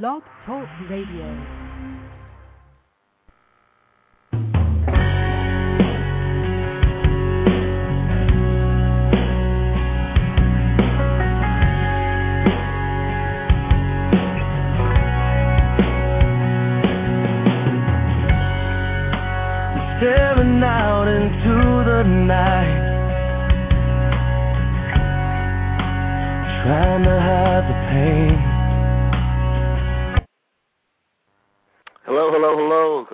Blog 0.00 0.22
Talk 0.46 0.66
Radio. 0.88 1.71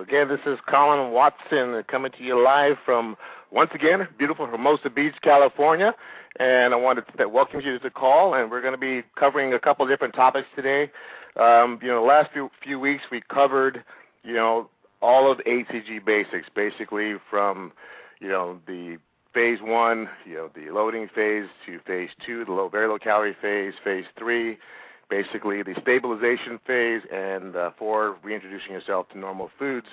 Again, 0.01 0.29
this 0.29 0.39
is 0.45 0.57
Colin 0.69 1.11
Watson 1.11 1.83
coming 1.89 2.11
to 2.17 2.23
you 2.23 2.41
live 2.41 2.77
from, 2.85 3.17
once 3.51 3.71
again, 3.73 4.07
beautiful 4.17 4.45
Hermosa 4.45 4.89
Beach, 4.89 5.15
California. 5.21 5.93
And 6.39 6.73
I 6.73 6.77
wanted 6.77 7.03
to 7.17 7.27
welcome 7.27 7.59
you 7.59 7.77
to 7.77 7.83
the 7.83 7.89
call, 7.89 8.33
and 8.33 8.49
we're 8.49 8.61
going 8.61 8.73
to 8.73 8.79
be 8.79 9.05
covering 9.17 9.53
a 9.53 9.59
couple 9.59 9.85
different 9.87 10.13
topics 10.13 10.47
today. 10.55 10.89
Um, 11.35 11.79
you 11.81 11.89
know, 11.89 11.99
the 11.99 12.07
last 12.07 12.31
few, 12.31 12.49
few 12.63 12.79
weeks 12.79 13.03
we 13.11 13.21
covered, 13.29 13.83
you 14.23 14.33
know, 14.33 14.69
all 15.01 15.29
of 15.29 15.39
HCG 15.39 16.05
basics, 16.05 16.47
basically 16.55 17.15
from, 17.29 17.73
you 18.21 18.29
know, 18.29 18.57
the 18.67 18.97
phase 19.33 19.59
one, 19.61 20.07
you 20.25 20.35
know, 20.35 20.49
the 20.55 20.71
loading 20.71 21.09
phase 21.13 21.49
to 21.65 21.79
phase 21.85 22.09
two, 22.25 22.45
the 22.45 22.53
low, 22.53 22.69
very 22.69 22.87
low 22.87 22.99
calorie 22.99 23.35
phase, 23.41 23.73
phase 23.83 24.05
three, 24.17 24.57
basically 25.09 25.63
the 25.63 25.75
stabilization 25.81 26.59
phase, 26.65 27.01
and 27.11 27.55
uh, 27.55 27.71
four, 27.77 28.17
reintroducing 28.23 28.71
yourself 28.71 29.09
to 29.09 29.17
normal 29.17 29.49
foods. 29.57 29.87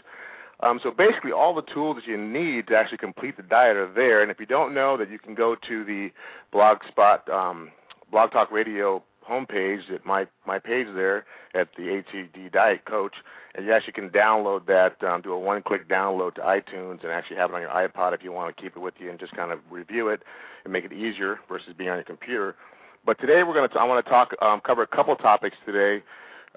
Um, 0.60 0.80
so 0.82 0.90
basically, 0.90 1.32
all 1.32 1.54
the 1.54 1.62
tools 1.62 1.96
that 1.96 2.06
you 2.06 2.16
need 2.16 2.68
to 2.68 2.76
actually 2.76 2.98
complete 2.98 3.36
the 3.36 3.42
diet 3.42 3.76
are 3.76 3.92
there. 3.92 4.22
And 4.22 4.30
if 4.30 4.40
you 4.40 4.46
don't 4.46 4.74
know 4.74 4.96
that, 4.96 5.10
you 5.10 5.18
can 5.18 5.34
go 5.34 5.54
to 5.54 5.84
the 5.84 6.10
Blogspot, 6.52 7.28
um, 7.28 7.70
Blog 8.10 8.30
Talk 8.30 8.50
Radio 8.50 9.02
homepage 9.28 9.90
at 9.92 10.06
my 10.06 10.26
my 10.46 10.58
page 10.58 10.86
there 10.94 11.24
at 11.54 11.68
the 11.76 11.82
HCG 11.82 12.52
Diet 12.52 12.84
Coach, 12.84 13.14
and 13.54 13.66
you 13.66 13.72
actually 13.72 13.92
can 13.92 14.10
download 14.10 14.66
that, 14.66 15.02
um, 15.02 15.20
do 15.20 15.32
a 15.32 15.38
one-click 15.38 15.88
download 15.88 16.34
to 16.34 16.40
iTunes, 16.42 17.02
and 17.02 17.12
actually 17.12 17.36
have 17.36 17.50
it 17.50 17.54
on 17.54 17.60
your 17.60 17.70
iPod 17.70 18.14
if 18.14 18.22
you 18.22 18.32
want 18.32 18.54
to 18.54 18.62
keep 18.62 18.76
it 18.76 18.80
with 18.80 18.94
you 18.98 19.10
and 19.10 19.18
just 19.18 19.34
kind 19.34 19.52
of 19.52 19.58
review 19.70 20.08
it 20.08 20.22
and 20.64 20.72
make 20.72 20.84
it 20.84 20.92
easier 20.92 21.40
versus 21.48 21.74
being 21.76 21.90
on 21.90 21.96
your 21.96 22.04
computer. 22.04 22.54
But 23.06 23.20
today 23.20 23.44
we're 23.44 23.54
going 23.54 23.70
to 23.70 23.78
I 23.78 23.84
want 23.84 24.04
to 24.04 24.10
talk 24.10 24.34
um, 24.42 24.60
cover 24.60 24.82
a 24.82 24.86
couple 24.86 25.14
topics 25.14 25.56
today. 25.64 26.02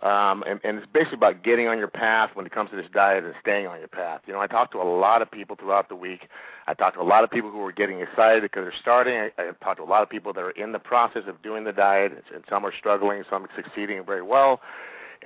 Um, 0.02 0.44
and, 0.47 0.59
and 0.64 0.78
it's 0.78 0.88
basically 0.91 1.17
about 1.17 1.44
getting 1.44 1.67
on 1.67 1.78
your 1.78 1.89
path 1.89 2.31
when 2.33 2.45
it 2.45 2.53
comes 2.53 2.69
to 2.72 2.78
this 2.78 2.86
diet 2.91 3.23
and 3.23 3.33
staying 3.41 3.67
on 3.67 3.80
your 3.80 3.89
path. 3.89 4.22
You 4.25 4.33
know, 4.33 4.39
I 4.39 4.47
talked 4.47 4.72
to 4.72 4.81
a 4.81 4.89
lot 4.89 5.22
of 5.22 5.30
people 5.30 5.58
throughout 5.58 5.89
the 5.89 5.95
week. 5.95 6.30
I 6.67 6.73
talked 6.73 6.95
to 6.95 7.02
a 7.02 7.03
lot 7.03 7.23
of 7.23 7.30
people 7.30 7.52
who 7.52 7.64
are 7.66 7.72
getting 7.72 8.00
excited 8.00 8.41
because 8.41 8.64
they're 8.64 8.81
starting. 8.81 9.14
I, 9.16 9.31
I 9.38 9.52
talked 9.64 9.78
to 9.78 9.83
a 9.83 9.86
lot 9.86 10.02
of 10.02 10.09
people 10.09 10.31
that 10.33 10.41
are 10.41 10.52
in 10.52 10.72
the 10.72 10.80
process 10.80 11.23
of 11.28 11.41
doing 11.44 11.66
the 11.66 11.73
diet, 11.73 12.14
and 12.33 12.44
some 12.50 12.66
are 12.66 12.73
struggling, 12.75 13.23
some 13.30 13.44
are 13.44 13.50
succeeding 13.56 14.03
very 14.03 14.23
well. 14.23 14.61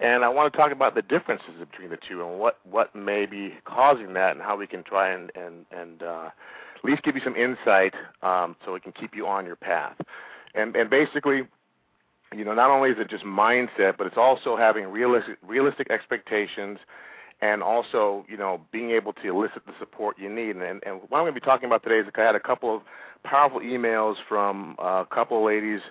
And 0.02 0.26
I 0.26 0.30
want 0.30 0.52
to 0.52 0.58
talk 0.58 0.72
about 0.72 0.96
the 0.96 1.04
differences 1.04 1.54
between 1.60 1.92
the 1.92 2.00
two 2.10 2.26
and 2.26 2.40
what 2.40 2.58
what 2.70 2.94
may 2.96 3.28
be 3.28 3.54
causing 3.64 4.14
that, 4.14 4.32
and 4.32 4.42
how 4.42 4.58
we 4.58 4.66
can 4.66 4.84
try 4.84 5.10
and 5.10 5.32
and 5.36 5.68
and 5.72 6.02
uh, 6.02 6.30
at 6.76 6.84
least 6.84 7.04
give 7.04 7.16
you 7.16 7.22
some 7.24 7.36
insight 7.36 7.94
um, 8.24 8.56
so 8.66 8.74
we 8.74 8.80
can 8.80 8.92
keep 8.92 9.16
you 9.16 9.28
on 9.28 9.46
your 9.46 9.56
path. 9.56 9.96
And 10.56 10.76
and 10.76 10.90
basically, 10.90 11.44
you 12.36 12.46
know, 12.46 12.54
not 12.54 12.70
only 12.70 12.90
is 12.90 12.98
it 13.00 13.10
just 13.10 13.24
mindset, 13.24 13.98
but 13.98 14.08
it's 14.08 14.18
also 14.18 14.56
having 14.56 14.88
realistic 14.88 15.38
realistic 15.42 15.90
expectations 15.90 16.80
and 17.42 17.62
also, 17.62 18.26
you 18.30 18.38
know, 18.38 18.62
being 18.72 18.92
able 18.92 19.12
to 19.12 19.28
elicit 19.28 19.66
the 19.66 19.74
support 19.78 20.18
you 20.18 20.30
need. 20.30 20.56
And, 20.56 20.82
and 20.86 21.02
what 21.10 21.18
I'm 21.18 21.24
going 21.24 21.34
to 21.34 21.40
be 21.40 21.46
talking 21.46 21.66
about 21.66 21.84
today 21.84 22.00
is 22.00 22.08
I 22.16 22.22
had 22.22 22.36
a 22.36 22.40
couple 22.40 22.74
of 22.74 22.84
powerful 23.24 23.60
emails 23.60 24.16
from 24.30 24.76
a 24.80 25.06
couple 25.10 25.38
of 25.38 25.44
ladies 25.44 25.82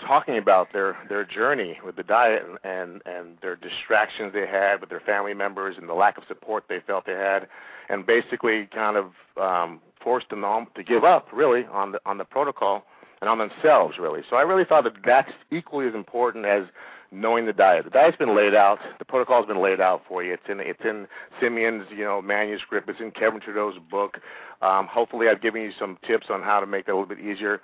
talking 0.00 0.38
about 0.38 0.72
their 0.72 0.96
their 1.08 1.24
journey 1.24 1.78
with 1.84 1.94
the 1.94 2.02
diet 2.02 2.42
and, 2.44 2.58
and 2.64 3.02
and 3.06 3.38
their 3.42 3.54
distractions 3.54 4.32
they 4.32 4.46
had 4.46 4.80
with 4.80 4.90
their 4.90 5.00
family 5.00 5.34
members 5.34 5.76
and 5.78 5.88
the 5.88 5.94
lack 5.94 6.18
of 6.18 6.24
support 6.26 6.64
they 6.68 6.80
felt 6.86 7.06
they 7.06 7.12
had, 7.12 7.46
and 7.88 8.06
basically 8.06 8.66
kind 8.74 8.96
of 8.96 9.12
um, 9.40 9.80
forced 10.02 10.30
them 10.30 10.44
to 10.74 10.82
give 10.82 11.04
up 11.04 11.28
really 11.32 11.66
on 11.66 11.92
the 11.92 12.00
on 12.06 12.18
the 12.18 12.24
protocol 12.24 12.84
and 13.20 13.28
on 13.28 13.38
themselves 13.38 13.98
really. 13.98 14.22
So 14.28 14.36
I 14.36 14.42
really 14.42 14.64
thought 14.64 14.84
that 14.84 14.94
that's 15.04 15.32
equally 15.50 15.86
as 15.86 15.94
important 15.94 16.46
as 16.46 16.64
knowing 17.12 17.46
the 17.46 17.52
diet. 17.52 17.84
The 17.84 17.90
diet's 17.90 18.16
been 18.16 18.36
laid 18.36 18.54
out. 18.54 18.78
The 18.98 19.04
protocol's 19.04 19.46
been 19.46 19.62
laid 19.62 19.80
out 19.80 20.02
for 20.06 20.22
you. 20.22 20.34
It's 20.34 20.42
in 20.48 20.60
it's 20.60 20.82
in 20.84 21.06
Simeons' 21.40 21.86
you 21.90 22.04
know 22.04 22.22
manuscript. 22.22 22.88
It's 22.88 23.00
in 23.00 23.10
Kevin 23.10 23.40
Trudeau's 23.40 23.78
book. 23.90 24.18
Um, 24.62 24.86
hopefully, 24.86 25.28
I've 25.28 25.42
given 25.42 25.62
you 25.62 25.72
some 25.78 25.98
tips 26.06 26.26
on 26.30 26.42
how 26.42 26.60
to 26.60 26.66
make 26.66 26.86
that 26.86 26.92
a 26.92 26.96
little 26.98 27.08
bit 27.08 27.20
easier. 27.20 27.60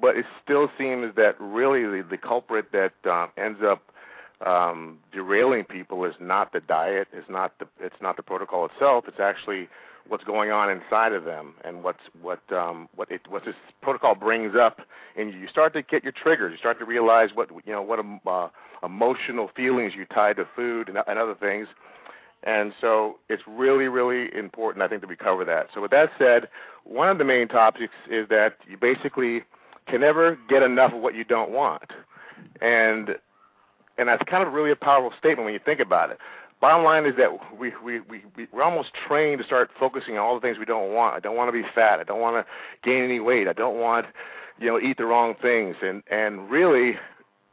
But 0.00 0.16
it 0.16 0.26
still 0.44 0.70
seems 0.76 1.14
that 1.16 1.36
really 1.40 1.82
the, 1.82 2.06
the 2.08 2.18
culprit 2.18 2.72
that 2.72 2.92
uh, 3.08 3.28
ends 3.38 3.60
up 3.64 3.82
um, 4.46 4.98
derailing 5.12 5.64
people 5.64 6.04
is 6.04 6.14
not 6.20 6.52
the 6.52 6.60
diet. 6.60 7.08
It's 7.12 7.28
not 7.28 7.58
the 7.58 7.66
it's 7.80 7.96
not 8.00 8.16
the 8.16 8.22
protocol 8.22 8.66
itself. 8.66 9.04
It's 9.08 9.20
actually 9.20 9.68
what's 10.08 10.24
going 10.24 10.50
on 10.50 10.70
inside 10.70 11.12
of 11.12 11.24
them 11.24 11.54
and 11.64 11.82
what's 11.82 12.00
what 12.20 12.40
um, 12.52 12.88
what 12.96 13.10
it 13.10 13.20
what 13.28 13.44
this 13.44 13.54
protocol 13.82 14.14
brings 14.14 14.54
up, 14.56 14.80
and 15.16 15.32
you 15.32 15.48
start 15.48 15.72
to 15.74 15.82
get 15.82 16.02
your 16.02 16.12
triggers. 16.12 16.52
You 16.52 16.58
start 16.58 16.78
to 16.78 16.84
realize 16.84 17.30
what 17.34 17.50
you 17.64 17.72
know 17.72 17.82
what 17.82 18.00
uh, 18.26 18.48
emotional 18.84 19.50
feelings 19.54 19.92
you 19.96 20.04
tie 20.06 20.32
to 20.32 20.46
food 20.56 20.88
and, 20.88 20.98
and 21.06 21.18
other 21.18 21.34
things. 21.34 21.68
And 22.44 22.72
so 22.80 23.18
it's 23.28 23.42
really, 23.48 23.88
really 23.88 24.32
important, 24.36 24.82
I 24.82 24.88
think, 24.88 25.00
that 25.00 25.08
we 25.08 25.16
cover 25.16 25.44
that. 25.44 25.68
So 25.74 25.80
with 25.82 25.90
that 25.90 26.10
said, 26.18 26.48
one 26.84 27.08
of 27.08 27.18
the 27.18 27.24
main 27.24 27.48
topics 27.48 27.94
is 28.08 28.28
that 28.28 28.54
you 28.68 28.76
basically 28.76 29.42
can 29.88 30.02
never 30.02 30.38
get 30.48 30.62
enough 30.62 30.92
of 30.92 31.00
what 31.00 31.16
you 31.16 31.24
don't 31.24 31.50
want, 31.50 31.90
and 32.60 33.16
and 33.98 34.08
that's 34.08 34.22
kind 34.30 34.46
of 34.46 34.52
really 34.52 34.70
a 34.70 34.76
powerful 34.76 35.12
statement 35.18 35.44
when 35.44 35.52
you 35.52 35.60
think 35.64 35.80
about 35.80 36.10
it 36.10 36.18
bottom 36.60 36.84
line 36.84 37.06
is 37.06 37.14
that 37.16 37.30
we 37.58 37.72
we 37.84 38.00
we 38.00 38.22
we're 38.52 38.62
almost 38.62 38.90
trained 39.06 39.38
to 39.38 39.44
start 39.44 39.70
focusing 39.78 40.14
on 40.14 40.20
all 40.20 40.34
the 40.34 40.40
things 40.40 40.58
we 40.58 40.64
don't 40.64 40.92
want. 40.92 41.14
I 41.14 41.20
don't 41.20 41.36
want 41.36 41.48
to 41.48 41.52
be 41.52 41.66
fat. 41.74 42.00
I 42.00 42.04
don't 42.04 42.20
want 42.20 42.44
to 42.44 42.88
gain 42.88 43.04
any 43.04 43.20
weight. 43.20 43.48
I 43.48 43.52
don't 43.52 43.78
want, 43.78 44.06
you 44.58 44.66
know, 44.66 44.78
eat 44.80 44.96
the 44.96 45.04
wrong 45.04 45.34
things. 45.40 45.76
And 45.82 46.02
and 46.10 46.50
really, 46.50 46.96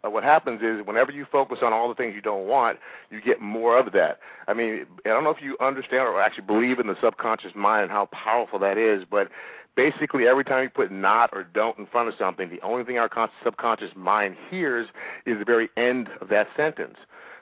uh, 0.06 0.10
what 0.10 0.24
happens 0.24 0.62
is 0.62 0.86
whenever 0.86 1.12
you 1.12 1.26
focus 1.32 1.60
on 1.62 1.74
all 1.74 1.88
the 1.88 1.96
things 1.96 2.14
you 2.16 2.22
don't 2.22 2.48
want, 2.48 2.80
you 3.10 3.22
get 3.22 3.42
more 3.42 3.78
of 3.78 3.92
that. 3.94 4.20
I 4.48 4.54
mean, 4.54 4.86
I 5.06 5.10
don't 5.10 5.24
know 5.24 5.32
if 5.32 5.42
you 5.42 5.58
understand 5.60 6.08
or 6.08 6.22
actually 6.22 6.46
believe 6.46 6.80
in 6.80 6.88
the 6.88 6.96
subconscious 7.02 7.52
mind 7.56 7.84
and 7.84 7.92
how 7.92 8.08
powerful 8.08 8.60
that 8.60 8.78
is, 8.78 9.04
but 9.10 9.30
basically 9.76 10.28
every 10.28 10.44
time 10.44 10.64
you 10.64 10.70
put 10.70 10.92
not 10.92 11.30
or 11.34 11.44
don't 11.44 11.78
in 11.78 11.86
front 11.88 12.08
of 12.08 12.16
something, 12.18 12.50
the 12.50 12.62
only 12.62 12.84
thing 12.84 12.98
our 12.98 13.10
subconscious 13.44 13.92
mind 13.96 14.36
hears 14.50 14.88
is 15.26 15.38
the 15.38 15.46
very 15.46 15.70
end 15.78 16.10
of 16.22 16.30
that 16.30 16.48
sentence. 16.56 16.98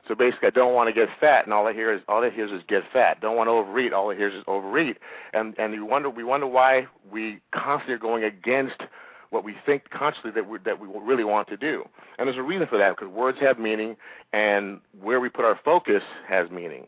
So 0.08 0.16
basically, 0.16 0.48
I 0.48 0.52
don't 0.52 0.74
want 0.74 0.90
to 0.90 0.94
get 0.94 1.08
fat, 1.20 1.46
and 1.46 1.54
all 1.54 1.66
I 1.66 1.74
hear 1.74 1.94
is 1.94 2.02
all 2.10 2.24
I 2.24 2.30
hear 2.30 2.54
is 2.54 2.62
get 2.68 2.84
fat. 2.92 3.22
Don't 3.22 3.38
want 3.38 3.48
to 3.48 3.52
overeat. 3.52 3.94
All 3.94 4.12
I 4.12 4.16
hear 4.16 4.28
is 4.28 4.44
overeat, 4.48 4.98
and 5.34 5.58
and 5.58 5.74
you 5.74 5.86
wonder 5.86 6.10
we 6.10 6.24
wonder 6.24 6.48
why 6.48 6.88
we 7.10 7.40
constantly 7.52 7.96
are 7.96 8.00
going 8.00 8.24
against 8.26 8.82
what 9.30 9.44
we 9.44 9.56
think 9.66 9.90
consciously 9.90 10.32
that 10.32 10.48
we 10.48 10.60
that 10.60 10.80
we 10.80 10.88
really 11.02 11.24
want 11.24 11.48
to 11.48 11.58
do. 11.58 11.88
And 12.18 12.28
there's 12.28 12.38
a 12.38 12.44
reason 12.44 12.68
for 12.68 12.78
that 12.78 12.98
because 12.98 13.12
words 13.12 13.38
have 13.40 13.58
meaning, 13.58 13.96
and 14.34 14.82
where 15.02 15.22
we 15.22 15.30
put 15.30 15.46
our 15.46 15.60
focus 15.64 16.04
has 16.28 16.50
meaning. 16.52 16.88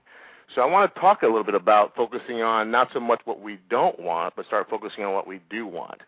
So 0.54 0.62
I 0.62 0.66
want 0.66 0.94
to 0.94 1.00
talk 1.00 1.24
a 1.24 1.26
little 1.26 1.44
bit 1.44 1.56
about 1.56 1.96
focusing 1.96 2.42
on 2.42 2.70
not 2.70 2.90
so 2.94 3.00
much 3.00 3.22
what 3.26 3.42
we 3.42 3.60
don't 3.70 4.00
want, 4.00 4.36
but 4.36 4.46
start 4.46 4.70
focusing 4.70 5.04
on 5.04 5.14
what 5.14 5.26
we 5.26 5.40
do 5.50 5.66
want. 5.66 6.02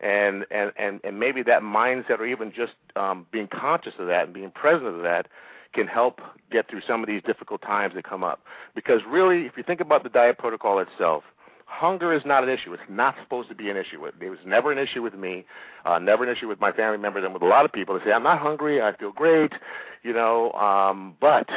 And 0.00 0.46
and 0.50 0.72
and, 0.76 1.00
and 1.04 1.20
maybe 1.20 1.42
that 1.42 1.62
mindset, 1.62 2.18
or 2.20 2.26
even 2.26 2.52
just 2.52 2.72
um, 2.96 3.26
being 3.30 3.48
conscious 3.48 3.94
of 3.98 4.06
that 4.06 4.24
and 4.24 4.34
being 4.34 4.50
present 4.50 4.86
of 4.86 5.02
that, 5.02 5.26
can 5.72 5.86
help 5.86 6.20
get 6.50 6.68
through 6.68 6.82
some 6.86 7.02
of 7.02 7.08
these 7.08 7.22
difficult 7.22 7.62
times 7.62 7.94
that 7.94 8.04
come 8.04 8.22
up. 8.22 8.40
Because 8.74 9.00
really, 9.08 9.46
if 9.46 9.56
you 9.56 9.62
think 9.62 9.80
about 9.80 10.02
the 10.02 10.08
diet 10.08 10.38
protocol 10.38 10.78
itself, 10.78 11.24
hunger 11.66 12.12
is 12.12 12.22
not 12.26 12.42
an 12.42 12.50
issue. 12.50 12.72
It's 12.72 12.82
not 12.88 13.14
supposed 13.22 13.48
to 13.48 13.54
be 13.54 13.70
an 13.70 13.76
issue. 13.76 14.04
It 14.04 14.28
was 14.28 14.38
never 14.44 14.70
an 14.70 14.78
issue 14.78 15.02
with 15.02 15.14
me, 15.14 15.44
uh, 15.86 15.98
never 15.98 16.24
an 16.24 16.30
issue 16.30 16.46
with 16.46 16.60
my 16.60 16.70
family 16.72 16.98
members, 16.98 17.24
and 17.24 17.32
with 17.32 17.42
a 17.42 17.46
lot 17.46 17.64
of 17.64 17.72
people. 17.72 17.98
They 17.98 18.04
say, 18.04 18.12
I'm 18.12 18.22
not 18.22 18.38
hungry, 18.38 18.82
I 18.82 18.94
feel 18.96 19.12
great, 19.12 19.52
you 20.02 20.12
know, 20.12 20.52
um, 20.52 21.16
but 21.20 21.48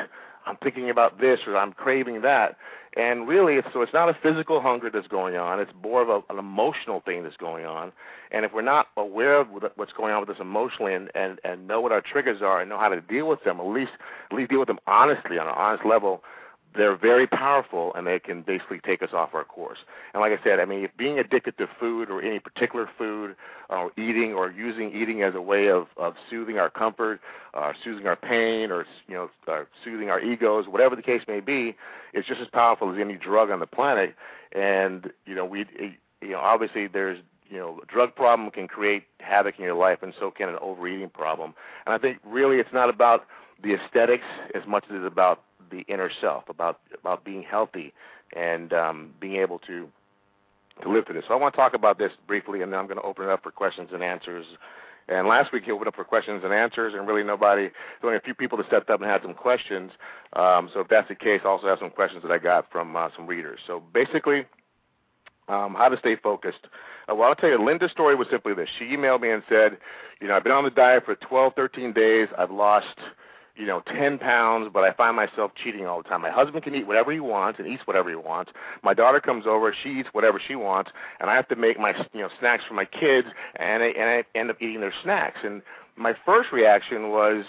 I'm 0.46 0.58
thinking 0.64 0.90
about 0.90 1.20
this 1.20 1.40
or 1.46 1.58
I'm 1.58 1.74
craving 1.74 2.22
that. 2.22 2.58
And 2.96 3.28
really, 3.28 3.56
it's, 3.56 3.68
so 3.74 3.82
it's 3.82 3.94
not 3.94 4.08
a 4.08 4.14
physical 4.24 4.62
hunger 4.62 4.90
that's 4.90 5.08
going 5.08 5.36
on. 5.36 5.60
It's 5.60 5.72
more 5.84 6.02
of 6.02 6.10
a, 6.10 6.22
an 6.32 6.40
emotional 6.40 7.02
thing 7.02 7.24
that's 7.24 7.36
going 7.36 7.66
on. 7.66 7.92
And 8.32 8.46
if 8.46 8.54
we're 8.54 8.62
not 8.62 8.88
aware 8.96 9.36
of 9.40 9.48
what's 9.76 9.92
going 9.92 10.14
on 10.14 10.22
with 10.22 10.30
us 10.30 10.38
emotionally 10.40 10.94
and, 10.94 11.12
and, 11.14 11.40
and 11.44 11.68
know 11.68 11.82
what 11.82 11.92
our 11.92 12.02
triggers 12.02 12.42
are 12.42 12.62
and 12.62 12.70
know 12.70 12.80
how 12.80 12.88
to 12.88 13.02
deal 13.02 13.28
with 13.28 13.44
them, 13.44 13.60
at 13.60 13.68
least 13.68 13.92
at 14.32 14.38
least 14.38 14.50
deal 14.50 14.60
with 14.60 14.68
them 14.68 14.80
honestly 14.88 15.38
on 15.38 15.48
an 15.48 15.54
honest 15.56 15.86
level, 15.86 16.24
they're 16.76 16.98
very 16.98 17.28
powerful 17.28 17.94
and 17.96 18.06
they 18.06 18.20
can 18.20 18.42
basically 18.42 18.80
take 18.80 19.02
us 19.02 19.10
off 19.14 19.34
our 19.34 19.44
course. 19.44 19.80
And 20.14 20.22
like 20.22 20.38
I 20.38 20.44
said, 20.44 20.60
I 20.60 20.66
mean, 20.66 20.84
if 20.84 20.92
being 20.98 21.20
addicted 21.20 21.58
to 21.58 21.68
food 21.80 22.10
or 22.10 22.22
any 22.22 22.40
particular 22.40 22.90
food 22.98 23.36
or 23.70 23.92
eating 23.98 24.34
or 24.34 24.52
using 24.52 24.94
eating 24.94 25.24
as 25.24 25.36
a 25.36 25.42
way 25.42 25.70
of, 25.70 25.88
of 25.98 26.16
soothing 26.30 26.58
our 26.58 26.70
comfort, 26.70 27.20
uh, 27.54 27.74
soothing 27.84 28.08
our 28.08 28.16
pain 28.16 28.72
or, 28.72 28.86
you 29.08 29.14
know, 29.14 29.30
uh, 29.48 29.64
soothing 29.84 30.10
our 30.10 30.20
egos, 30.20 30.68
whatever 30.68 30.96
the 30.96 31.02
case 31.02 31.22
may 31.28 31.40
be, 31.40 31.76
is 32.14 32.26
just 32.26 32.42
as 32.42 32.48
powerful 32.48 32.92
as 32.94 33.00
any 33.00 33.16
drug 33.16 33.50
on 33.50 33.60
the 33.60 33.68
planet. 33.68 34.16
And, 34.54 35.12
you 35.26 35.36
know, 35.36 35.46
we, 35.46 35.66
you 36.22 36.30
know, 36.30 36.40
obviously 36.40 36.88
there's 36.88 37.20
you 37.50 37.58
know, 37.58 37.80
a 37.84 37.86
drug 37.86 38.16
problem 38.16 38.50
can 38.50 38.68
create 38.68 39.04
havoc 39.20 39.60
in 39.60 39.64
your 39.64 39.76
life, 39.76 40.00
and 40.02 40.14
so 40.20 40.32
can 40.32 40.50
an 40.50 40.58
overeating 40.62 41.10
problem. 41.10 41.54
And 41.86 41.94
I 41.94 41.98
think 41.98 42.18
really 42.26 42.58
it's 42.58 42.74
not 42.74 42.90
about 42.90 43.26
the 43.64 43.76
aesthetics 43.76 44.26
as 44.54 44.64
much 44.68 44.86
as 44.90 44.96
it's 44.96 45.08
about 45.08 45.44
the 45.70 45.82
inner 45.92 46.10
self, 46.22 46.50
about 46.50 46.80
about 47.00 47.24
being 47.24 47.44
healthy 47.44 47.94
and 48.36 48.74
um, 48.74 49.12
being 49.20 49.36
able 49.36 49.60
to 49.60 49.88
to 50.82 50.90
live 50.90 51.06
to 51.06 51.14
this. 51.14 51.24
So 51.28 51.34
I 51.34 51.38
want 51.38 51.54
to 51.54 51.58
talk 51.58 51.74
about 51.74 51.98
this 51.98 52.12
briefly, 52.28 52.62
and 52.62 52.72
then 52.72 52.80
I'm 52.80 52.88
going 52.88 52.98
to 52.98 53.04
open 53.04 53.26
it 53.26 53.32
up 53.32 53.44
for 53.44 53.52
questions 53.52 53.90
and 53.94 54.04
answers. 54.04 54.46
And 55.08 55.28
last 55.28 55.54
week 55.54 55.64
he 55.66 55.72
opened 55.72 55.88
up 55.88 55.96
for 55.96 56.04
questions 56.04 56.42
and 56.44 56.52
answers, 56.52 56.94
and 56.96 57.08
really 57.08 57.24
nobody, 57.24 57.70
only 58.04 58.18
a 58.18 58.22
few 58.22 58.34
people 58.34 58.58
that 58.58 58.68
stepped 58.68 58.90
up 58.90 59.02
and 59.02 59.10
had 59.10 59.22
some 59.22 59.36
questions. 59.36 59.92
Um, 60.34 60.70
so 60.74 60.80
if 60.80 60.88
that's 60.88 61.08
the 61.08 61.16
case, 61.16 61.42
I 61.46 61.48
also 61.48 61.68
have 61.68 61.80
some 61.80 61.92
questions 61.92 62.24
that 62.24 62.32
I 62.32 62.40
got 62.40 62.72
from 62.72 62.96
uh, 62.96 63.10
some 63.16 63.28
readers. 63.28 63.60
So 63.68 63.84
basically, 63.94 64.46
um, 65.48 65.76
how 65.76 65.90
to 65.90 65.98
stay 65.98 66.16
focused. 66.16 66.68
Uh, 67.08 67.16
well, 67.16 67.30
I'll 67.30 67.36
tell 67.36 67.50
you, 67.50 67.64
Linda's 67.64 67.92
story 67.92 68.16
was 68.16 68.28
simply 68.32 68.56
this. 68.56 68.68
She 68.80 68.86
emailed 68.86 69.22
me 69.22 69.30
and 69.30 69.44
said, 69.48 69.78
you 70.20 70.28
know, 70.28 70.36
I've 70.36 70.44
been 70.44 70.52
on 70.52 70.64
the 70.64 70.72
diet 70.72 71.06
for 71.06 71.16
12, 71.16 71.54
13 71.56 71.94
days. 71.94 72.28
I've 72.38 72.52
lost 72.52 72.98
you 73.58 73.66
know, 73.66 73.82
10 73.88 74.18
pounds, 74.20 74.70
but 74.74 74.84
I 74.84 74.92
find 74.94 75.16
myself 75.16 75.52
cheating 75.62 75.86
all 75.86 76.02
the 76.02 76.10
time. 76.10 76.22
My 76.22 76.30
husband 76.30 76.64
can 76.64 76.76
eat 76.76 76.86
whatever 76.88 77.12
he 77.12 77.20
wants 77.20 77.60
and 77.60 77.68
eats 77.68 77.84
whatever 77.86 78.10
he 78.10 78.16
wants. 78.16 78.52
My 78.84 78.94
daughter 78.94 79.22
comes 79.22 79.46
over, 79.48 79.74
she 79.84 79.90
eats 79.90 80.10
whatever 80.12 80.42
she 80.46 80.56
wants, 80.56 80.92
and 81.20 81.30
I 81.30 81.36
have 81.36 81.48
to 81.50 81.56
make 81.56 81.80
my, 81.80 81.94
you 82.14 82.22
know, 82.22 82.30
snacks 82.40 82.64
for 82.68 82.74
my 82.74 82.86
kids, 82.86 83.28
and 83.56 83.84
I, 83.84 83.88
and 83.88 84.10
I 84.10 84.38
end 84.38 84.50
up 84.50 84.62
eating 84.62 84.82
their 84.82 84.94
snacks. 85.04 85.40
And 85.44 85.62
my 85.96 86.14
first 86.26 86.52
reaction 86.52 87.10
was, 87.12 87.46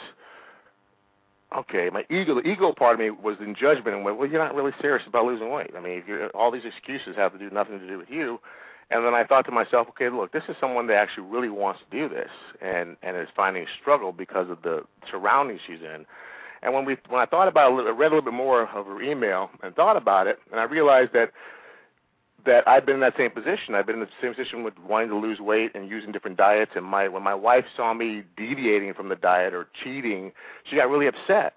okay, 1.56 1.90
my 1.92 2.04
ego, 2.08 2.34
the 2.34 2.48
ego 2.48 2.72
part 2.72 2.94
of 2.94 3.00
me 3.00 3.10
was 3.10 3.36
in 3.40 3.54
judgment 3.54 3.96
and 3.96 4.04
went, 4.04 4.18
well, 4.18 4.28
you're 4.28 4.42
not 4.42 4.54
really 4.54 4.72
serious 4.80 5.06
about 5.08 5.24
losing 5.24 5.50
weight. 5.50 5.72
I 5.76 5.80
mean, 5.80 5.98
if 5.98 6.06
you're, 6.06 6.28
all 6.30 6.52
these 6.52 6.64
excuses 6.64 7.16
have 7.16 7.32
to 7.32 7.38
do 7.38 7.50
nothing 7.50 7.78
to 7.80 7.86
do 7.86 7.98
with 7.98 8.10
you. 8.10 8.38
And 8.90 9.04
then 9.04 9.14
I 9.14 9.24
thought 9.24 9.44
to 9.46 9.50
myself, 9.50 9.88
okay, 9.90 10.08
look, 10.08 10.32
this 10.32 10.44
is 10.48 10.54
someone 10.60 10.86
that 10.86 10.94
actually 10.94 11.24
really 11.24 11.48
wants 11.48 11.80
to 11.80 11.96
do 11.96 12.08
this 12.08 12.30
and 12.60 12.96
and 13.02 13.16
is 13.16 13.28
finding 13.34 13.66
struggle 13.80 14.12
because 14.12 14.48
of 14.48 14.62
the 14.62 14.84
surroundings 15.10 15.60
she's 15.66 15.80
in. 15.80 16.06
And 16.62 16.72
when 16.72 16.84
we 16.84 16.96
when 17.08 17.20
I 17.20 17.26
thought 17.26 17.48
about 17.48 17.78
it, 17.78 17.86
I 17.86 17.90
read 17.90 18.12
a 18.12 18.14
little 18.14 18.22
bit 18.22 18.32
more 18.32 18.62
of 18.62 18.86
her 18.86 19.02
email 19.02 19.50
and 19.62 19.74
thought 19.74 19.96
about 19.96 20.26
it, 20.26 20.38
and 20.50 20.60
I 20.60 20.64
realized 20.64 21.12
that 21.14 21.32
that 22.46 22.66
I've 22.66 22.86
been 22.86 22.94
in 22.94 23.00
that 23.00 23.16
same 23.16 23.30
position. 23.30 23.74
I've 23.74 23.86
been 23.86 23.96
in 23.96 24.02
the 24.02 24.08
same 24.22 24.32
position 24.32 24.62
with 24.62 24.74
wanting 24.78 25.08
to 25.10 25.16
lose 25.16 25.40
weight 25.40 25.72
and 25.74 25.90
using 25.90 26.12
different 26.12 26.36
diets. 26.36 26.72
And 26.76 26.84
my 26.84 27.08
when 27.08 27.22
my 27.22 27.34
wife 27.34 27.64
saw 27.76 27.92
me 27.92 28.22
deviating 28.36 28.94
from 28.94 29.08
the 29.08 29.16
diet 29.16 29.52
or 29.52 29.66
cheating, 29.82 30.32
she 30.64 30.76
got 30.76 30.88
really 30.88 31.08
upset. 31.08 31.54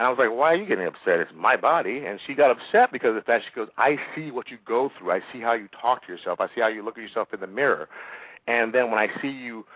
And 0.00 0.06
I 0.06 0.08
was 0.08 0.18
like, 0.18 0.30
why 0.30 0.54
are 0.54 0.56
you 0.56 0.64
getting 0.64 0.86
upset? 0.86 1.20
It's 1.20 1.30
my 1.36 1.58
body. 1.58 2.06
And 2.06 2.18
she 2.26 2.32
got 2.32 2.50
upset 2.50 2.90
because 2.90 3.10
of 3.10 3.16
the 3.16 3.20
fact 3.20 3.44
she 3.44 3.54
goes, 3.54 3.68
I 3.76 3.98
see 4.16 4.30
what 4.30 4.50
you 4.50 4.56
go 4.64 4.90
through. 4.98 5.10
I 5.10 5.20
see 5.30 5.40
how 5.40 5.52
you 5.52 5.68
talk 5.78 6.06
to 6.06 6.08
yourself. 6.10 6.40
I 6.40 6.46
see 6.54 6.62
how 6.62 6.68
you 6.68 6.82
look 6.82 6.96
at 6.96 7.02
yourself 7.02 7.34
in 7.34 7.40
the 7.40 7.46
mirror. 7.46 7.86
And 8.46 8.72
then 8.72 8.90
when 8.90 8.98
I 8.98 9.08
see 9.20 9.28
you 9.28 9.66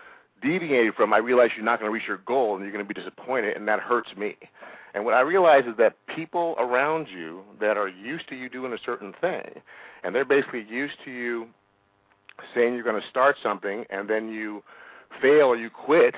deviating 0.41 0.93
from, 0.93 1.13
I 1.13 1.17
realize 1.17 1.51
you're 1.55 1.63
not 1.63 1.79
going 1.79 1.91
to 1.91 1.93
reach 1.93 2.07
your 2.07 2.17
goal 2.25 2.55
and 2.55 2.63
you're 2.63 2.71
going 2.71 2.83
to 2.83 2.91
be 2.91 2.99
disappointed, 2.99 3.55
and 3.55 3.67
that 3.67 3.79
hurts 3.79 4.15
me. 4.17 4.35
And 4.95 5.05
what 5.05 5.13
I 5.13 5.21
realize 5.21 5.65
is 5.67 5.77
that 5.77 5.95
people 6.07 6.55
around 6.57 7.07
you 7.07 7.41
that 7.61 7.77
are 7.77 7.87
used 7.87 8.27
to 8.29 8.35
you 8.35 8.49
doing 8.49 8.73
a 8.73 8.79
certain 8.83 9.13
thing, 9.21 9.61
and 10.03 10.15
they're 10.15 10.25
basically 10.25 10.65
used 10.67 10.95
to 11.05 11.11
you 11.11 11.45
saying 12.55 12.73
you're 12.73 12.81
going 12.81 12.99
to 12.99 13.07
start 13.09 13.35
something 13.43 13.85
and 13.91 14.09
then 14.09 14.29
you 14.29 14.63
fail 15.21 15.45
or 15.45 15.55
you 15.55 15.69
quit 15.69 16.15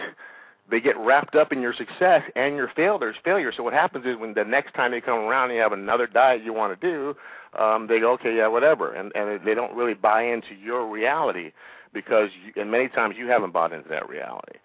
they 0.70 0.80
get 0.80 0.98
wrapped 0.98 1.36
up 1.36 1.52
in 1.52 1.62
your 1.62 1.74
success 1.74 2.24
and 2.36 2.56
your 2.56 2.72
failures 2.76 3.16
failure. 3.24 3.52
So 3.56 3.64
what 3.64 3.74
happens 3.74 4.06
is 4.06 4.18
when 4.18 4.34
the 4.34 4.44
next 4.44 4.74
time 4.74 4.92
they 4.92 5.02
come 5.02 5.20
around 5.20 5.50
and 5.50 5.56
you 5.56 5.62
have 5.62 5.72
another 5.72 6.08
diet 6.08 6.44
you 6.44 6.54
want 6.54 6.80
to 6.80 6.88
do, 6.88 7.16
um, 7.62 7.88
they 7.88 8.00
go, 8.00 8.12
okay, 8.14 8.36
yeah, 8.36 8.48
whatever, 8.48 8.94
and 8.94 9.16
and 9.16 9.46
they 9.46 9.54
don't 9.54 9.76
really 9.76 9.94
buy 9.94 10.24
into 10.24 10.54
your 10.56 10.90
reality 10.90 11.52
because 11.94 12.30
you, 12.46 12.62
and 12.62 12.70
many 12.70 12.88
times 12.90 13.16
you 13.18 13.28
haven't 13.28 13.52
bought 13.52 13.72
into 13.74 13.90
that 13.90 14.08
reality. 14.10 14.60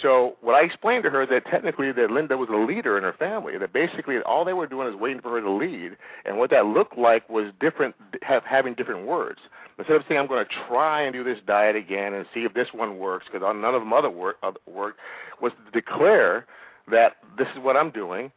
So 0.00 0.36
what 0.42 0.54
I 0.54 0.62
explained 0.62 1.02
to 1.04 1.10
her 1.10 1.22
is 1.22 1.28
that 1.30 1.44
technically 1.46 1.90
that 1.92 2.10
Linda 2.10 2.36
was 2.36 2.48
a 2.50 2.56
leader 2.56 2.96
in 2.96 3.02
her 3.02 3.12
family, 3.12 3.58
that 3.58 3.72
basically 3.72 4.18
all 4.20 4.44
they 4.44 4.52
were 4.52 4.66
doing 4.66 4.86
is 4.86 4.94
waiting 4.94 5.20
for 5.20 5.30
her 5.30 5.40
to 5.40 5.50
lead, 5.50 5.96
and 6.24 6.38
what 6.38 6.50
that 6.50 6.66
looked 6.66 6.96
like 6.96 7.28
was 7.28 7.52
different, 7.58 7.96
have, 8.22 8.44
having 8.44 8.74
different 8.74 9.06
words. 9.06 9.40
Instead 9.78 9.96
of 9.96 10.02
saying 10.08 10.20
I'm 10.20 10.26
going 10.26 10.44
to 10.44 10.54
try 10.68 11.02
and 11.02 11.12
do 11.12 11.22
this 11.22 11.38
diet 11.46 11.76
again 11.76 12.14
and 12.14 12.26
see 12.34 12.40
if 12.40 12.54
this 12.54 12.68
one 12.72 12.98
works, 12.98 13.26
because 13.30 13.42
none 13.42 13.74
of 13.74 13.80
them 13.80 13.92
other 13.92 14.10
work, 14.10 14.36
work, 14.66 14.96
was 15.40 15.52
to 15.64 15.70
declare 15.70 16.46
that 16.90 17.16
this 17.36 17.46
is 17.54 17.62
what 17.62 17.76
I'm 17.76 17.90
doing, 17.90 18.32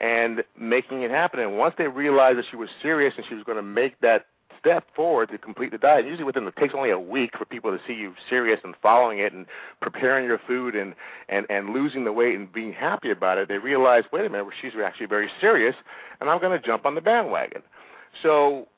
and 0.00 0.42
making 0.58 1.02
it 1.02 1.10
happen. 1.10 1.40
And 1.40 1.56
once 1.56 1.74
they 1.78 1.88
realized 1.88 2.38
that 2.38 2.44
she 2.50 2.56
was 2.56 2.68
serious 2.82 3.14
and 3.16 3.24
she 3.28 3.34
was 3.34 3.44
going 3.44 3.56
to 3.56 3.62
make 3.62 4.00
that 4.00 4.26
step 4.62 4.84
forward 4.94 5.28
to 5.28 5.38
complete 5.38 5.72
the 5.72 5.78
diet. 5.78 6.06
Usually 6.06 6.24
within 6.24 6.46
it 6.46 6.54
takes 6.56 6.74
only 6.74 6.90
a 6.90 6.98
week 6.98 7.32
for 7.36 7.44
people 7.44 7.76
to 7.76 7.82
see 7.86 7.94
you 7.94 8.14
serious 8.30 8.60
and 8.62 8.74
following 8.80 9.18
it 9.18 9.32
and 9.32 9.46
preparing 9.80 10.24
your 10.24 10.40
food 10.46 10.76
and 10.76 10.94
and 11.28 11.46
and 11.50 11.70
losing 11.70 12.04
the 12.04 12.12
weight 12.12 12.36
and 12.36 12.52
being 12.52 12.72
happy 12.72 13.10
about 13.10 13.38
it. 13.38 13.48
They 13.48 13.58
realize, 13.58 14.04
wait 14.12 14.24
a 14.24 14.30
minute, 14.30 14.46
she's 14.60 14.72
actually 14.82 15.06
very 15.06 15.28
serious, 15.40 15.74
and 16.20 16.30
I'm 16.30 16.40
going 16.40 16.58
to 16.58 16.64
jump 16.64 16.86
on 16.86 16.94
the 16.94 17.00
bandwagon. 17.00 17.62
So 18.22 18.68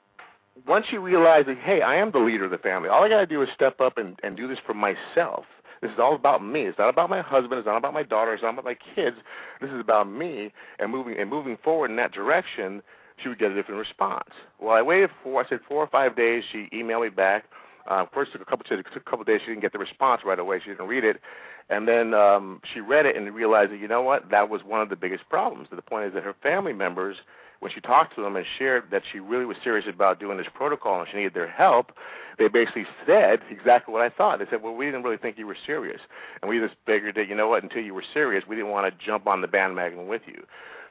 once 0.66 0.86
you 0.90 1.00
realize 1.00 1.46
that, 1.46 1.58
hey, 1.58 1.82
I 1.82 1.96
am 1.96 2.10
the 2.10 2.18
leader 2.18 2.44
of 2.44 2.50
the 2.50 2.58
family, 2.58 2.88
all 2.88 3.02
I 3.02 3.08
got 3.08 3.20
to 3.20 3.26
do 3.26 3.42
is 3.42 3.48
step 3.54 3.80
up 3.80 3.98
and, 3.98 4.18
and 4.22 4.36
do 4.36 4.48
this 4.48 4.58
for 4.64 4.74
myself. 4.74 5.44
This 5.82 5.90
is 5.90 5.98
all 5.98 6.14
about 6.14 6.42
me. 6.42 6.62
It's 6.62 6.78
not 6.78 6.88
about 6.88 7.10
my 7.10 7.20
husband. 7.20 7.58
It's 7.58 7.66
not 7.66 7.76
about 7.76 7.92
my 7.92 8.02
daughter. 8.02 8.32
It's 8.32 8.42
not 8.42 8.54
about 8.54 8.64
my 8.64 8.76
kids. 8.94 9.16
This 9.60 9.70
is 9.70 9.80
about 9.80 10.10
me 10.10 10.52
and 10.78 10.90
moving 10.90 11.16
and 11.18 11.28
moving 11.28 11.58
forward 11.62 11.90
in 11.90 11.96
that 11.96 12.12
direction 12.12 12.82
she 13.22 13.28
would 13.28 13.38
get 13.38 13.50
a 13.50 13.54
different 13.54 13.78
response. 13.78 14.30
Well, 14.60 14.74
I 14.74 14.82
waited 14.82 15.10
for 15.22 15.44
I 15.44 15.48
said 15.48 15.60
four 15.68 15.82
or 15.82 15.86
five 15.86 16.16
days. 16.16 16.42
She 16.50 16.68
emailed 16.72 17.02
me 17.02 17.08
back. 17.10 17.44
Uh, 17.86 18.06
first 18.14 18.32
took 18.32 18.40
a 18.40 18.44
couple 18.44 18.64
took 18.64 18.86
a 18.96 19.00
couple 19.00 19.24
days. 19.24 19.40
She 19.44 19.50
didn't 19.50 19.60
get 19.60 19.72
the 19.72 19.78
response 19.78 20.22
right 20.24 20.38
away. 20.38 20.58
She 20.60 20.70
didn't 20.70 20.88
read 20.88 21.04
it, 21.04 21.20
and 21.68 21.86
then 21.86 22.14
um, 22.14 22.60
she 22.72 22.80
read 22.80 23.04
it 23.04 23.14
and 23.14 23.32
realized 23.34 23.72
that 23.72 23.78
you 23.78 23.88
know 23.88 24.02
what 24.02 24.30
that 24.30 24.48
was 24.48 24.62
one 24.64 24.80
of 24.80 24.88
the 24.88 24.96
biggest 24.96 25.28
problems. 25.28 25.68
The 25.70 25.82
point 25.82 26.06
is 26.06 26.14
that 26.14 26.22
her 26.22 26.34
family 26.42 26.72
members, 26.72 27.18
when 27.64 27.72
she 27.72 27.80
talked 27.80 28.14
to 28.14 28.20
them 28.20 28.36
and 28.36 28.44
shared 28.58 28.84
that 28.90 29.02
she 29.10 29.20
really 29.20 29.46
was 29.46 29.56
serious 29.64 29.86
about 29.88 30.20
doing 30.20 30.36
this 30.36 30.46
protocol 30.52 31.00
and 31.00 31.08
she 31.10 31.16
needed 31.16 31.32
their 31.32 31.48
help, 31.48 31.92
they 32.38 32.46
basically 32.46 32.84
said 33.06 33.40
exactly 33.50 33.90
what 33.90 34.02
I 34.02 34.10
thought. 34.10 34.38
They 34.38 34.44
said, 34.50 34.62
"Well, 34.62 34.74
we 34.74 34.84
didn't 34.84 35.02
really 35.02 35.16
think 35.16 35.38
you 35.38 35.46
were 35.46 35.56
serious, 35.64 36.02
and 36.42 36.50
we 36.50 36.60
just 36.60 36.74
figured 36.84 37.14
that 37.14 37.26
you 37.26 37.34
know 37.34 37.48
what, 37.48 37.62
until 37.62 37.82
you 37.82 37.94
were 37.94 38.04
serious, 38.12 38.44
we 38.46 38.54
didn't 38.54 38.70
want 38.70 38.86
to 38.86 39.04
jump 39.04 39.26
on 39.26 39.40
the 39.40 39.48
bandwagon 39.48 40.06
with 40.08 40.20
you." 40.26 40.44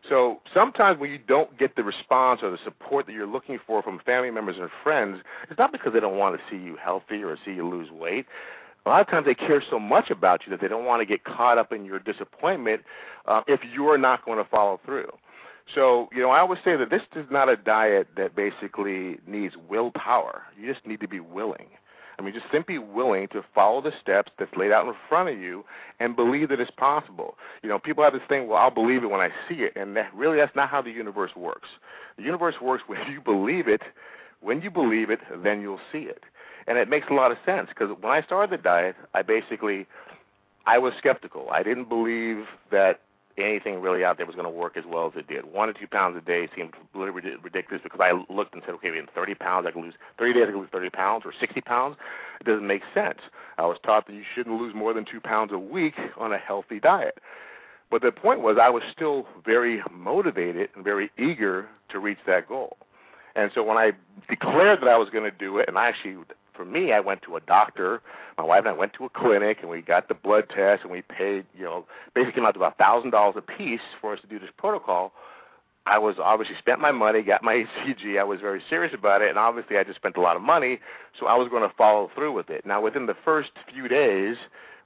So 0.10 0.42
sometimes 0.52 1.00
when 1.00 1.12
you 1.12 1.20
don't 1.20 1.56
get 1.60 1.76
the 1.76 1.84
response 1.84 2.42
or 2.42 2.50
the 2.50 2.58
support 2.64 3.06
that 3.06 3.14
you're 3.14 3.28
looking 3.28 3.60
for 3.68 3.84
from 3.84 4.00
family 4.00 4.32
members 4.32 4.58
and 4.60 4.70
friends, 4.82 5.20
it's 5.52 5.60
not 5.60 5.72
because 5.72 5.94
they 5.94 6.00
don't 6.00 6.18
want 6.18 6.36
to 6.36 6.42
see 6.50 6.62
you 6.62 6.76
healthy 6.76 7.24
or 7.24 7.38
see 7.46 7.52
you 7.52 7.70
lose 7.70 7.92
weight. 7.92 8.26
A 8.88 8.90
lot 8.90 9.02
of 9.02 9.08
times 9.08 9.28
they 9.28 9.36
care 9.36 9.64
so 9.70 9.80
much 9.80 10.10
about 10.10 10.42
you 10.46 10.50
that 10.50 10.60
they 10.60 10.68
don't 10.68 10.86
want 10.86 11.02
to 11.02 11.06
get 11.06 11.24
caught 11.24 11.60
up 11.60 11.72
in 11.72 11.86
your 11.86 12.00
disappointment 12.00 12.82
uh, 13.28 13.42
if 13.48 13.62
you're 13.74 14.00
not 14.00 14.26
going 14.26 14.44
to 14.44 14.50
follow 14.50 14.80
through. 14.84 15.08
So, 15.74 16.10
you 16.14 16.22
know, 16.22 16.30
I 16.30 16.40
always 16.40 16.60
say 16.64 16.76
that 16.76 16.90
this 16.90 17.02
is 17.16 17.26
not 17.32 17.50
a 17.50 17.56
diet 17.56 18.08
that 18.18 18.36
basically 18.36 19.18
needs 19.26 19.56
willpower. 19.70 20.44
You 20.60 20.72
just 20.72 20.86
need 20.86 21.00
to 21.02 21.08
be 21.08 21.20
willing. 21.20 21.68
I 22.18 22.22
mean, 22.22 22.34
just 22.34 22.46
simply 22.52 22.78
willing 22.78 23.28
to 23.30 23.44
follow 23.56 23.82
the 23.82 23.92
steps 24.02 24.32
that's 24.38 24.56
laid 24.56 24.72
out 24.72 24.86
in 24.86 24.94
front 25.10 25.30
of 25.30 25.40
you 25.40 25.66
and 26.00 26.16
believe 26.16 26.50
that 26.50 26.60
it's 26.60 26.72
possible. 26.72 27.36
You 27.64 27.70
know, 27.70 27.80
people 27.80 28.04
have 28.04 28.14
this 28.14 28.22
thing, 28.30 28.48
well, 28.48 28.60
I'll 28.60 28.70
believe 28.70 29.04
it 29.04 29.10
when 29.10 29.22
I 29.22 29.30
see 29.50 29.56
it, 29.56 29.74
and 29.76 29.96
that 29.98 30.14
really 30.14 30.38
that's 30.38 30.56
not 30.56 30.70
how 30.70 30.82
the 30.82 30.92
universe 30.92 31.32
works. 31.36 31.70
The 32.18 32.24
universe 32.24 32.56
works 32.62 32.84
when 32.88 33.00
you 33.12 33.20
believe 33.20 33.68
it. 33.68 33.82
When 34.42 34.62
you 34.62 34.70
believe 34.70 35.10
it, 35.10 35.22
then 35.44 35.62
you'll 35.62 35.80
see 35.92 36.00
it. 36.00 36.24
And 36.68 36.78
it 36.78 36.88
makes 36.88 37.08
a 37.10 37.14
lot 37.14 37.32
of 37.32 37.38
sense 37.46 37.70
because 37.70 37.90
when 38.00 38.12
I 38.12 38.22
started 38.22 38.58
the 38.58 38.62
diet, 38.62 38.96
I 39.14 39.22
basically 39.22 39.88
I 40.66 40.78
was 40.78 40.94
skeptical. 40.98 41.50
I 41.52 41.64
didn't 41.64 41.90
believe 41.90 42.46
that 42.72 43.02
anything 43.38 43.82
really 43.82 44.04
out 44.04 44.18
there 44.18 44.26
was 44.26 44.36
going 44.36 44.46
to 44.46 44.52
work 44.52 44.78
as 44.78 44.84
well 44.88 45.08
as 45.08 45.14
it 45.18 45.28
did. 45.28 45.52
One 45.52 45.70
or 45.70 45.74
two 45.74 45.88
pounds 45.88 46.18
a 46.18 46.22
day 46.22 46.48
seemed 46.56 46.74
literally 46.94 47.36
ridiculous 47.42 47.82
because 47.84 48.00
I 48.02 48.12
looked 48.32 48.54
and 48.54 48.64
said, 48.66 48.76
okay, 48.76 48.90
in 48.90 49.08
30 49.14 49.36
pounds 49.36 49.68
I 49.68 49.72
can 49.72 49.82
lose 49.82 49.96
30 50.18 50.34
days 50.34 50.44
I 50.48 50.52
can 50.52 50.60
lose 50.60 50.70
30 50.72 50.90
pounds 50.90 51.24
or 51.26 51.34
60 51.38 51.62
pounds. 51.62 51.98
It 52.40 52.46
doesn't 52.46 52.68
make 52.68 52.84
sense. 52.94 53.20
I 53.58 53.66
was 53.66 53.78
taught 53.84 54.08
that 54.08 54.14
you 54.14 54.24
shouldn't 54.36 54.60
lose 54.60 54.74
more 54.76 54.94
than 54.94 55.06
two 55.06 55.20
pounds 55.20 55.52
a 55.52 55.60
week 55.60 55.96
on 56.18 56.32
a 56.32 56.38
healthy 56.38 56.80
diet. 56.80 57.20
But 57.90 58.02
the 58.02 58.12
point 58.12 58.42
was, 58.42 58.58
I 58.60 58.70
was 58.70 58.84
still 58.92 59.28
very 59.46 59.82
motivated 59.92 60.70
and 60.76 60.84
very 60.84 61.12
eager 61.18 61.68
to 61.90 62.00
reach 62.00 62.18
that 62.26 62.48
goal. 62.48 62.78
And 63.36 63.52
so 63.54 63.64
when 63.64 63.78
I 63.78 63.92
declared 64.30 64.82
that 64.82 64.88
I 64.88 64.98
was 64.98 65.10
going 65.10 65.24
to 65.24 65.32
do 65.32 65.58
it, 65.58 65.68
and 65.68 65.78
I 65.78 65.88
actually 65.88 66.18
for 66.56 66.66
me, 66.66 66.94
I 66.94 67.00
went 67.00 67.22
to 67.24 67.36
a 67.36 67.42
doctor. 67.42 68.02
My 68.38 68.44
wife 68.44 68.60
and 68.60 68.70
I 68.70 68.74
went 68.74 68.94
to 68.94 69.06
a 69.06 69.10
clinic, 69.10 69.58
and 69.62 69.70
we 69.70 69.82
got 69.82 70.08
the 70.08 70.14
blood 70.14 70.46
test, 70.50 70.84
and 70.84 70.92
we 70.92 71.02
paid, 71.02 71.46
you 71.58 71.64
know, 71.64 71.86
basically 72.14 72.34
came 72.34 72.46
out 72.46 72.54
to 72.54 72.60
about 72.60 72.78
thousand 72.78 73.12
dollars 73.12 73.36
a 73.38 73.42
piece 73.42 73.82
for 74.02 74.14
us 74.14 74.22
to 74.22 74.28
do 74.28 74.40
this 74.40 74.50
protocol. 74.58 75.14
I 75.86 75.98
was 75.98 76.16
obviously 76.18 76.56
spent 76.58 76.80
my 76.80 76.92
money, 76.92 77.22
got 77.22 77.44
my 77.44 77.66
HCG. 77.86 78.20
I 78.20 78.24
was 78.24 78.40
very 78.40 78.62
serious 78.70 78.94
about 78.94 79.22
it, 79.22 79.30
and 79.30 79.38
obviously 79.38 79.78
I 79.78 79.84
just 79.84 79.98
spent 79.98 80.18
a 80.18 80.22
lot 80.22 80.36
of 80.36 80.42
money, 80.42 80.80
so 81.20 81.28
I 81.28 81.36
was 81.36 81.50
going 81.50 81.68
to 81.68 81.76
follow 81.76 82.10
through 82.16 82.34
with 82.34 82.50
it. 82.50 82.66
Now, 82.66 82.82
within 82.82 83.06
the 83.06 83.16
first 83.26 83.52
few 83.72 83.88
days, 83.88 84.38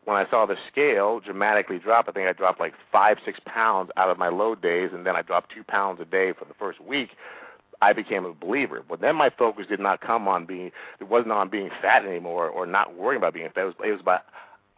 when 0.05 0.17
I 0.17 0.29
saw 0.29 0.45
the 0.45 0.55
scale 0.71 1.19
dramatically 1.19 1.79
drop, 1.79 2.07
I 2.07 2.13
think 2.13 2.27
I 2.27 2.33
dropped 2.33 2.59
like 2.59 2.73
five, 2.91 3.17
six 3.25 3.39
pounds 3.45 3.91
out 3.97 4.09
of 4.09 4.17
my 4.17 4.29
load 4.29 4.61
days, 4.61 4.91
and 4.93 5.05
then 5.05 5.15
I 5.15 5.21
dropped 5.21 5.53
two 5.53 5.63
pounds 5.63 5.99
a 6.01 6.05
day 6.05 6.31
for 6.31 6.45
the 6.45 6.53
first 6.57 6.79
week. 6.79 7.09
I 7.81 7.93
became 7.93 8.25
a 8.25 8.33
believer. 8.33 8.83
But 8.87 9.01
then 9.01 9.15
my 9.15 9.29
focus 9.29 9.67
did 9.67 9.79
not 9.79 10.01
come 10.01 10.27
on 10.27 10.45
being, 10.45 10.71
it 10.99 11.07
wasn't 11.07 11.31
on 11.31 11.49
being 11.49 11.69
fat 11.81 12.05
anymore 12.05 12.49
or 12.49 12.65
not 12.65 12.97
worrying 12.97 13.21
about 13.21 13.33
being 13.33 13.49
fat. 13.53 13.61
It 13.61 13.65
was, 13.65 13.75
it 13.85 13.91
was 13.91 14.01
about 14.01 14.21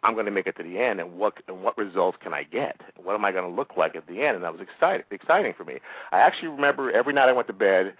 I'm 0.02 0.14
going 0.14 0.26
to 0.26 0.32
make 0.32 0.46
it 0.46 0.56
to 0.56 0.62
the 0.62 0.78
end, 0.78 1.00
and 1.00 1.18
what 1.18 1.34
and 1.46 1.62
what 1.62 1.76
results 1.76 2.18
can 2.22 2.32
I 2.32 2.42
get? 2.42 2.80
What 3.02 3.14
am 3.14 3.24
I 3.24 3.32
going 3.32 3.44
to 3.44 3.54
look 3.54 3.76
like 3.76 3.94
at 3.96 4.06
the 4.06 4.22
end? 4.22 4.36
And 4.36 4.44
that 4.44 4.52
was 4.52 4.62
exciting, 4.62 5.04
exciting 5.10 5.52
for 5.56 5.64
me. 5.64 5.78
I 6.12 6.20
actually 6.20 6.48
remember 6.48 6.90
every 6.90 7.12
night 7.12 7.28
I 7.28 7.32
went 7.32 7.48
to 7.48 7.52
bed 7.52 7.94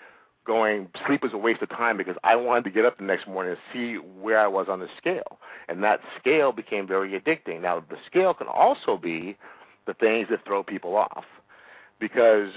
going 0.47 0.89
sleep 1.07 1.23
was 1.23 1.35
a 1.35 1.39
waste 1.39 1.61
of 1.61 1.69
time 1.69 1.99
because 1.99 2.17
I 2.25 2.35
wanted 2.37 2.65
to 2.65 2.71
get 2.71 2.87
up 2.87 2.97
the 2.97 3.05
next 3.05 3.29
morning 3.29 3.53
and 3.53 3.61
see 3.73 3.97
where 3.97 4.39
I 4.39 4.47
was 4.47 4.67
on 4.71 4.81
the 4.81 4.89
scale, 4.97 5.39
and 5.69 5.83
that 5.85 6.01
scale 6.19 6.53
became 6.53 6.87
very 6.87 7.21
addicting. 7.21 7.61
Now 7.61 7.81
the 7.81 7.97
scale 8.07 8.33
can 8.33 8.47
also 8.47 8.97
be 8.97 9.37
the 9.87 9.95
things 9.95 10.29
that 10.31 10.45
throw 10.47 10.63
people 10.63 10.97
off, 10.97 11.25
because 11.99 12.53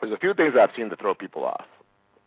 there's 0.00 0.12
a 0.12 0.18
few 0.18 0.34
things 0.34 0.54
I've 0.58 0.70
seen 0.76 0.90
to 0.90 0.96
throw 0.96 1.14
people 1.14 1.44
off 1.44 1.64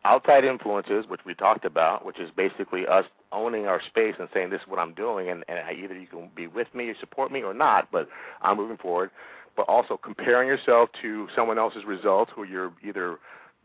outside 0.03 0.43
influences, 0.43 1.05
which 1.07 1.21
we 1.25 1.33
talked 1.33 1.65
about, 1.65 2.05
which 2.05 2.19
is 2.19 2.29
basically 2.35 2.87
us 2.87 3.05
owning 3.31 3.67
our 3.67 3.81
space 3.81 4.15
and 4.19 4.27
saying 4.33 4.49
this 4.49 4.61
is 4.61 4.67
what 4.67 4.79
I'm 4.79 4.93
doing, 4.93 5.29
and, 5.29 5.43
and 5.47 5.59
either 5.77 5.97
you 5.97 6.07
can 6.07 6.29
be 6.35 6.47
with 6.47 6.73
me, 6.73 6.89
or 6.89 6.95
support 6.99 7.31
me, 7.31 7.43
or 7.43 7.53
not, 7.53 7.89
but 7.91 8.07
I'm 8.41 8.57
moving 8.57 8.77
forward. 8.77 9.11
But 9.55 9.67
also 9.67 9.97
comparing 9.97 10.47
yourself 10.47 10.89
to 11.01 11.27
someone 11.35 11.59
else's 11.59 11.83
results, 11.85 12.31
who 12.35 12.43
you're 12.43 12.71
either 12.83 13.17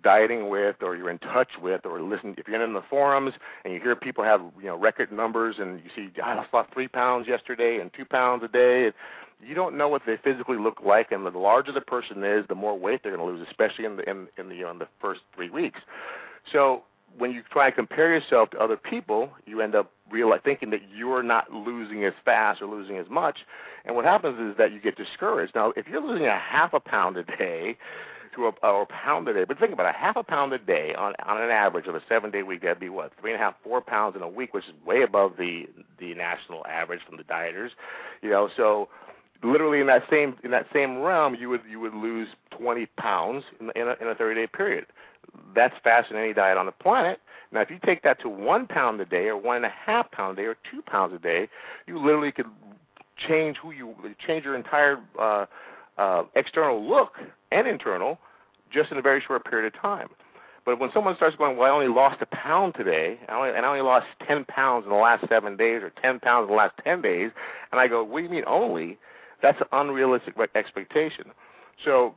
dieting 0.03 0.51
with, 0.51 0.77
or 0.83 0.97
you're 0.97 1.11
in 1.11 1.19
touch 1.19 1.49
with, 1.63 1.87
or 1.87 2.03
listen. 2.03 2.35
If 2.37 2.49
you're 2.49 2.63
in 2.63 2.75
the 2.75 2.83
forums 2.91 3.35
and 3.65 3.73
you 3.73 3.81
hear 3.81 3.95
people 3.95 4.25
have 4.25 4.41
you 4.59 4.67
know 4.67 4.77
record 4.77 5.13
numbers, 5.13 5.57
and 5.59 5.81
you 5.81 5.91
see 5.95 6.21
I 6.21 6.35
lost 6.35 6.73
three 6.73 6.89
pounds 6.89 7.29
yesterday 7.29 7.79
and 7.81 7.93
two 7.95 8.05
pounds 8.05 8.43
a 8.43 8.49
day. 8.49 8.93
You 9.45 9.55
don't 9.55 9.77
know 9.77 9.89
what 9.89 10.03
they 10.07 10.17
physically 10.23 10.57
look 10.57 10.81
like, 10.85 11.13
and 11.13 11.27
the 11.27 11.31
larger 11.31 11.73
the 11.73 11.81
person 11.81 12.23
is, 12.25 12.45
the 12.49 12.55
more 12.55 12.79
weight 12.79 13.01
they're 13.03 13.17
going 13.17 13.27
to 13.27 13.39
lose, 13.39 13.47
especially 13.49 13.85
in 13.85 13.97
the 13.97 14.09
in, 14.09 14.29
in 14.39 14.49
the 14.49 14.69
in 14.69 14.79
the 14.79 14.89
first 15.01 15.21
three 15.35 15.51
weeks. 15.51 15.81
So 16.53 16.83
when 17.19 17.33
you 17.33 17.43
try 17.51 17.67
and 17.67 17.75
compare 17.75 18.13
yourself 18.13 18.51
to 18.51 18.59
other 18.59 18.77
people, 18.77 19.31
you 19.47 19.61
end 19.61 19.75
up 19.75 19.91
real 20.11 20.35
thinking 20.45 20.71
that 20.71 20.81
you're 20.95 21.23
not 21.23 21.53
losing 21.53 22.05
as 22.05 22.13
fast 22.25 22.61
or 22.63 22.67
losing 22.67 22.99
as 22.99 23.07
much. 23.09 23.39
And 23.85 23.95
what 23.95 24.05
happens 24.05 24.39
is 24.39 24.57
that 24.59 24.73
you 24.73 24.81
get 24.81 24.97
discouraged. 24.97 25.55
Now, 25.55 25.73
if 25.77 25.87
you're 25.89 26.03
losing 26.03 26.27
a 26.27 26.39
half 26.39 26.75
a 26.75 26.81
pound 26.81 27.17
a 27.17 27.25
day 27.25 27.77
to 28.35 28.47
a, 28.47 28.51
or 28.63 28.83
a 28.83 28.87
pound 28.87 29.29
a 29.29 29.35
day, 29.35 29.45
but 29.45 29.59
think 29.59 29.73
about 29.73 29.87
it, 29.87 29.95
a 29.97 29.99
half 29.99 30.17
a 30.17 30.23
pound 30.23 30.53
a 30.53 30.59
day 30.59 30.95
on 30.95 31.15
on 31.25 31.41
an 31.41 31.51
average 31.51 31.87
of 31.87 31.95
a 31.95 32.03
seven 32.09 32.31
day 32.31 32.43
week, 32.43 32.63
that'd 32.63 32.81
be 32.81 32.89
what 32.89 33.13
three 33.21 33.33
and 33.33 33.41
a 33.41 33.45
half, 33.45 33.55
four 33.63 33.81
pounds 33.81 34.17
in 34.17 34.23
a 34.23 34.29
week, 34.29 34.53
which 34.53 34.65
is 34.65 34.75
way 34.85 35.03
above 35.03 35.33
the 35.39 35.67
the 35.99 36.15
national 36.15 36.67
average 36.67 37.01
from 37.07 37.17
the 37.17 37.25
dieters. 37.25 37.71
You 38.23 38.31
know, 38.31 38.49
so 38.57 38.89
literally 39.43 39.81
in 39.81 39.87
that 39.87 40.03
same 40.11 40.37
in 40.45 40.51
that 40.51 40.67
same 40.73 40.99
realm, 40.99 41.35
you 41.35 41.49
would 41.49 41.63
you 41.69 41.81
would 41.81 41.95
lose 41.95 42.29
20 42.51 42.87
pounds 42.97 43.45
in, 43.61 43.71
in 43.75 43.89
a, 43.89 43.97
in 44.01 44.09
a 44.09 44.15
30 44.15 44.41
day 44.41 44.47
period 44.47 44.87
that's 45.55 45.75
faster 45.83 46.15
than 46.15 46.23
any 46.23 46.33
diet 46.33 46.59
on 46.59 46.67
the 46.67 46.73
planet. 46.73 47.21
Now, 47.53 47.61
if 47.61 47.71
you 47.71 47.79
take 47.85 48.03
that 48.03 48.21
to 48.23 48.29
one 48.29 48.67
pound 48.67 49.01
a 49.01 49.05
day, 49.05 49.29
or 49.29 49.37
one 49.37 49.57
and 49.57 49.65
a 49.65 49.71
half 49.71 50.11
pound 50.11 50.39
a 50.39 50.43
day, 50.43 50.49
or 50.49 50.57
two 50.71 50.83
pounds 50.83 51.15
a 51.15 51.19
day, 51.19 51.49
you 51.87 51.99
literally 51.99 52.33
could 52.33 52.47
change 53.17 53.57
who 53.57 53.71
you 53.71 53.95
change 54.27 54.45
your 54.45 54.57
entire 54.57 54.99
uh, 55.19 55.47
uh, 55.97 56.25
external 56.35 56.87
look 56.87 57.15
and 57.53 57.67
internal 57.67 58.19
just 58.71 58.91
in 58.91 58.99
a 58.99 59.03
very 59.03 59.23
short 59.27 59.45
period 59.45 59.73
of 59.73 59.81
time. 59.81 60.09
But 60.65 60.81
when 60.81 60.91
someone 60.93 61.15
starts 61.15 61.37
going, 61.37 61.57
well, 61.57 61.71
I 61.71 61.75
only 61.75 61.87
lost 61.87 62.21
a 62.21 62.27
pound 62.27 62.75
today, 62.75 63.21
I 63.29 63.37
only, 63.37 63.51
and 63.51 63.65
I 63.65 63.69
only 63.69 63.83
lost 63.83 64.07
10 64.27 64.45
pounds 64.47 64.85
in 64.85 64.91
the 64.91 64.97
last 64.97 65.25
seven 65.29 65.57
days, 65.57 65.81
or 65.81 65.91
10 66.03 66.19
pounds 66.19 66.47
in 66.47 66.51
the 66.51 66.57
last 66.57 66.75
10 66.83 67.01
days, 67.01 67.31
and 67.71 67.81
I 67.81 67.87
go, 67.87 68.03
what 68.03 68.19
do 68.19 68.25
you 68.25 68.31
mean 68.31 68.43
only? 68.49 68.99
That's 69.43 69.61
an 69.61 69.67
unrealistic 69.73 70.35
expectation. 70.55 71.27
So 71.85 72.15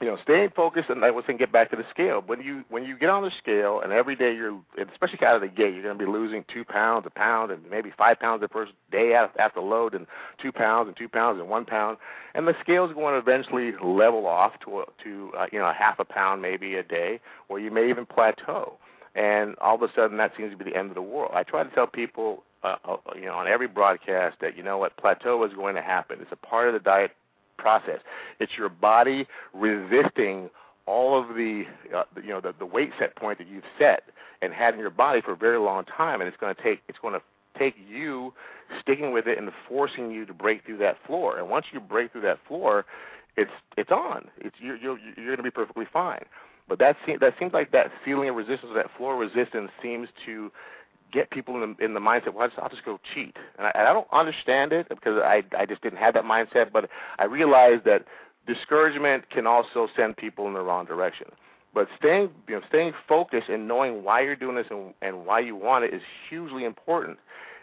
you 0.00 0.06
know, 0.06 0.16
staying 0.22 0.48
focused, 0.56 0.88
and 0.88 1.04
I 1.04 1.10
was 1.10 1.24
saying 1.26 1.38
get 1.38 1.52
back 1.52 1.70
to 1.70 1.76
the 1.76 1.84
scale. 1.90 2.22
When 2.24 2.40
you 2.40 2.64
when 2.70 2.84
you 2.84 2.96
get 2.96 3.10
on 3.10 3.22
the 3.22 3.30
scale, 3.36 3.82
and 3.82 3.92
every 3.92 4.16
day 4.16 4.34
you're, 4.34 4.58
especially 4.90 5.24
out 5.26 5.36
of 5.36 5.42
the 5.42 5.48
gate, 5.48 5.74
you're 5.74 5.82
going 5.82 5.98
to 5.98 6.04
be 6.04 6.10
losing 6.10 6.42
two 6.50 6.64
pounds, 6.64 7.04
a 7.06 7.10
pound, 7.10 7.52
and 7.52 7.60
maybe 7.70 7.92
five 7.98 8.18
pounds 8.18 8.40
the 8.40 8.48
first 8.48 8.72
day 8.90 9.12
after 9.12 9.60
load, 9.60 9.92
and 9.92 10.06
two 10.40 10.52
pounds, 10.52 10.88
and 10.88 10.96
two 10.96 11.08
pounds, 11.08 11.38
and 11.38 11.50
one 11.50 11.66
pound, 11.66 11.98
and 12.34 12.48
the 12.48 12.54
scale's 12.62 12.94
going 12.94 13.12
to 13.12 13.18
eventually 13.18 13.72
level 13.84 14.26
off 14.26 14.52
to 14.64 14.80
a, 14.80 14.84
to 15.04 15.32
uh, 15.36 15.46
you 15.52 15.58
know 15.58 15.66
a 15.66 15.74
half 15.74 15.98
a 15.98 16.04
pound 16.04 16.40
maybe 16.40 16.76
a 16.76 16.82
day, 16.82 17.20
or 17.50 17.60
you 17.60 17.70
may 17.70 17.90
even 17.90 18.06
plateau, 18.06 18.78
and 19.14 19.54
all 19.58 19.74
of 19.74 19.82
a 19.82 19.92
sudden 19.94 20.16
that 20.16 20.32
seems 20.34 20.50
to 20.50 20.56
be 20.56 20.64
the 20.64 20.76
end 20.76 20.88
of 20.88 20.94
the 20.94 21.02
world. 21.02 21.32
I 21.34 21.42
try 21.42 21.62
to 21.62 21.70
tell 21.74 21.86
people 21.86 22.42
uh, 22.62 22.76
uh 22.84 22.96
you 23.14 23.26
know, 23.26 23.34
on 23.34 23.46
every 23.46 23.68
broadcast 23.68 24.36
that 24.40 24.56
you 24.56 24.62
know 24.62 24.78
what 24.78 24.96
plateau 24.96 25.42
is 25.44 25.52
going 25.54 25.74
to 25.74 25.82
happen. 25.82 26.18
It's 26.20 26.32
a 26.32 26.36
part 26.36 26.68
of 26.68 26.74
the 26.74 26.80
diet 26.80 27.12
process. 27.58 28.00
It's 28.38 28.52
your 28.56 28.68
body 28.68 29.26
resisting 29.52 30.50
all 30.86 31.18
of 31.18 31.36
the 31.36 31.64
uh, 31.94 32.04
you 32.22 32.30
know 32.30 32.40
the, 32.40 32.54
the 32.58 32.66
weight 32.66 32.90
set 32.98 33.14
point 33.16 33.38
that 33.38 33.48
you've 33.48 33.64
set 33.78 34.04
and 34.42 34.52
had 34.52 34.74
in 34.74 34.80
your 34.80 34.90
body 34.90 35.20
for 35.20 35.32
a 35.32 35.36
very 35.36 35.58
long 35.58 35.84
time, 35.84 36.20
and 36.20 36.28
it's 36.28 36.36
going 36.36 36.54
to 36.54 36.62
take 36.62 36.80
it's 36.88 36.98
going 36.98 37.14
to 37.14 37.22
take 37.58 37.74
you 37.88 38.32
sticking 38.80 39.12
with 39.12 39.26
it 39.26 39.38
and 39.38 39.50
forcing 39.68 40.10
you 40.10 40.24
to 40.24 40.32
break 40.32 40.64
through 40.64 40.78
that 40.78 40.96
floor. 41.06 41.38
And 41.38 41.48
once 41.48 41.66
you 41.72 41.80
break 41.80 42.12
through 42.12 42.22
that 42.22 42.38
floor, 42.46 42.86
it's 43.36 43.50
it's 43.76 43.90
on. 43.90 44.28
It's 44.38 44.56
you're 44.60 44.76
you're, 44.76 44.98
you're 44.98 45.26
going 45.26 45.36
to 45.36 45.42
be 45.42 45.50
perfectly 45.50 45.86
fine. 45.92 46.24
But 46.68 46.78
that 46.78 46.96
seems 47.04 47.20
that 47.20 47.34
seems 47.38 47.52
like 47.52 47.72
that 47.72 47.90
feeling 48.04 48.28
of 48.28 48.36
resistance, 48.36 48.72
that 48.74 48.86
floor 48.96 49.16
resistance, 49.16 49.70
seems 49.82 50.08
to 50.26 50.50
get 51.10 51.30
people 51.30 51.62
in 51.62 51.76
the 51.78 51.84
in 51.84 51.94
the 51.94 52.00
mindset. 52.00 52.34
Well, 52.34 52.48
I'll 52.58 52.68
just 52.68 52.84
go 52.84 52.98
cheat, 53.14 53.36
and 53.58 53.66
I, 53.66 53.72
and 53.74 53.86
I 53.88 53.92
don't 53.92 54.08
understand 54.12 54.72
it 54.72 54.88
because 54.88 55.20
I 55.22 55.42
I 55.56 55.66
just 55.66 55.82
didn't 55.82 55.98
have 55.98 56.14
that 56.14 56.24
mindset. 56.24 56.72
But 56.72 56.88
I 57.18 57.24
realized 57.24 57.84
that 57.84 58.04
discouragement 58.46 59.30
can 59.30 59.46
also 59.46 59.88
send 59.96 60.16
people 60.16 60.46
in 60.46 60.54
the 60.54 60.60
wrong 60.60 60.86
direction. 60.86 61.28
But 61.72 61.88
staying 61.98 62.30
you 62.48 62.56
know 62.56 62.62
staying 62.68 62.92
focused 63.08 63.48
and 63.48 63.68
knowing 63.68 64.02
why 64.02 64.22
you're 64.22 64.36
doing 64.36 64.56
this 64.56 64.66
and 64.70 64.94
and 65.02 65.26
why 65.26 65.40
you 65.40 65.56
want 65.56 65.84
it 65.84 65.94
is 65.94 66.02
hugely 66.28 66.64
important. 66.64 67.18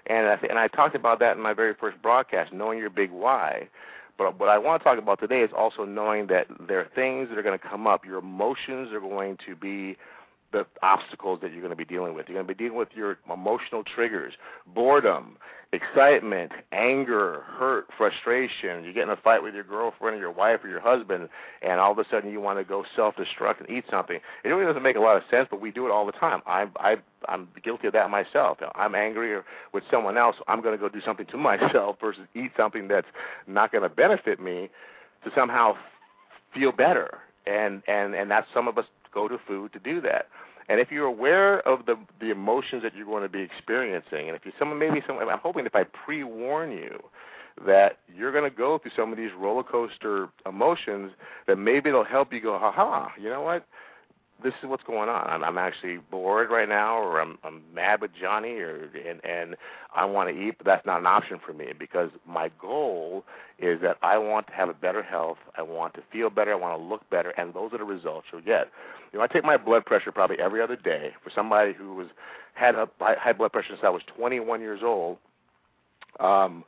And 0.07 0.27
I 0.27 0.35
th- 0.37 0.49
and 0.49 0.59
I 0.59 0.67
talked 0.67 0.95
about 0.95 1.19
that 1.19 1.35
in 1.35 1.43
my 1.43 1.53
very 1.53 1.73
first 1.73 2.01
broadcast, 2.01 2.53
knowing 2.53 2.79
your 2.79 2.89
big 2.89 3.11
why. 3.11 3.67
But 4.17 4.39
what 4.39 4.49
I 4.49 4.57
want 4.57 4.81
to 4.81 4.83
talk 4.83 4.97
about 4.97 5.19
today 5.19 5.41
is 5.41 5.51
also 5.55 5.85
knowing 5.85 6.27
that 6.27 6.47
there 6.67 6.79
are 6.79 6.89
things 6.95 7.29
that 7.29 7.37
are 7.37 7.43
going 7.43 7.57
to 7.57 7.67
come 7.67 7.85
up. 7.85 8.03
Your 8.03 8.17
emotions 8.17 8.91
are 8.91 8.99
going 8.99 9.37
to 9.45 9.55
be 9.55 9.95
the 10.51 10.65
obstacles 10.81 11.39
that 11.41 11.51
you're 11.51 11.61
going 11.61 11.71
to 11.71 11.75
be 11.75 11.85
dealing 11.85 12.13
with. 12.13 12.27
You're 12.27 12.35
going 12.35 12.47
to 12.47 12.53
be 12.53 12.57
dealing 12.57 12.77
with 12.77 12.89
your 12.95 13.17
emotional 13.31 13.83
triggers, 13.83 14.33
boredom, 14.73 15.37
excitement, 15.73 16.53
anger, 16.71 17.43
hurt, 17.45 17.87
frustration. 17.97 18.83
You 18.85 18.93
get 18.93 19.03
in 19.03 19.09
a 19.09 19.17
fight 19.17 19.43
with 19.43 19.53
your 19.53 19.65
girlfriend 19.65 20.15
or 20.15 20.19
your 20.19 20.31
wife 20.31 20.61
or 20.63 20.69
your 20.69 20.79
husband, 20.79 21.27
and 21.61 21.79
all 21.79 21.91
of 21.91 21.99
a 21.99 22.05
sudden 22.09 22.31
you 22.31 22.39
want 22.39 22.59
to 22.59 22.63
go 22.63 22.85
self-destruct 22.95 23.59
and 23.59 23.69
eat 23.69 23.83
something. 23.89 24.19
It 24.43 24.49
really 24.49 24.65
doesn't 24.65 24.83
make 24.83 24.95
a 24.95 25.01
lot 25.01 25.17
of 25.17 25.23
sense, 25.29 25.47
but 25.49 25.59
we 25.59 25.71
do 25.71 25.85
it 25.85 25.91
all 25.91 26.05
the 26.05 26.13
time. 26.13 26.41
I'm 26.45 26.71
I, 26.77 26.97
I'm 27.27 27.49
guilty 27.63 27.87
of 27.87 27.93
that 27.93 28.09
myself. 28.09 28.59
I'm 28.75 28.95
angry 28.95 29.37
with 29.73 29.83
someone 29.91 30.17
else. 30.17 30.37
I'm 30.47 30.61
going 30.61 30.77
to 30.77 30.79
go 30.79 30.87
do 30.87 31.01
something 31.01 31.25
to 31.27 31.37
myself 31.37 31.97
versus 31.99 32.23
eat 32.33 32.51
something 32.55 32.87
that's 32.87 33.07
not 33.47 33.71
going 33.71 33.83
to 33.83 33.89
benefit 33.89 34.39
me 34.39 34.69
to 35.25 35.31
somehow 35.35 35.75
feel 36.53 36.71
better. 36.71 37.19
And 37.45 37.81
and 37.87 38.13
and 38.13 38.29
that's 38.31 38.47
some 38.53 38.67
of 38.67 38.77
us 38.77 38.85
go 39.13 39.27
to 39.27 39.37
food 39.47 39.73
to 39.73 39.79
do 39.79 40.01
that. 40.01 40.27
And 40.69 40.79
if 40.79 40.91
you're 40.91 41.05
aware 41.05 41.65
of 41.67 41.85
the 41.85 41.95
the 42.19 42.29
emotions 42.29 42.83
that 42.83 42.95
you're 42.95 43.05
going 43.05 43.23
to 43.23 43.29
be 43.29 43.41
experiencing, 43.41 44.27
and 44.27 44.35
if 44.35 44.45
you 44.45 44.51
someone 44.59 44.79
maybe 44.79 45.01
someone, 45.07 45.29
I'm 45.29 45.39
hoping 45.39 45.65
if 45.65 45.75
I 45.75 45.83
pre-warn 45.83 46.71
you 46.71 46.99
that 47.65 47.97
you're 48.13 48.31
going 48.31 48.49
to 48.49 48.55
go 48.55 48.77
through 48.77 48.91
some 48.95 49.11
of 49.11 49.17
these 49.17 49.31
roller 49.37 49.63
coaster 49.63 50.29
emotions, 50.45 51.11
that 51.47 51.57
maybe 51.57 51.89
it'll 51.89 52.03
help 52.03 52.31
you 52.31 52.41
go, 52.41 52.59
ha 52.59 52.71
ha, 52.71 53.11
you 53.19 53.29
know 53.29 53.41
what? 53.41 53.65
This 54.43 54.53
is 54.61 54.69
what's 54.69 54.83
going 54.83 55.09
on. 55.09 55.27
I'm, 55.27 55.43
I'm 55.43 55.57
actually 55.57 55.97
bored 55.97 56.49
right 56.51 56.69
now, 56.69 56.97
or 56.97 57.19
I'm, 57.19 57.37
I'm 57.43 57.61
mad 57.73 58.01
with 58.01 58.11
Johnny, 58.19 58.55
or 58.59 58.89
and 59.07 59.23
and 59.25 59.55
I 59.95 60.05
want 60.05 60.29
to 60.29 60.39
eat, 60.39 60.55
but 60.57 60.65
that's 60.65 60.85
not 60.85 60.99
an 60.99 61.07
option 61.07 61.39
for 61.43 61.53
me 61.53 61.67
because 61.77 62.09
my 62.27 62.51
goal 62.59 63.25
is 63.59 63.81
that 63.81 63.97
I 64.01 64.17
want 64.17 64.47
to 64.47 64.53
have 64.53 64.69
a 64.69 64.73
better 64.73 65.01
health. 65.01 65.37
I 65.57 65.63
want 65.63 65.95
to 65.95 66.01
feel 66.11 66.29
better. 66.29 66.51
I 66.51 66.55
want 66.55 66.79
to 66.79 66.83
look 66.83 67.09
better, 67.09 67.31
and 67.31 67.53
those 67.53 67.73
are 67.73 67.79
the 67.79 67.83
results 67.83 68.27
you'll 68.31 68.41
get. 68.41 68.67
You 69.11 69.19
know, 69.19 69.23
I 69.25 69.27
take 69.27 69.43
my 69.43 69.57
blood 69.57 69.85
pressure 69.85 70.11
probably 70.11 70.39
every 70.39 70.61
other 70.61 70.75
day. 70.75 71.11
For 71.23 71.31
somebody 71.33 71.73
who 71.73 71.95
was 71.95 72.07
had 72.53 72.75
a 72.75 72.87
high 72.99 73.33
blood 73.33 73.51
pressure 73.51 73.69
since 73.69 73.81
I 73.83 73.89
was 73.89 74.01
21 74.15 74.61
years 74.61 74.81
old, 74.83 75.17
um, 76.19 76.63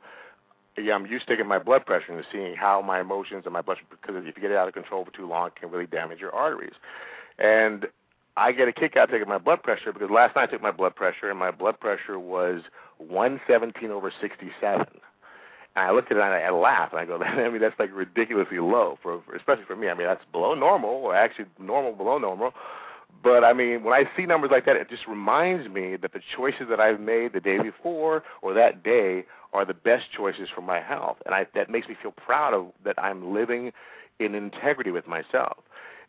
yeah, 0.78 0.94
I'm 0.94 1.06
used 1.06 1.26
to 1.26 1.32
taking 1.32 1.48
my 1.48 1.58
blood 1.58 1.84
pressure 1.84 2.12
and 2.12 2.24
seeing 2.32 2.54
how 2.54 2.80
my 2.80 3.00
emotions 3.00 3.42
and 3.44 3.52
my 3.52 3.60
blood 3.60 3.78
because 3.90 4.16
if 4.16 4.36
you 4.36 4.42
get 4.42 4.50
it 4.50 4.56
out 4.56 4.68
of 4.68 4.74
control 4.74 5.04
for 5.04 5.10
too 5.10 5.26
long, 5.26 5.48
it 5.48 5.56
can 5.56 5.70
really 5.70 5.86
damage 5.86 6.20
your 6.20 6.32
arteries. 6.34 6.74
And 7.40 7.86
I 8.36 8.52
get 8.52 8.68
a 8.68 8.72
kick 8.72 8.96
out 8.96 9.10
taking 9.10 9.28
my 9.28 9.38
blood 9.38 9.62
pressure 9.62 9.92
because 9.92 10.10
last 10.10 10.36
night 10.36 10.48
I 10.48 10.52
took 10.52 10.62
my 10.62 10.70
blood 10.70 10.94
pressure 10.94 11.30
and 11.30 11.38
my 11.38 11.50
blood 11.50 11.80
pressure 11.80 12.18
was 12.18 12.62
117 12.98 13.90
over 13.90 14.12
67. 14.20 14.86
And 15.76 15.86
I 15.86 15.90
looked 15.90 16.10
at 16.10 16.18
it 16.18 16.22
and 16.22 16.32
I, 16.32 16.50
laughed 16.50 16.92
and 16.92 17.00
I 17.00 17.06
go, 17.06 17.22
I 17.22 17.48
mean, 17.48 17.60
that's 17.60 17.78
like 17.78 17.90
ridiculously 17.92 18.58
low 18.58 18.98
for, 19.02 19.22
for 19.26 19.34
especially 19.34 19.64
for 19.64 19.76
me. 19.76 19.88
I 19.88 19.94
mean, 19.94 20.06
that's 20.06 20.24
below 20.32 20.54
normal, 20.54 20.90
or 20.90 21.14
actually 21.14 21.46
normal 21.58 21.92
below 21.92 22.18
normal. 22.18 22.52
But 23.22 23.44
I 23.44 23.52
mean, 23.52 23.82
when 23.84 23.92
I 23.92 24.08
see 24.16 24.26
numbers 24.26 24.50
like 24.50 24.64
that, 24.66 24.76
it 24.76 24.88
just 24.88 25.06
reminds 25.06 25.68
me 25.68 25.96
that 25.96 26.12
the 26.12 26.20
choices 26.36 26.66
that 26.70 26.80
I've 26.80 27.00
made 27.00 27.32
the 27.32 27.40
day 27.40 27.58
before 27.58 28.22
or 28.40 28.54
that 28.54 28.82
day 28.82 29.24
are 29.52 29.64
the 29.64 29.74
best 29.74 30.04
choices 30.16 30.48
for 30.54 30.60
my 30.60 30.80
health, 30.80 31.16
and 31.26 31.34
I, 31.34 31.46
that 31.54 31.70
makes 31.70 31.88
me 31.88 31.96
feel 32.00 32.12
proud 32.12 32.54
of 32.54 32.66
that 32.84 32.94
I'm 32.98 33.34
living 33.34 33.72
in 34.18 34.34
integrity 34.34 34.90
with 34.90 35.06
myself. 35.06 35.58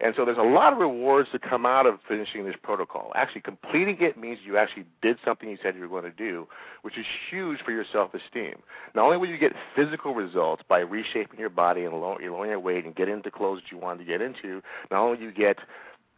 And 0.04 0.16
so 0.18 0.26
there's 0.26 0.38
a 0.40 0.42
lot 0.42 0.74
of 0.74 0.80
rewards 0.80 1.30
to 1.32 1.38
come 1.38 1.64
out 1.64 1.86
of 1.86 2.00
finishing 2.08 2.44
this 2.44 2.56
protocol. 2.62 3.12
Actually, 3.16 3.42
completing 3.42 3.98
it 4.02 4.18
means 4.18 4.40
you 4.44 4.58
actually 4.58 4.86
did 5.04 5.18
something 5.24 5.48
you 5.48 5.60
said 5.62 5.76
you 5.76 5.82
were 5.82 5.88
going 5.88 6.12
to 6.12 6.18
do, 6.18 6.48
which 6.82 6.98
is 6.98 7.06
huge 7.30 7.60
for 7.62 7.72
your 7.72 7.86
self-esteem. 7.92 8.56
Not 8.96 9.06
only 9.06 9.18
will 9.18 9.28
you 9.28 9.38
get 9.38 9.54
physical 9.76 10.16
results 10.16 10.64
by 10.68 10.80
reshaping 10.80 11.40
your 11.40 11.52
body 11.52 11.86
and 11.86 11.94
lowering 11.94 12.50
your 12.50 12.60
weight 12.60 12.86
and 12.86 12.96
getting 12.96 13.14
into 13.14 13.30
clothes 13.30 13.62
that 13.62 13.72
you 13.72 13.78
wanted 13.78 14.00
to 14.00 14.06
get 14.06 14.22
into, 14.22 14.64
not 14.90 15.02
only 15.04 15.22
you 15.22 15.32
get 15.32 15.58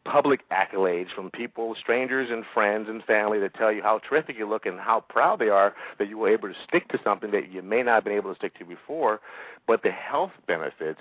public 0.06 0.48
accolades 0.50 1.12
from 1.14 1.32
people, 1.32 1.76
strangers 1.80 2.30
and 2.30 2.44
friends 2.54 2.90
and 2.90 3.04
family 3.04 3.40
that 3.40 3.54
tell 3.54 3.72
you 3.72 3.82
how 3.82 4.00
terrific 4.00 4.38
you 4.38 4.48
look 4.48 4.66
and 4.66 4.80
how 4.80 5.02
proud 5.02 5.40
they 5.40 5.50
are 5.50 5.74
that 5.98 6.10
you 6.10 6.18
were 6.18 6.30
able 6.30 6.50
to 6.50 6.56
stick 6.68 6.88
to 6.90 7.00
something 7.04 7.32
that 7.32 7.52
you 7.52 7.62
may 7.62 7.84
not 7.84 7.96
have 7.96 8.04
been 8.04 8.14
able 8.14 8.32
to 8.32 8.36
stick 8.36 8.58
to 8.58 8.66
before, 8.66 9.22
but 9.68 9.84
the 9.84 9.92
health 9.92 10.32
benefits 10.48 11.00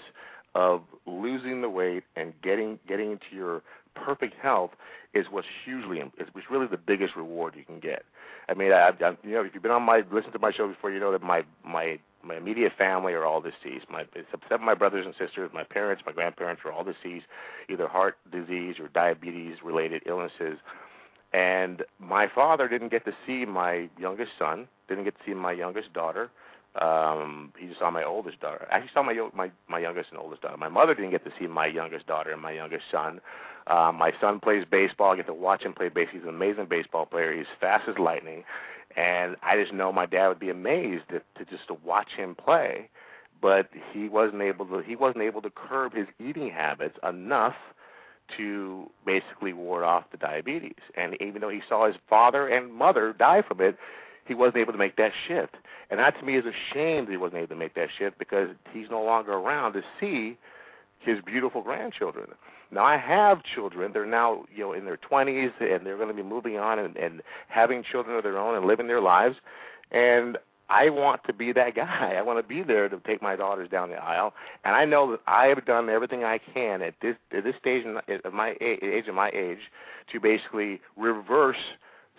of 0.54 0.82
losing 1.06 1.62
the 1.62 1.68
weight 1.68 2.04
and 2.16 2.32
getting 2.42 2.78
getting 2.86 3.12
into 3.12 3.34
your 3.34 3.62
perfect 3.94 4.34
health 4.40 4.70
is 5.14 5.26
what's 5.30 5.46
hugely 5.64 5.98
is 5.98 6.28
really 6.50 6.66
the 6.66 6.76
biggest 6.76 7.16
reward 7.16 7.54
you 7.56 7.64
can 7.64 7.80
get. 7.80 8.04
I 8.48 8.54
mean, 8.54 8.72
I, 8.72 8.88
I 8.88 9.16
you 9.22 9.32
know, 9.32 9.42
if 9.42 9.54
you've 9.54 9.62
been 9.62 9.72
on 9.72 9.82
my 9.82 10.02
listen 10.10 10.32
to 10.32 10.38
my 10.38 10.52
show 10.52 10.68
before, 10.68 10.90
you 10.90 11.00
know 11.00 11.12
that 11.12 11.22
my 11.22 11.44
my 11.64 11.98
my 12.24 12.36
immediate 12.36 12.72
family 12.76 13.12
are 13.12 13.24
all 13.24 13.40
deceased. 13.40 13.86
My 13.90 14.06
except 14.14 14.62
my 14.62 14.74
brothers 14.74 15.06
and 15.06 15.14
sisters, 15.18 15.50
my 15.52 15.64
parents, 15.64 16.02
my 16.06 16.12
grandparents 16.12 16.62
are 16.64 16.72
all 16.72 16.84
deceased, 16.84 17.26
either 17.68 17.88
heart 17.88 18.16
disease 18.30 18.76
or 18.78 18.88
diabetes 18.88 19.56
related 19.64 20.02
illnesses. 20.06 20.58
And 21.32 21.82
my 21.98 22.28
father 22.28 22.68
didn't 22.68 22.90
get 22.90 23.04
to 23.06 23.12
see 23.26 23.44
my 23.46 23.88
youngest 23.98 24.32
son, 24.38 24.68
didn't 24.88 25.04
get 25.04 25.14
to 25.18 25.20
see 25.24 25.34
my 25.34 25.52
youngest 25.52 25.92
daughter. 25.92 26.30
Um, 26.80 27.52
he 27.58 27.66
just 27.66 27.80
saw 27.80 27.90
my 27.90 28.02
oldest 28.02 28.40
daughter. 28.40 28.66
Actually, 28.70 28.90
saw 28.94 29.02
my 29.02 29.28
my 29.34 29.50
my 29.68 29.78
youngest 29.78 30.10
and 30.10 30.18
oldest 30.18 30.42
daughter. 30.42 30.56
My 30.56 30.68
mother 30.68 30.94
didn't 30.94 31.10
get 31.10 31.24
to 31.24 31.32
see 31.38 31.46
my 31.46 31.66
youngest 31.66 32.06
daughter 32.06 32.32
and 32.32 32.40
my 32.40 32.52
youngest 32.52 32.84
son. 32.90 33.20
Uh, 33.66 33.92
my 33.94 34.12
son 34.20 34.40
plays 34.40 34.64
baseball. 34.70 35.12
I 35.12 35.16
get 35.16 35.26
to 35.26 35.34
watch 35.34 35.62
him 35.62 35.74
play 35.74 35.88
baseball. 35.88 36.20
He's 36.20 36.22
an 36.22 36.34
amazing 36.34 36.66
baseball 36.66 37.06
player. 37.06 37.36
He's 37.36 37.46
fast 37.60 37.88
as 37.88 37.98
lightning 37.98 38.44
and 38.96 39.36
I 39.42 39.56
just 39.56 39.72
know 39.72 39.92
my 39.92 40.06
dad 40.06 40.28
would 40.28 40.40
be 40.40 40.50
amazed 40.50 41.04
to, 41.10 41.20
to 41.38 41.50
just 41.50 41.68
to 41.68 41.74
watch 41.84 42.10
him 42.16 42.34
play, 42.34 42.88
but 43.40 43.68
he 43.92 44.08
wasn't 44.08 44.42
able 44.42 44.66
to 44.66 44.78
he 44.80 44.96
wasn't 44.96 45.24
able 45.24 45.42
to 45.42 45.50
curb 45.50 45.94
his 45.94 46.06
eating 46.18 46.50
habits 46.50 46.96
enough 47.06 47.54
to 48.36 48.90
basically 49.04 49.52
ward 49.52 49.84
off 49.84 50.04
the 50.10 50.16
diabetes. 50.16 50.80
And 50.96 51.16
even 51.20 51.40
though 51.40 51.48
he 51.48 51.60
saw 51.68 51.86
his 51.86 51.96
father 52.08 52.48
and 52.48 52.72
mother 52.72 53.12
die 53.12 53.42
from 53.42 53.60
it, 53.60 53.76
he 54.24 54.34
wasn't 54.34 54.58
able 54.58 54.72
to 54.72 54.78
make 54.78 54.96
that 54.96 55.12
shift. 55.26 55.56
And 55.90 55.98
that 55.98 56.18
to 56.18 56.24
me 56.24 56.36
is 56.36 56.44
a 56.46 56.52
shame 56.72 57.06
that 57.06 57.10
he 57.10 57.16
wasn't 57.16 57.38
able 57.38 57.48
to 57.48 57.56
make 57.56 57.74
that 57.74 57.88
shift 57.96 58.18
because 58.18 58.48
he's 58.72 58.88
no 58.90 59.02
longer 59.02 59.32
around 59.32 59.72
to 59.74 59.82
see 60.00 60.38
his 61.00 61.18
beautiful 61.24 61.62
grandchildren. 61.62 62.28
Now 62.72 62.84
I 62.84 62.96
have 62.96 63.42
children. 63.54 63.92
They're 63.92 64.06
now 64.06 64.44
you 64.54 64.64
know 64.64 64.72
in 64.72 64.84
their 64.84 64.98
20s 64.98 65.52
and 65.60 65.86
they're 65.86 65.96
going 65.96 66.08
to 66.08 66.14
be 66.14 66.22
moving 66.22 66.56
on 66.56 66.78
and, 66.78 66.96
and 66.96 67.22
having 67.48 67.84
children 67.84 68.16
of 68.16 68.22
their 68.22 68.38
own 68.38 68.56
and 68.56 68.66
living 68.66 68.86
their 68.86 69.00
lives. 69.00 69.36
And 69.90 70.38
I 70.70 70.88
want 70.88 71.22
to 71.24 71.34
be 71.34 71.52
that 71.52 71.74
guy. 71.76 72.14
I 72.16 72.22
want 72.22 72.38
to 72.38 72.48
be 72.48 72.62
there 72.62 72.88
to 72.88 72.98
take 73.06 73.22
my 73.22 73.36
daughters 73.36 73.68
down 73.68 73.90
the 73.90 73.96
aisle. 73.96 74.32
And 74.64 74.74
I 74.74 74.84
know 74.84 75.10
that 75.12 75.20
I 75.26 75.46
have 75.46 75.64
done 75.66 75.88
everything 75.88 76.24
I 76.24 76.38
can 76.38 76.82
at 76.82 76.94
this 77.02 77.16
at 77.36 77.44
this 77.44 77.54
stage 77.60 77.84
of 78.24 78.32
my 78.32 78.56
age 78.60 79.06
of 79.06 79.14
my 79.14 79.30
age 79.34 79.60
to 80.10 80.18
basically 80.18 80.80
reverse 80.96 81.56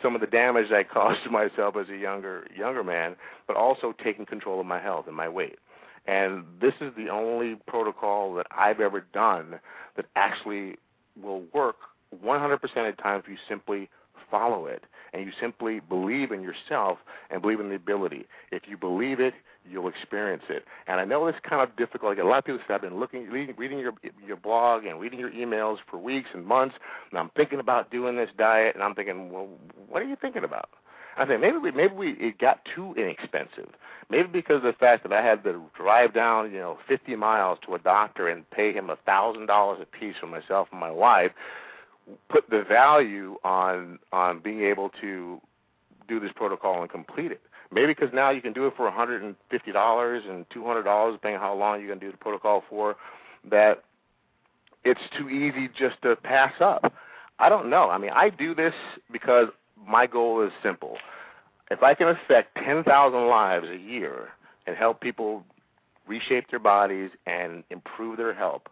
some 0.01 0.15
of 0.15 0.21
the 0.21 0.27
damage 0.27 0.71
I 0.71 0.83
caused 0.93 1.23
to 1.23 1.31
myself 1.31 1.75
as 1.77 1.89
a 1.89 1.97
younger 1.97 2.45
younger 2.55 2.83
man, 2.83 3.15
but 3.47 3.57
also 3.57 3.93
taking 4.03 4.25
control 4.25 4.59
of 4.59 4.67
my 4.67 4.79
health 4.79 5.07
and 5.07 5.15
my 5.15 5.27
weight. 5.29 5.57
And 6.05 6.43
this 6.61 6.73
is 6.81 6.91
the 6.97 7.09
only 7.09 7.55
protocol 7.67 8.33
that 8.35 8.47
I've 8.51 8.79
ever 8.79 9.05
done 9.13 9.59
that 9.95 10.05
actually 10.15 10.75
will 11.21 11.43
work 11.53 11.77
100% 12.23 12.53
of 12.53 12.61
the 12.63 13.01
time 13.01 13.19
if 13.19 13.27
you 13.27 13.37
simply 13.47 13.89
follow 14.29 14.65
it 14.65 14.83
and 15.13 15.23
you 15.25 15.31
simply 15.39 15.79
believe 15.79 16.31
in 16.31 16.41
yourself 16.41 16.97
and 17.29 17.41
believe 17.41 17.59
in 17.59 17.69
the 17.69 17.75
ability. 17.75 18.25
If 18.51 18.63
you 18.67 18.77
believe 18.77 19.19
it, 19.19 19.33
you'll 19.69 19.87
experience 19.87 20.43
it. 20.49 20.65
And 20.87 20.99
I 20.99 21.05
know 21.05 21.27
it's 21.27 21.37
kind 21.47 21.61
of 21.61 21.75
difficult. 21.75 22.17
Like 22.17 22.23
a 22.23 22.27
lot 22.27 22.39
of 22.39 22.45
people 22.45 22.59
say, 22.67 22.73
I've 22.73 22.81
been 22.81 22.99
looking, 22.99 23.29
reading, 23.29 23.55
reading 23.57 23.79
your 23.79 23.93
your 24.25 24.37
blog 24.37 24.85
and 24.85 24.99
reading 24.99 25.19
your 25.19 25.31
emails 25.31 25.77
for 25.89 25.97
weeks 25.97 26.29
and 26.33 26.45
months, 26.45 26.75
and 27.11 27.19
I'm 27.19 27.29
thinking 27.35 27.59
about 27.59 27.91
doing 27.91 28.15
this 28.15 28.29
diet, 28.37 28.75
and 28.75 28.83
I'm 28.83 28.95
thinking, 28.95 29.31
well, 29.31 29.47
what 29.87 30.01
are 30.01 30.05
you 30.05 30.17
thinking 30.19 30.43
about? 30.43 30.69
I 31.17 31.25
think 31.25 31.41
maybe 31.41 31.57
we 31.57 31.71
maybe 31.71 31.93
we 31.93 32.11
it 32.13 32.39
got 32.39 32.61
too 32.75 32.93
inexpensive. 32.97 33.69
Maybe 34.09 34.27
because 34.27 34.57
of 34.57 34.63
the 34.63 34.73
fact 34.73 35.03
that 35.03 35.13
I 35.13 35.23
had 35.23 35.43
to 35.43 35.61
drive 35.75 36.13
down, 36.13 36.51
you 36.51 36.59
know, 36.59 36.77
50 36.87 37.15
miles 37.15 37.59
to 37.65 37.75
a 37.75 37.79
doctor 37.79 38.27
and 38.27 38.49
pay 38.51 38.73
him 38.73 38.89
a 38.89 38.95
thousand 39.05 39.45
dollars 39.45 39.79
a 39.81 39.85
piece 39.85 40.15
for 40.19 40.27
myself 40.27 40.67
and 40.71 40.79
my 40.79 40.91
wife, 40.91 41.31
put 42.29 42.49
the 42.49 42.63
value 42.63 43.37
on 43.43 43.99
on 44.11 44.39
being 44.39 44.63
able 44.63 44.89
to 45.01 45.39
do 46.07 46.19
this 46.19 46.31
protocol 46.35 46.81
and 46.81 46.89
complete 46.89 47.31
it. 47.31 47.41
Maybe 47.71 47.87
because 47.87 48.13
now 48.13 48.29
you 48.29 48.41
can 48.41 48.53
do 48.53 48.67
it 48.67 48.73
for 48.77 48.89
$150 48.89 49.33
and 50.29 50.49
$200, 50.49 51.11
depending 51.13 51.35
on 51.35 51.41
how 51.41 51.55
long 51.55 51.79
you're 51.79 51.87
going 51.87 51.99
to 51.99 52.05
do 52.05 52.11
the 52.11 52.17
protocol 52.17 52.63
for, 52.69 52.95
that 53.49 53.83
it's 54.83 55.01
too 55.17 55.29
easy 55.29 55.69
just 55.75 56.01
to 56.03 56.15
pass 56.17 56.53
up. 56.59 56.93
I 57.39 57.49
don't 57.49 57.69
know. 57.69 57.89
I 57.89 57.97
mean, 57.97 58.11
I 58.13 58.29
do 58.29 58.53
this 58.53 58.73
because 59.11 59.47
my 59.87 60.07
goal 60.07 60.43
is 60.45 60.51
simple. 60.61 60.97
If 61.71 61.83
I 61.83 61.93
can 61.93 62.07
affect 62.07 62.57
10,000 62.63 63.27
lives 63.27 63.67
a 63.69 63.77
year 63.77 64.29
and 64.67 64.75
help 64.75 65.01
people 65.01 65.43
reshape 66.07 66.49
their 66.49 66.59
bodies 66.59 67.11
and 67.25 67.63
improve 67.69 68.17
their 68.17 68.33
health, 68.33 68.63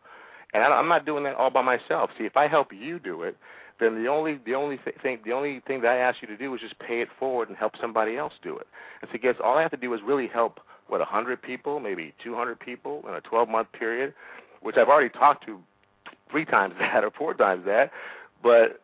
and 0.54 0.64
I'm 0.64 0.88
not 0.88 1.06
doing 1.06 1.24
that 1.24 1.36
all 1.36 1.50
by 1.50 1.62
myself. 1.62 2.10
See, 2.18 2.26
if 2.26 2.36
I 2.36 2.48
help 2.48 2.74
you 2.74 3.00
do 3.00 3.24
it, 3.24 3.38
then 3.80 4.04
the 4.04 4.10
only 4.10 4.40
the 4.46 4.54
only 4.54 4.80
thing 5.02 5.20
the 5.26 5.32
only 5.32 5.62
thing 5.66 5.82
that 5.82 5.88
I 5.88 5.98
ask 5.98 6.22
you 6.22 6.28
to 6.28 6.38
do 6.38 6.54
is 6.54 6.62
just 6.62 6.78
pay 6.80 7.02
it 7.02 7.08
forward 7.18 7.50
and 7.50 7.58
help 7.58 7.74
somebody 7.80 8.18
else 8.18 8.34
do 8.44 8.58
it. 8.58 8.68
And 9.02 9.10
so, 9.12 9.18
guess 9.18 9.36
all 9.44 9.58
I 9.58 9.62
have 9.62 9.72
to 9.72 9.78
do 9.78 9.94
is 9.94 10.02
really 10.06 10.28
help 10.28 10.60
what 10.88 11.00
100 11.00 11.42
people, 11.42 11.80
maybe 11.80 12.14
200 12.24 12.60
people 12.60 13.04
in 13.08 13.16
a 13.16 13.22
12 13.22 13.50
month 13.50 13.72
period, 13.72 14.14
which 14.62 14.76
I've 14.78 14.90
already 14.90 15.10
talked 15.10 15.46
to 15.46 15.60
three 16.30 16.46
times 16.46 16.76
that 16.80 17.04
or 17.04 17.12
four 17.12 17.34
times 17.34 17.66
that. 17.66 17.92
But 18.44 18.82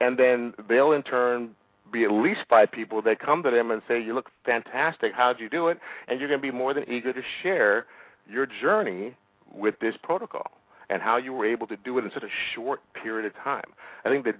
and 0.00 0.18
then 0.18 0.54
they'll 0.68 0.92
in 0.92 1.02
turn 1.02 1.50
be 1.90 2.04
at 2.04 2.12
least 2.12 2.40
five 2.48 2.70
people 2.70 3.00
that 3.02 3.18
come 3.18 3.42
to 3.42 3.50
them 3.50 3.70
and 3.70 3.82
say, 3.88 4.00
"You 4.00 4.14
look 4.14 4.30
fantastic. 4.44 5.12
How'd 5.14 5.40
you 5.40 5.48
do 5.48 5.68
it?" 5.68 5.78
And 6.06 6.20
you're 6.20 6.28
going 6.28 6.40
to 6.40 6.52
be 6.52 6.56
more 6.56 6.74
than 6.74 6.88
eager 6.88 7.12
to 7.12 7.22
share 7.42 7.86
your 8.28 8.46
journey 8.46 9.14
with 9.52 9.78
this 9.80 9.96
protocol 10.02 10.50
and 10.90 11.02
how 11.02 11.16
you 11.16 11.32
were 11.32 11.46
able 11.46 11.66
to 11.66 11.76
do 11.76 11.98
it 11.98 12.04
in 12.04 12.10
such 12.12 12.22
a 12.22 12.30
short 12.54 12.80
period 12.94 13.26
of 13.26 13.34
time. 13.42 13.64
I 14.04 14.08
think 14.08 14.24
that, 14.24 14.36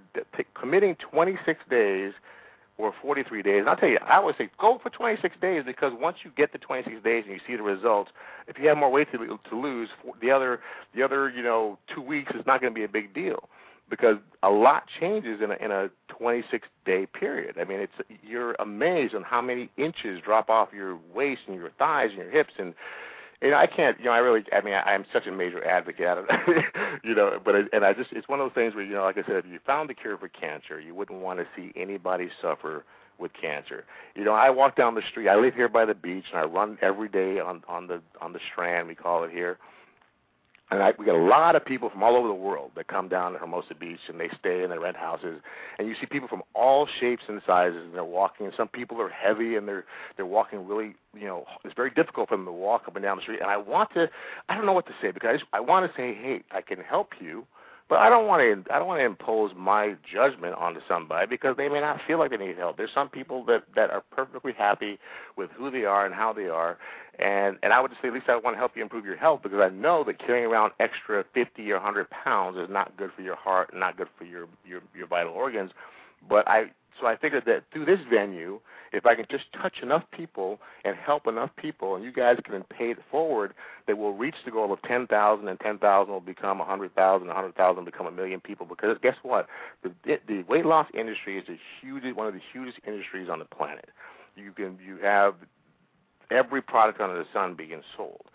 committing 0.54 0.96
26 0.96 1.60
days 1.68 2.12
or 2.78 2.94
43 3.02 3.42
days, 3.42 3.60
and 3.60 3.68
I'll 3.68 3.76
tell 3.76 3.88
you, 3.88 3.98
I 4.06 4.16
always 4.16 4.36
say 4.36 4.48
go 4.58 4.78
for 4.82 4.88
26 4.90 5.36
days 5.40 5.64
because 5.66 5.92
once 5.98 6.18
you 6.24 6.30
get 6.36 6.52
the 6.52 6.58
26 6.58 7.02
days 7.02 7.24
and 7.26 7.34
you 7.34 7.40
see 7.46 7.56
the 7.56 7.62
results, 7.62 8.12
if 8.46 8.58
you 8.58 8.68
have 8.68 8.78
more 8.78 8.90
weight 8.90 9.10
to, 9.12 9.18
to 9.18 9.60
lose, 9.60 9.88
the 10.20 10.30
other 10.30 10.60
the 10.94 11.02
other 11.02 11.28
you 11.28 11.42
know 11.42 11.78
two 11.92 12.00
weeks 12.00 12.32
is 12.34 12.46
not 12.46 12.60
going 12.60 12.72
to 12.72 12.78
be 12.78 12.84
a 12.84 12.88
big 12.88 13.12
deal 13.12 13.48
because 13.90 14.16
a 14.42 14.50
lot 14.50 14.84
changes 15.00 15.40
in 15.42 15.50
a, 15.50 15.54
in 15.54 15.70
a 15.70 15.90
26 16.08 16.68
day 16.84 17.06
period. 17.06 17.56
I 17.60 17.64
mean, 17.64 17.80
it's 17.80 17.92
you're 18.22 18.54
amazed 18.54 19.14
on 19.14 19.22
how 19.22 19.40
many 19.40 19.70
inches 19.76 20.20
drop 20.24 20.50
off 20.50 20.68
your 20.72 20.98
waist 21.14 21.42
and 21.46 21.56
your 21.56 21.70
thighs 21.78 22.10
and 22.10 22.18
your 22.18 22.30
hips 22.30 22.52
and 22.58 22.74
you 23.40 23.50
know, 23.50 23.56
I 23.56 23.68
can't, 23.68 23.98
you 24.00 24.06
know, 24.06 24.10
I 24.10 24.18
really, 24.18 24.44
I 24.52 24.60
mean, 24.62 24.74
I, 24.74 24.80
I'm 24.80 25.04
such 25.12 25.26
a 25.26 25.30
major 25.30 25.64
advocate 25.64 26.18
of 26.18 26.26
you 27.04 27.14
know, 27.14 27.38
but, 27.44 27.54
and 27.72 27.84
I 27.84 27.92
just, 27.92 28.10
it's 28.12 28.28
one 28.28 28.40
of 28.40 28.46
those 28.46 28.54
things 28.54 28.74
where, 28.74 28.84
you 28.84 28.94
know, 28.94 29.04
like 29.04 29.16
I 29.16 29.22
said, 29.22 29.36
if 29.36 29.46
you 29.46 29.60
found 29.64 29.88
the 29.88 29.94
cure 29.94 30.18
for 30.18 30.28
cancer, 30.28 30.80
you 30.80 30.94
wouldn't 30.94 31.20
want 31.20 31.38
to 31.38 31.46
see 31.56 31.72
anybody 31.80 32.30
suffer 32.42 32.84
with 33.18 33.32
cancer. 33.40 33.84
You 34.16 34.24
know, 34.24 34.32
I 34.32 34.50
walk 34.50 34.76
down 34.76 34.94
the 34.96 35.02
street, 35.08 35.28
I 35.28 35.36
live 35.36 35.54
here 35.54 35.68
by 35.68 35.84
the 35.84 35.94
beach, 35.94 36.24
and 36.32 36.40
I 36.40 36.44
run 36.44 36.78
every 36.82 37.08
day 37.08 37.38
on, 37.38 37.62
on 37.68 37.86
the, 37.86 38.00
on 38.20 38.32
the 38.32 38.40
strand, 38.52 38.88
we 38.88 38.96
call 38.96 39.22
it 39.22 39.30
here, 39.30 39.58
and 40.70 40.82
I, 40.82 40.92
we 40.98 41.06
get 41.06 41.14
a 41.14 41.18
lot 41.18 41.56
of 41.56 41.64
people 41.64 41.88
from 41.88 42.02
all 42.02 42.14
over 42.14 42.28
the 42.28 42.34
world 42.34 42.72
that 42.76 42.88
come 42.88 43.08
down 43.08 43.32
to 43.32 43.38
Hermosa 43.38 43.74
Beach 43.74 44.00
and 44.08 44.20
they 44.20 44.28
stay 44.38 44.62
and 44.62 44.70
they 44.70 44.78
rent 44.78 44.96
houses. 44.96 45.40
And 45.78 45.88
you 45.88 45.94
see 45.98 46.06
people 46.06 46.28
from 46.28 46.42
all 46.54 46.86
shapes 47.00 47.22
and 47.28 47.40
sizes, 47.46 47.82
and 47.84 47.94
they're 47.94 48.04
walking. 48.04 48.46
And 48.46 48.54
some 48.54 48.68
people 48.68 49.00
are 49.00 49.08
heavy 49.08 49.56
and 49.56 49.66
they're 49.66 49.84
they're 50.16 50.26
walking 50.26 50.66
really, 50.66 50.94
you 51.14 51.26
know, 51.26 51.44
it's 51.64 51.74
very 51.74 51.90
difficult 51.90 52.28
for 52.28 52.36
them 52.36 52.44
to 52.44 52.52
walk 52.52 52.82
up 52.86 52.96
and 52.96 53.02
down 53.02 53.16
the 53.16 53.22
street. 53.22 53.40
And 53.40 53.50
I 53.50 53.56
want 53.56 53.92
to, 53.94 54.08
I 54.48 54.54
don't 54.54 54.66
know 54.66 54.72
what 54.72 54.86
to 54.86 54.94
say 55.00 55.10
because 55.10 55.28
I, 55.30 55.32
just, 55.34 55.46
I 55.52 55.60
want 55.60 55.90
to 55.90 55.96
say, 55.96 56.14
hey, 56.14 56.42
I 56.50 56.60
can 56.60 56.78
help 56.80 57.12
you 57.20 57.46
But 57.88 58.00
I 58.00 58.10
don't 58.10 58.26
want 58.26 58.42
to 58.42 58.72
I 58.74 58.78
don't 58.78 58.86
want 58.86 59.00
to 59.00 59.06
impose 59.06 59.52
my 59.56 59.94
judgment 60.12 60.54
onto 60.56 60.80
somebody 60.86 61.26
because 61.26 61.56
they 61.56 61.68
may 61.70 61.80
not 61.80 62.00
feel 62.06 62.18
like 62.18 62.30
they 62.30 62.36
need 62.36 62.58
help. 62.58 62.76
There's 62.76 62.90
some 62.94 63.08
people 63.08 63.44
that 63.46 63.64
that 63.74 63.90
are 63.90 64.02
perfectly 64.10 64.52
happy 64.52 64.98
with 65.36 65.50
who 65.56 65.70
they 65.70 65.84
are 65.84 66.04
and 66.04 66.14
how 66.14 66.34
they 66.34 66.48
are, 66.48 66.76
and 67.18 67.56
and 67.62 67.72
I 67.72 67.80
would 67.80 67.90
just 67.90 68.02
say 68.02 68.08
at 68.08 68.14
least 68.14 68.28
I 68.28 68.36
want 68.36 68.54
to 68.54 68.58
help 68.58 68.76
you 68.76 68.82
improve 68.82 69.06
your 69.06 69.16
health 69.16 69.40
because 69.42 69.60
I 69.60 69.70
know 69.70 70.04
that 70.04 70.18
carrying 70.18 70.44
around 70.44 70.72
extra 70.80 71.24
50 71.32 71.70
or 71.70 71.76
100 71.76 72.10
pounds 72.10 72.58
is 72.58 72.68
not 72.68 72.94
good 72.98 73.10
for 73.16 73.22
your 73.22 73.36
heart, 73.36 73.70
and 73.70 73.80
not 73.80 73.96
good 73.96 74.08
for 74.18 74.24
your 74.24 74.46
your 74.66 74.82
your 74.94 75.06
vital 75.06 75.32
organs. 75.32 75.70
But 76.28 76.46
I 76.46 76.70
so 77.00 77.06
I 77.06 77.16
figured 77.16 77.44
that 77.46 77.64
through 77.72 77.84
this 77.84 78.00
venue, 78.10 78.60
if 78.92 79.06
I 79.06 79.14
can 79.14 79.26
just 79.30 79.44
touch 79.60 79.78
enough 79.82 80.04
people 80.12 80.58
and 80.84 80.96
help 80.96 81.26
enough 81.26 81.50
people, 81.56 81.94
and 81.94 82.04
you 82.04 82.12
guys 82.12 82.38
can 82.44 82.62
pay 82.64 82.90
it 82.90 82.98
forward, 83.10 83.54
that 83.86 83.98
we'll 83.98 84.12
reach 84.12 84.36
the 84.44 84.50
goal 84.50 84.72
of 84.72 84.80
10,000, 84.82 85.48
and 85.48 85.60
10,000 85.60 86.12
will 86.12 86.20
become 86.20 86.58
100,000, 86.58 87.26
100,000 87.26 87.84
become 87.84 88.06
a 88.06 88.10
million 88.10 88.40
people. 88.40 88.66
Because 88.66 88.96
guess 89.02 89.16
what? 89.22 89.46
The, 89.82 90.18
the 90.26 90.42
weight 90.44 90.66
loss 90.66 90.86
industry 90.94 91.38
is 91.38 91.48
a 91.48 91.58
huge, 91.80 92.04
one 92.14 92.26
of 92.26 92.34
the 92.34 92.40
hugest 92.52 92.78
industries 92.86 93.28
on 93.28 93.38
the 93.38 93.44
planet. 93.44 93.90
You 94.36 94.52
can 94.52 94.78
you 94.84 94.98
have 95.02 95.34
every 96.30 96.62
product 96.62 97.00
under 97.00 97.16
the 97.16 97.26
sun 97.32 97.54
being 97.54 97.82
sold. 97.96 98.26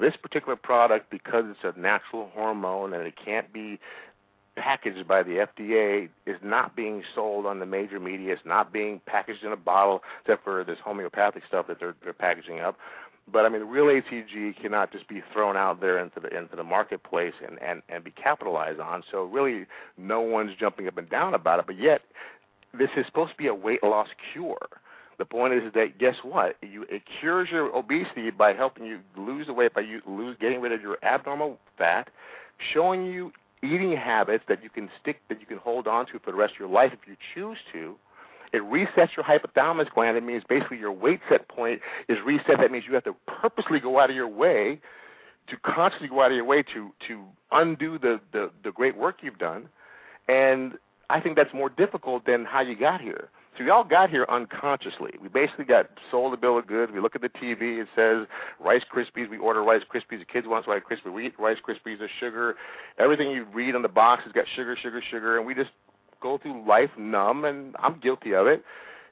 This 0.00 0.14
particular 0.20 0.56
product, 0.56 1.10
because 1.10 1.44
it's 1.48 1.60
a 1.62 1.78
natural 1.78 2.30
hormone 2.34 2.94
and 2.94 3.06
it 3.06 3.14
can't 3.22 3.52
be 3.52 3.78
packaged 4.56 5.06
by 5.06 5.22
the 5.22 5.46
FDA 5.46 6.08
is 6.26 6.36
not 6.42 6.76
being 6.76 7.02
sold 7.14 7.46
on 7.46 7.58
the 7.58 7.66
major 7.66 7.98
media. 7.98 8.32
It's 8.32 8.42
not 8.44 8.72
being 8.72 9.00
packaged 9.06 9.44
in 9.44 9.52
a 9.52 9.56
bottle, 9.56 10.02
except 10.20 10.44
for 10.44 10.64
this 10.64 10.78
homeopathic 10.84 11.42
stuff 11.46 11.66
that 11.68 11.78
they're 11.80 11.94
they're 12.02 12.12
packaging 12.12 12.60
up. 12.60 12.76
But 13.32 13.46
I 13.46 13.48
mean, 13.48 13.62
real 13.62 13.86
HCG 13.86 14.60
cannot 14.60 14.92
just 14.92 15.08
be 15.08 15.22
thrown 15.32 15.56
out 15.56 15.80
there 15.80 15.98
into 15.98 16.20
the 16.20 16.36
into 16.36 16.56
the 16.56 16.64
marketplace 16.64 17.34
and 17.46 17.60
and 17.62 17.82
and 17.88 18.04
be 18.04 18.10
capitalized 18.10 18.80
on. 18.80 19.02
So 19.10 19.24
really, 19.24 19.66
no 19.96 20.20
one's 20.20 20.52
jumping 20.58 20.86
up 20.88 20.98
and 20.98 21.08
down 21.08 21.34
about 21.34 21.58
it. 21.58 21.66
But 21.66 21.78
yet, 21.78 22.02
this 22.78 22.90
is 22.96 23.06
supposed 23.06 23.32
to 23.32 23.36
be 23.36 23.46
a 23.46 23.54
weight 23.54 23.82
loss 23.82 24.08
cure. 24.32 24.68
The 25.16 25.24
point 25.24 25.54
is 25.54 25.72
that 25.74 25.98
guess 25.98 26.16
what? 26.22 26.56
You 26.62 26.84
it 26.90 27.02
cures 27.20 27.48
your 27.50 27.74
obesity 27.74 28.30
by 28.30 28.52
helping 28.52 28.84
you 28.84 29.00
lose 29.16 29.46
the 29.46 29.52
weight 29.52 29.74
by 29.74 29.82
you 29.82 30.02
lose 30.06 30.36
getting 30.40 30.60
rid 30.60 30.72
of 30.72 30.82
your 30.82 30.98
abnormal 31.04 31.58
fat, 31.78 32.10
showing 32.72 33.06
you 33.06 33.32
eating 33.64 33.96
habits 33.96 34.44
that 34.48 34.62
you 34.62 34.70
can 34.70 34.90
stick 35.00 35.20
that 35.28 35.40
you 35.40 35.46
can 35.46 35.58
hold 35.58 35.86
on 35.86 36.06
to 36.06 36.18
for 36.18 36.30
the 36.30 36.36
rest 36.36 36.54
of 36.54 36.60
your 36.60 36.68
life 36.68 36.92
if 36.92 37.08
you 37.08 37.16
choose 37.34 37.58
to. 37.72 37.96
It 38.52 38.62
resets 38.62 39.16
your 39.16 39.24
hypothalamus 39.24 39.90
gland. 39.90 40.16
It 40.16 40.22
means 40.22 40.44
basically 40.48 40.78
your 40.78 40.92
weight 40.92 41.20
set 41.28 41.48
point 41.48 41.80
is 42.08 42.18
reset. 42.24 42.58
That 42.58 42.70
means 42.70 42.84
you 42.86 42.94
have 42.94 43.04
to 43.04 43.16
purposely 43.26 43.80
go 43.80 43.98
out 43.98 44.10
of 44.10 44.16
your 44.16 44.28
way 44.28 44.80
to 45.48 45.56
consciously 45.56 46.08
go 46.08 46.22
out 46.22 46.30
of 46.30 46.36
your 46.36 46.44
way 46.44 46.62
to 46.62 46.92
to 47.08 47.24
undo 47.52 47.98
the, 47.98 48.20
the, 48.32 48.50
the 48.62 48.70
great 48.72 48.96
work 48.96 49.16
you've 49.22 49.38
done. 49.38 49.68
And 50.28 50.74
I 51.10 51.20
think 51.20 51.36
that's 51.36 51.52
more 51.52 51.68
difficult 51.68 52.26
than 52.26 52.44
how 52.44 52.60
you 52.60 52.76
got 52.76 53.00
here. 53.00 53.28
So 53.56 53.62
we 53.62 53.70
all 53.70 53.84
got 53.84 54.10
here 54.10 54.26
unconsciously. 54.28 55.12
We 55.22 55.28
basically 55.28 55.64
got 55.64 55.88
sold 56.10 56.34
a 56.34 56.36
bill 56.36 56.58
of 56.58 56.66
goods. 56.66 56.90
We 56.92 57.00
look 57.00 57.14
at 57.14 57.22
the 57.22 57.28
TV. 57.28 57.80
It 57.80 57.88
says 57.94 58.26
Rice 58.58 58.82
Krispies. 58.92 59.30
We 59.30 59.38
order 59.38 59.62
Rice 59.62 59.82
Krispies. 59.82 60.18
The 60.18 60.24
kids 60.24 60.46
want 60.48 60.66
Rice 60.66 60.82
Krispies. 60.90 61.12
We 61.12 61.26
eat 61.26 61.38
Rice 61.38 61.58
Krispies. 61.66 61.98
There's 61.98 62.10
sugar. 62.18 62.56
Everything 62.98 63.30
you 63.30 63.44
read 63.52 63.76
on 63.76 63.82
the 63.82 63.88
box 63.88 64.24
has 64.24 64.32
got 64.32 64.46
sugar, 64.56 64.76
sugar, 64.80 65.00
sugar. 65.08 65.38
And 65.38 65.46
we 65.46 65.54
just 65.54 65.70
go 66.20 66.38
through 66.38 66.66
life 66.66 66.90
numb, 66.98 67.44
and 67.44 67.76
I'm 67.78 68.00
guilty 68.00 68.34
of 68.34 68.48
it. 68.48 68.64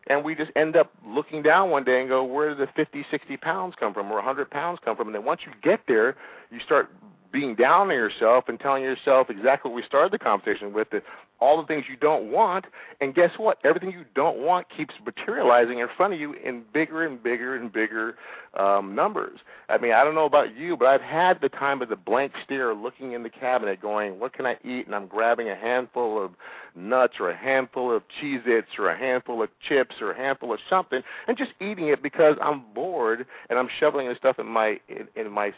And 0.08 0.24
we 0.24 0.34
just 0.34 0.50
end 0.56 0.74
up 0.74 0.92
looking 1.06 1.42
down 1.42 1.70
one 1.70 1.84
day 1.84 2.00
and 2.00 2.08
go, 2.08 2.24
where 2.24 2.48
did 2.48 2.58
the 2.58 2.72
50, 2.74 3.06
60 3.08 3.36
pounds 3.36 3.74
come 3.78 3.94
from 3.94 4.10
or 4.10 4.16
100 4.16 4.50
pounds 4.50 4.80
come 4.84 4.96
from? 4.96 5.06
And 5.06 5.14
then 5.14 5.24
once 5.24 5.42
you 5.46 5.52
get 5.62 5.80
there, 5.86 6.16
you 6.50 6.58
start 6.64 6.90
being 7.32 7.54
down 7.54 7.88
on 7.88 7.94
yourself 7.94 8.44
and 8.48 8.58
telling 8.58 8.82
yourself 8.82 9.30
exactly 9.30 9.70
what 9.70 9.76
we 9.76 9.82
started 9.84 10.12
the 10.12 10.18
conversation 10.18 10.72
with 10.72 10.90
that 10.90 11.02
all 11.42 11.60
the 11.60 11.66
things 11.66 11.84
you 11.88 11.96
don't 11.96 12.30
want 12.30 12.66
and 13.00 13.14
guess 13.14 13.30
what? 13.36 13.58
Everything 13.64 13.90
you 13.90 14.04
don't 14.14 14.38
want 14.38 14.66
keeps 14.74 14.94
materializing 15.04 15.80
in 15.80 15.88
front 15.96 16.14
of 16.14 16.20
you 16.20 16.34
in 16.34 16.62
bigger 16.72 17.04
and 17.04 17.22
bigger 17.22 17.56
and 17.56 17.72
bigger 17.72 18.16
um 18.58 18.94
numbers. 18.94 19.40
I 19.68 19.78
mean 19.78 19.92
i 19.92 20.04
don't 20.04 20.14
know 20.14 20.26
about 20.26 20.56
you 20.56 20.76
but 20.76 20.86
i've 20.86 21.00
had 21.00 21.40
the 21.40 21.48
time 21.48 21.82
of 21.82 21.88
the 21.88 21.96
blank 21.96 22.32
stare 22.44 22.74
looking 22.74 23.12
in 23.12 23.22
the 23.22 23.30
cabinet 23.30 23.80
going 23.80 24.20
what 24.20 24.32
can 24.32 24.46
i 24.46 24.56
eat? 24.64 24.86
And 24.86 24.94
i'm 24.94 25.06
grabbing 25.06 25.48
a 25.48 25.56
handful 25.56 26.22
of 26.22 26.32
nuts 26.74 27.14
or 27.18 27.30
a 27.30 27.36
handful 27.36 27.94
of 27.94 28.02
cheez 28.20 28.46
its 28.46 28.68
or 28.78 28.90
a 28.90 28.98
handful 28.98 29.42
of 29.42 29.48
chips 29.66 29.96
or 30.00 30.12
a 30.12 30.16
handful 30.16 30.52
of 30.52 30.60
something 30.70 31.02
and 31.28 31.36
just 31.36 31.52
eating 31.60 31.88
it 31.88 32.02
because 32.02 32.36
i'm 32.42 32.62
bored 32.74 33.26
and 33.48 33.58
i'm 33.58 33.68
shoveling 33.80 34.08
this 34.08 34.18
stuff 34.18 34.38
in 34.38 34.46
my 34.46 34.78
in, 34.88 35.08
in 35.16 35.30
my 35.30 35.52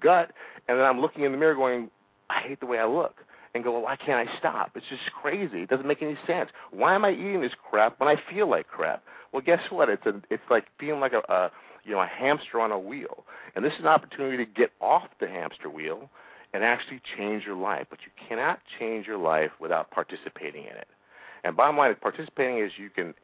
gut, 0.00 0.32
and 0.68 0.78
then 0.78 0.86
I'm 0.86 1.00
looking 1.00 1.24
in 1.24 1.32
the 1.32 1.38
mirror 1.38 1.54
going, 1.54 1.90
I 2.28 2.40
hate 2.40 2.60
the 2.60 2.66
way 2.66 2.78
I 2.78 2.86
look. 2.86 3.16
And 3.54 3.64
go, 3.64 3.72
well, 3.72 3.82
why 3.82 3.96
can't 3.96 4.28
I 4.28 4.38
stop? 4.38 4.70
It's 4.76 4.86
just 4.88 5.02
crazy. 5.20 5.62
It 5.62 5.68
doesn't 5.68 5.86
make 5.86 6.02
any 6.02 6.16
sense. 6.26 6.50
Why 6.70 6.94
am 6.94 7.04
I 7.04 7.10
eating 7.10 7.40
this 7.40 7.52
crap 7.68 7.98
when 7.98 8.08
I 8.08 8.14
feel 8.32 8.48
like 8.48 8.68
crap? 8.68 9.02
Well, 9.32 9.42
guess 9.44 9.60
what? 9.70 9.88
It's 9.88 10.06
a, 10.06 10.20
it's 10.30 10.42
like 10.48 10.66
feeling 10.78 11.00
like 11.00 11.12
a, 11.12 11.22
a, 11.32 11.50
you 11.84 11.92
know, 11.92 12.00
a 12.00 12.06
hamster 12.06 12.60
on 12.60 12.70
a 12.70 12.78
wheel. 12.78 13.24
And 13.56 13.64
this 13.64 13.72
is 13.72 13.80
an 13.80 13.86
opportunity 13.86 14.36
to 14.36 14.44
get 14.44 14.70
off 14.80 15.08
the 15.18 15.26
hamster 15.28 15.68
wheel 15.68 16.08
and 16.52 16.62
actually 16.62 17.00
change 17.16 17.44
your 17.44 17.56
life. 17.56 17.86
But 17.90 18.00
you 18.04 18.12
cannot 18.28 18.60
change 18.78 19.06
your 19.06 19.18
life 19.18 19.50
without 19.60 19.90
participating 19.90 20.64
in 20.64 20.76
it. 20.76 20.88
And 21.44 21.56
bottom 21.56 21.76
line 21.76 21.94
participating 22.00 22.58
is 22.58 22.72
you 22.76 22.90
can 22.90 23.14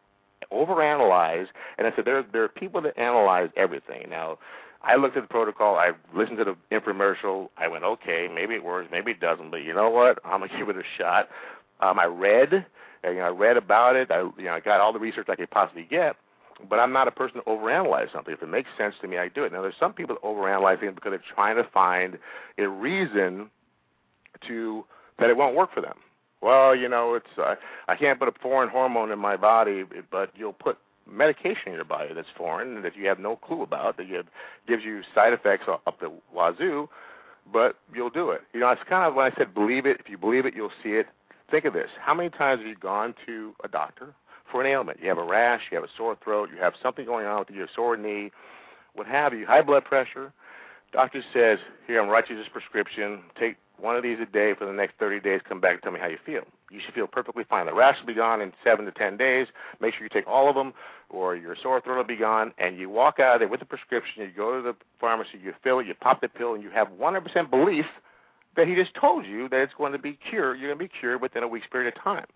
overanalyze. 0.52 1.46
And 1.78 1.86
I 1.86 1.94
said 1.94 2.04
there 2.04 2.24
there 2.32 2.44
are 2.44 2.48
people 2.48 2.80
that 2.82 2.98
analyze 2.98 3.50
everything. 3.56 4.08
Now, 4.08 4.38
I 4.87 4.94
looked 4.94 5.16
at 5.16 5.25
the 5.25 5.29
protocol. 5.29 5.77
I 5.77 5.92
listened 6.14 6.38
to 6.38 6.44
the 6.44 6.57
infomercial. 6.70 7.49
I 7.57 7.66
went, 7.66 7.83
okay, 7.83 8.29
maybe 8.33 8.55
it 8.55 8.64
works, 8.64 8.88
maybe 8.92 9.11
it 9.11 9.20
doesn't, 9.20 9.51
but 9.51 9.62
you 9.62 9.75
know 9.75 9.90
what? 9.90 10.18
I'm 10.25 10.40
gonna 10.40 10.57
give 10.57 10.68
it 10.68 10.77
a 10.77 10.83
shot. 10.96 11.29
Um, 11.81 11.99
I 11.99 12.05
read, 12.05 12.64
you 13.05 13.14
know, 13.14 13.22
I 13.22 13.29
read 13.29 13.57
about 13.57 13.96
it. 13.96 14.11
I, 14.11 14.20
you 14.20 14.44
know, 14.44 14.53
I 14.53 14.61
got 14.61 14.81
all 14.81 14.92
the 14.92 14.99
research 14.99 15.27
I 15.29 15.37
could 15.37 15.51
possibly 15.51 15.87
get. 15.88 16.16
But 16.70 16.79
I'm 16.79 16.92
not 16.92 17.07
a 17.07 17.11
person 17.11 17.37
to 17.37 17.42
overanalyze 17.42 18.11
something. 18.12 18.33
If 18.33 18.42
it 18.42 18.49
makes 18.49 18.70
sense 18.79 18.94
to 19.03 19.09
me, 19.09 19.18
I 19.18 19.29
do 19.29 19.44
it. 19.44 19.53
Now, 19.53 19.61
there's 19.61 19.75
some 19.79 19.92
people 19.92 20.14
that 20.14 20.27
overanalyze 20.27 20.81
things 20.81 20.94
because 20.94 21.11
they're 21.11 21.35
trying 21.35 21.57
to 21.57 21.64
find 21.64 22.16
a 22.57 22.66
reason 22.66 23.51
to 24.46 24.85
that 25.18 25.29
it 25.29 25.37
won't 25.37 25.55
work 25.55 25.75
for 25.75 25.83
them. 25.83 25.99
Well, 26.40 26.75
you 26.75 26.88
know, 26.88 27.14
it's 27.14 27.27
uh, 27.38 27.57
I 27.88 27.96
can't 27.96 28.18
put 28.18 28.29
a 28.29 28.33
foreign 28.40 28.70
hormone 28.70 29.11
in 29.11 29.18
my 29.18 29.37
body, 29.37 29.85
but 30.11 30.31
you'll 30.35 30.53
put 30.53 30.79
medication 31.11 31.69
in 31.69 31.75
your 31.75 31.85
body 31.85 32.12
that's 32.14 32.29
foreign 32.37 32.83
that 32.83 32.97
you 32.97 33.07
have 33.07 33.19
no 33.19 33.37
clue 33.37 33.62
about 33.62 33.97
that 33.97 34.09
have, 34.09 34.27
gives 34.66 34.85
you 34.85 35.03
side 35.14 35.33
effects 35.33 35.66
up 35.69 36.01
the 36.01 36.12
wazoo, 36.35 36.88
but 37.53 37.77
you'll 37.95 38.11
do 38.11 38.31
it. 38.31 38.42
You 38.53 38.61
know, 38.61 38.69
it's 38.71 38.83
kind 38.88 39.05
of 39.05 39.14
when 39.14 39.31
I 39.31 39.35
said 39.37 39.55
believe 39.55 39.87
it. 39.87 39.99
If 40.01 40.09
you 40.09 40.19
believe 40.19 40.47
it, 40.47 40.55
you'll 40.55 40.71
see 40.83 40.90
it. 40.90 41.07
Think 41.51 41.64
of 41.64 41.73
this: 41.73 41.90
How 42.01 42.14
many 42.14 42.29
times 42.29 42.61
have 42.61 42.69
you 42.69 42.77
gone 42.77 43.14
to 43.27 43.55
a 43.62 43.69
doctor 43.69 44.14
for 44.51 44.61
an 44.61 44.66
ailment? 44.66 44.99
You 45.01 45.09
have 45.09 45.19
a 45.19 45.25
rash, 45.25 45.62
you 45.71 45.77
have 45.77 45.85
a 45.85 45.92
sore 45.97 46.16
throat, 46.23 46.49
you 46.53 46.61
have 46.61 46.75
something 46.83 47.05
going 47.05 47.27
on 47.27 47.38
with 47.40 47.51
your 47.51 47.69
sore 47.75 47.97
knee, 47.97 48.33
what 48.95 49.07
have 49.07 49.33
you? 49.33 49.47
High 49.47 49.62
blood 49.62 49.85
pressure. 49.85 50.33
Doctor 50.92 51.23
says, 51.33 51.59
"Here, 51.87 52.01
I'm 52.01 52.09
writing 52.09 52.37
you 52.37 52.42
this 52.42 52.51
prescription. 52.51 53.23
Take 53.38 53.57
one 53.79 53.97
of 53.97 54.03
these 54.03 54.19
a 54.21 54.27
day 54.27 54.55
for 54.55 54.64
the 54.64 54.73
next 54.73 54.97
30 54.99 55.21
days. 55.21 55.40
Come 55.47 55.61
back 55.61 55.75
and 55.75 55.83
tell 55.83 55.92
me 55.92 56.01
how 56.01 56.09
you 56.09 56.19
feel. 56.25 56.47
You 56.70 56.81
should 56.85 56.94
feel 56.94 57.07
perfectly 57.07 57.44
fine. 57.48 57.66
The 57.66 57.74
rash 57.74 57.96
will 58.00 58.07
be 58.07 58.14
gone 58.14 58.40
in 58.40 58.52
seven 58.64 58.85
to 58.87 58.90
10 58.90 59.16
days. 59.16 59.46
Make 59.81 59.94
sure 59.94 60.02
you 60.02 60.09
take 60.09 60.26
all 60.26 60.48
of 60.48 60.57
them, 60.57 60.74
or 61.09 61.37
your 61.37 61.57
sore 61.61 61.81
throat 61.81 61.96
will 61.96 62.05
be 62.05 62.16
gone. 62.16 62.52
And 62.59 62.76
you 62.76 62.90
walk 62.90 63.20
out 63.20 63.35
of 63.35 63.40
there 63.40 63.48
with 63.48 63.61
the 63.61 63.66
prescription. 63.66 64.22
You 64.22 64.31
go 64.37 64.57
to 64.57 64.62
the 64.62 64.74
pharmacy, 65.00 65.38
you 65.42 65.52
fill 65.62 65.79
it, 65.79 65.87
you 65.87 65.94
pop 65.94 66.20
the 66.20 66.29
pill, 66.29 66.55
and 66.55 66.62
you 66.62 66.70
have 66.70 66.88
100% 66.88 67.50
belief 67.50 67.87
that 68.57 68.66
he 68.66 68.74
just 68.74 68.94
told 68.94 69.26
you 69.26 69.48
that 69.50 69.61
it's 69.61 69.74
going 69.74 69.92
to 69.92 69.98
be 69.98 70.18
cured. 70.29 70.59
You're 70.59 70.74
going 70.74 70.79
to 70.79 70.92
be 70.92 70.98
cured 71.00 71.20
within 71.20 71.42
a 71.42 71.48
week's 71.48 71.68
period 71.68 71.94
of 71.94 72.02
time. 72.02 72.26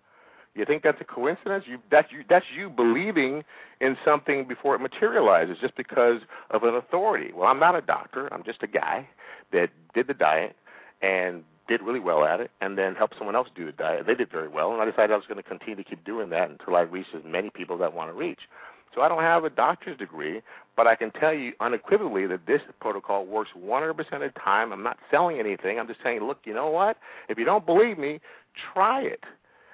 You 0.53 0.65
think 0.65 0.83
that's 0.83 0.99
a 0.99 1.05
coincidence? 1.05 1.63
You 1.65 1.77
that's 1.89 2.11
you 2.11 2.25
that's 2.27 2.45
you 2.53 2.69
believing 2.69 3.45
in 3.79 3.95
something 4.03 4.45
before 4.45 4.75
it 4.75 4.79
materializes 4.79 5.57
just 5.61 5.77
because 5.77 6.19
of 6.49 6.63
an 6.63 6.75
authority. 6.75 7.31
Well, 7.33 7.47
I'm 7.47 7.59
not 7.59 7.73
a 7.73 7.81
doctor. 7.81 8.31
I'm 8.33 8.43
just 8.43 8.61
a 8.61 8.67
guy 8.67 9.07
that 9.53 9.69
did 9.93 10.07
the 10.07 10.13
diet 10.13 10.57
and 11.01 11.43
did 11.71 11.81
really 11.81 12.01
well 12.01 12.25
at 12.25 12.41
it, 12.41 12.51
and 12.59 12.77
then 12.77 12.95
helped 12.95 13.17
someone 13.17 13.33
else 13.33 13.47
do 13.55 13.65
the 13.65 13.71
diet. 13.71 14.05
They 14.05 14.15
did 14.15 14.29
very 14.29 14.49
well, 14.49 14.73
and 14.73 14.81
I 14.81 14.85
decided 14.85 15.11
I 15.11 15.15
was 15.15 15.25
going 15.25 15.41
to 15.41 15.49
continue 15.49 15.77
to 15.77 15.83
keep 15.83 16.03
doing 16.03 16.29
that 16.31 16.49
until 16.49 16.75
I 16.75 16.81
reached 16.81 17.15
as 17.15 17.21
many 17.25 17.49
people 17.49 17.77
that 17.77 17.85
I 17.85 17.87
want 17.95 18.09
to 18.09 18.13
reach. 18.13 18.39
So 18.93 19.01
I 19.01 19.07
don't 19.07 19.21
have 19.21 19.45
a 19.45 19.49
doctor's 19.49 19.97
degree, 19.97 20.41
but 20.75 20.85
I 20.85 20.95
can 20.95 21.11
tell 21.11 21.33
you 21.33 21.53
unequivocally 21.61 22.27
that 22.27 22.45
this 22.45 22.61
protocol 22.81 23.25
works 23.25 23.51
100% 23.57 23.89
of 23.89 24.19
the 24.19 24.31
time. 24.37 24.73
I'm 24.73 24.83
not 24.83 24.97
selling 25.09 25.39
anything. 25.39 25.79
I'm 25.79 25.87
just 25.87 26.01
saying, 26.03 26.21
look, 26.21 26.39
you 26.43 26.53
know 26.53 26.69
what? 26.69 26.97
If 27.29 27.37
you 27.37 27.45
don't 27.45 27.65
believe 27.65 27.97
me, 27.97 28.19
try 28.73 29.03
it. 29.03 29.23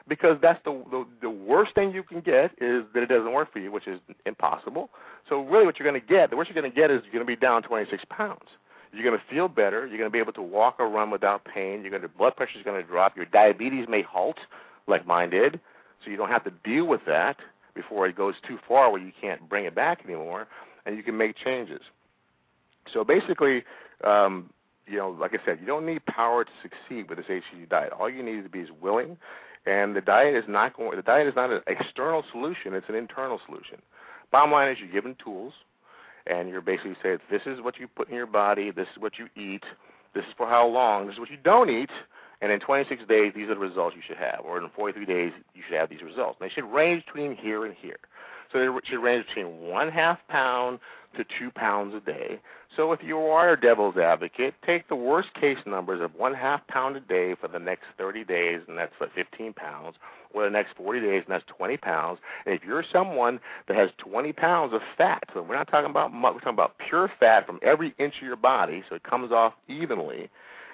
Because 0.08 0.38
that's 0.40 0.64
the, 0.64 0.72
the 0.90 1.06
the 1.22 1.30
worst 1.30 1.76
thing 1.76 1.94
you 1.94 2.02
can 2.02 2.22
get 2.22 2.52
is 2.62 2.86
that 2.94 3.04
it 3.04 3.08
doesn't 3.08 3.34
work 3.34 3.52
for 3.52 3.60
you, 3.60 3.74
which 3.74 3.88
is 3.88 4.00
impossible. 4.26 4.90
So 5.28 5.44
really, 5.44 5.66
what 5.66 5.78
you're 5.78 5.90
going 5.90 6.00
to 6.00 6.08
get, 6.08 6.30
the 6.30 6.38
worst 6.38 6.50
you're 6.50 6.62
going 6.62 6.72
to 6.72 6.76
get 6.76 6.90
is 6.92 7.02
you're 7.04 7.12
going 7.12 7.26
to 7.26 7.28
be 7.28 7.36
down 7.36 7.62
26 7.64 8.04
pounds. 8.10 8.48
You're 8.94 9.04
going 9.04 9.18
to 9.18 9.34
feel 9.34 9.48
better. 9.48 9.86
You're 9.86 9.98
going 9.98 10.10
to 10.10 10.14
be 10.14 10.20
able 10.20 10.34
to 10.34 10.42
walk 10.42 10.76
or 10.80 10.90
run 10.90 11.12
without 11.12 11.46
pain. 11.46 11.84
To 11.84 12.08
blood 12.08 12.36
pressure 12.36 12.58
is 12.58 12.64
going 12.64 12.82
to 12.82 12.88
drop. 12.88 13.16
Your 13.16 13.26
diabetes 13.26 13.88
may 13.90 14.02
halt, 14.02 14.38
like 14.88 15.06
mine 15.06 15.30
did, 15.30 15.60
so 16.04 16.10
you 16.10 16.18
don't 16.18 16.30
have 16.30 16.44
to 16.46 16.52
deal 16.64 16.86
with 16.86 17.02
that 17.06 17.38
before 17.74 18.08
it 18.08 18.16
goes 18.16 18.36
too 18.48 18.58
far 18.68 18.92
where 18.92 19.02
you 19.02 19.12
can't 19.20 19.48
bring 19.48 19.66
it 19.66 19.76
back 19.76 20.04
anymore, 20.04 20.48
and 20.86 20.98
you 20.98 21.04
can 21.04 21.18
make 21.18 21.36
changes. 21.38 21.82
So 22.92 23.04
basically, 23.04 23.64
um, 24.04 24.50
you 24.88 24.98
know, 24.98 25.10
like 25.10 25.34
I 25.34 25.46
said, 25.46 25.60
you 25.60 25.68
don't 25.68 25.86
need 25.86 26.06
power 26.06 26.44
to 26.44 26.52
succeed 26.62 27.10
with 27.10 27.18
this 27.18 27.28
HCG 27.28 27.70
diet. 27.70 27.92
All 27.92 28.10
you 28.10 28.24
need 28.24 28.42
to 28.44 28.50
be 28.50 28.60
is 28.60 28.70
willing, 28.82 29.18
and 29.66 29.96
the 29.96 30.02
diet 30.02 30.36
is 30.36 30.46
not 30.48 30.76
going. 30.76 30.96
The 30.96 31.04
diet 31.04 31.28
is 31.28 31.36
not 31.36 31.52
an 31.52 31.62
external 31.68 32.24
solution; 32.32 32.74
it's 32.74 32.90
an 32.90 32.96
internal 32.96 33.40
solution. 33.46 33.80
Bottom 34.32 34.52
line 34.52 34.72
is, 34.72 34.78
you're 34.80 34.92
given 34.92 35.16
tools, 35.24 35.54
and 36.30 36.50
you're 36.50 36.62
basically 36.62 36.96
saying, 37.02 37.20
this 37.32 37.42
is 37.46 37.62
what 37.62 37.80
you 37.80 37.88
put 37.88 38.10
in 38.10 38.16
your 38.16 38.26
body, 38.26 38.72
this 38.72 38.88
is 38.96 39.02
what 39.02 39.14
you 39.18 39.28
eat, 39.36 39.64
this 40.14 40.24
is 40.26 40.32
for 40.38 40.48
how 40.48 40.68
long, 40.68 41.08
this 41.08 41.14
is 41.14 41.20
what 41.20 41.30
you 41.30 41.38
don't 41.44 41.70
eat, 41.70 41.90
and 42.42 42.52
in 42.52 42.60
26 42.60 43.04
days, 43.08 43.34
these 43.36 43.46
are 43.50 43.56
the 43.56 43.60
results 43.60 43.96
you 43.96 44.02
should 44.06 44.18
have, 44.18 44.42
or 44.44 44.58
in 44.60 44.70
43 44.76 45.06
days, 45.06 45.32
you 45.56 45.64
should 45.68 45.78
have 45.78 45.90
these 45.90 46.04
results. 46.04 46.38
And 46.40 46.50
they 46.50 46.54
should 46.54 46.72
range 46.72 47.06
between 47.06 47.36
here 47.36 47.66
and 47.66 47.74
here. 47.74 47.98
So 48.52 48.60
they 48.60 48.90
should 48.90 49.04
range 49.04 49.26
between 49.28 49.68
one 49.68 49.90
half 49.90 50.20
pound 50.30 50.80
to 51.16 51.26
two 51.40 51.52
pounds 51.52 51.94
a 51.96 52.00
day. 52.00 52.40
So 52.76 52.92
if 52.92 53.00
you 53.04 53.18
are 53.18 53.54
a 53.54 53.60
devil's 53.60 53.98
advocate, 53.98 54.54
take 54.66 54.88
the 54.88 54.96
worst 54.96 55.34
case 55.34 55.58
numbers 55.66 56.02
of 56.02 56.14
one 56.16 56.34
half 56.34 56.66
pound 56.68 56.96
a 56.96 57.00
day 57.00 57.36
for 57.40 57.48
the 57.48 57.60
next 57.60 57.86
30 57.98 58.24
days, 58.24 58.62
and 58.68 58.78
that's 58.78 58.94
like 59.00 59.14
15 59.16 59.54
pounds, 59.54 59.96
or 60.34 60.44
the 60.44 60.50
next 60.50 60.76
40 60.78 61.00
days, 61.00 61.24
and 61.26 61.34
that's 61.34 61.46
20 61.48 61.78
pounds. 61.78 62.20
And 62.46 62.54
if 62.54 62.64
you're 62.64 62.84
someone 62.92 63.40
that 63.68 63.78
has 63.78 63.90
20 63.98 64.32
pounds 64.34 64.74
of 64.74 64.82
fat, 64.98 65.24
so 65.34 65.42
we're 65.42 65.56
not 65.56 65.70
talking 65.70 65.90
about 65.90 66.12
we're 66.14 66.34
talking 66.34 66.50
about 66.50 66.76
pure 66.88 67.10
fat 67.20 67.48
from 67.48 67.60
every 67.64 67.96
inch 67.98 68.16
of 68.22 68.28
your 68.28 68.36
body, 68.36 68.84
so 68.88 68.96
it 68.96 69.04
comes 69.04 69.32
off 69.32 69.54
evenly 69.68 70.30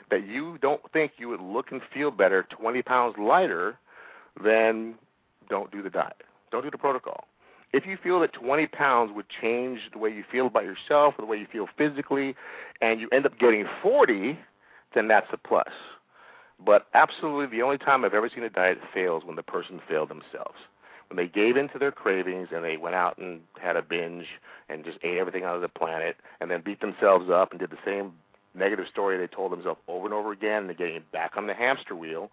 that 0.09 0.27
you 0.27 0.57
don't 0.61 0.81
think 0.91 1.13
you 1.17 1.29
would 1.29 1.41
look 1.41 1.71
and 1.71 1.81
feel 1.93 2.11
better 2.11 2.45
20 2.49 2.81
pounds 2.81 3.15
lighter, 3.17 3.77
then 4.43 4.95
don't 5.49 5.71
do 5.71 5.81
the 5.81 5.89
diet. 5.89 6.23
Don't 6.51 6.63
do 6.63 6.71
the 6.71 6.77
protocol. 6.77 7.25
If 7.73 7.87
you 7.87 7.97
feel 8.01 8.19
that 8.19 8.33
20 8.33 8.67
pounds 8.67 9.11
would 9.15 9.25
change 9.41 9.79
the 9.91 9.97
way 9.97 10.09
you 10.11 10.23
feel 10.31 10.45
about 10.45 10.63
yourself 10.63 11.15
or 11.17 11.23
the 11.23 11.25
way 11.25 11.37
you 11.37 11.47
feel 11.51 11.67
physically, 11.75 12.35
and 12.81 12.99
you 12.99 13.09
end 13.11 13.25
up 13.25 13.37
getting 13.39 13.65
40, 13.81 14.37
then 14.93 15.07
that's 15.07 15.27
a 15.33 15.37
plus. 15.37 15.71
But 16.63 16.85
absolutely, 16.93 17.57
the 17.57 17.63
only 17.63 17.79
time 17.79 18.05
I've 18.05 18.13
ever 18.13 18.29
seen 18.29 18.43
a 18.43 18.49
diet 18.49 18.77
fail 18.93 19.17
is 19.17 19.23
when 19.23 19.35
the 19.35 19.43
person 19.43 19.81
failed 19.89 20.09
themselves. 20.09 20.59
When 21.09 21.17
they 21.17 21.27
gave 21.27 21.57
in 21.57 21.67
to 21.69 21.79
their 21.79 21.91
cravings 21.91 22.49
and 22.53 22.63
they 22.63 22.77
went 22.77 22.95
out 22.95 23.17
and 23.17 23.41
had 23.59 23.75
a 23.75 23.81
binge 23.81 24.27
and 24.69 24.85
just 24.85 24.99
ate 25.03 25.17
everything 25.17 25.43
out 25.43 25.55
of 25.55 25.61
the 25.61 25.67
planet 25.67 26.15
and 26.39 26.49
then 26.49 26.61
beat 26.61 26.79
themselves 26.79 27.29
up 27.29 27.51
and 27.51 27.59
did 27.59 27.71
the 27.71 27.77
same 27.83 28.13
negative 28.55 28.85
story 28.89 29.17
they 29.17 29.27
told 29.27 29.51
themselves 29.51 29.79
over 29.87 30.05
and 30.05 30.13
over 30.13 30.31
again, 30.31 30.61
and 30.61 30.69
they're 30.69 30.75
getting 30.75 31.01
back 31.11 31.31
on 31.35 31.47
the 31.47 31.53
hamster 31.55 31.95
wheel, 31.95 32.29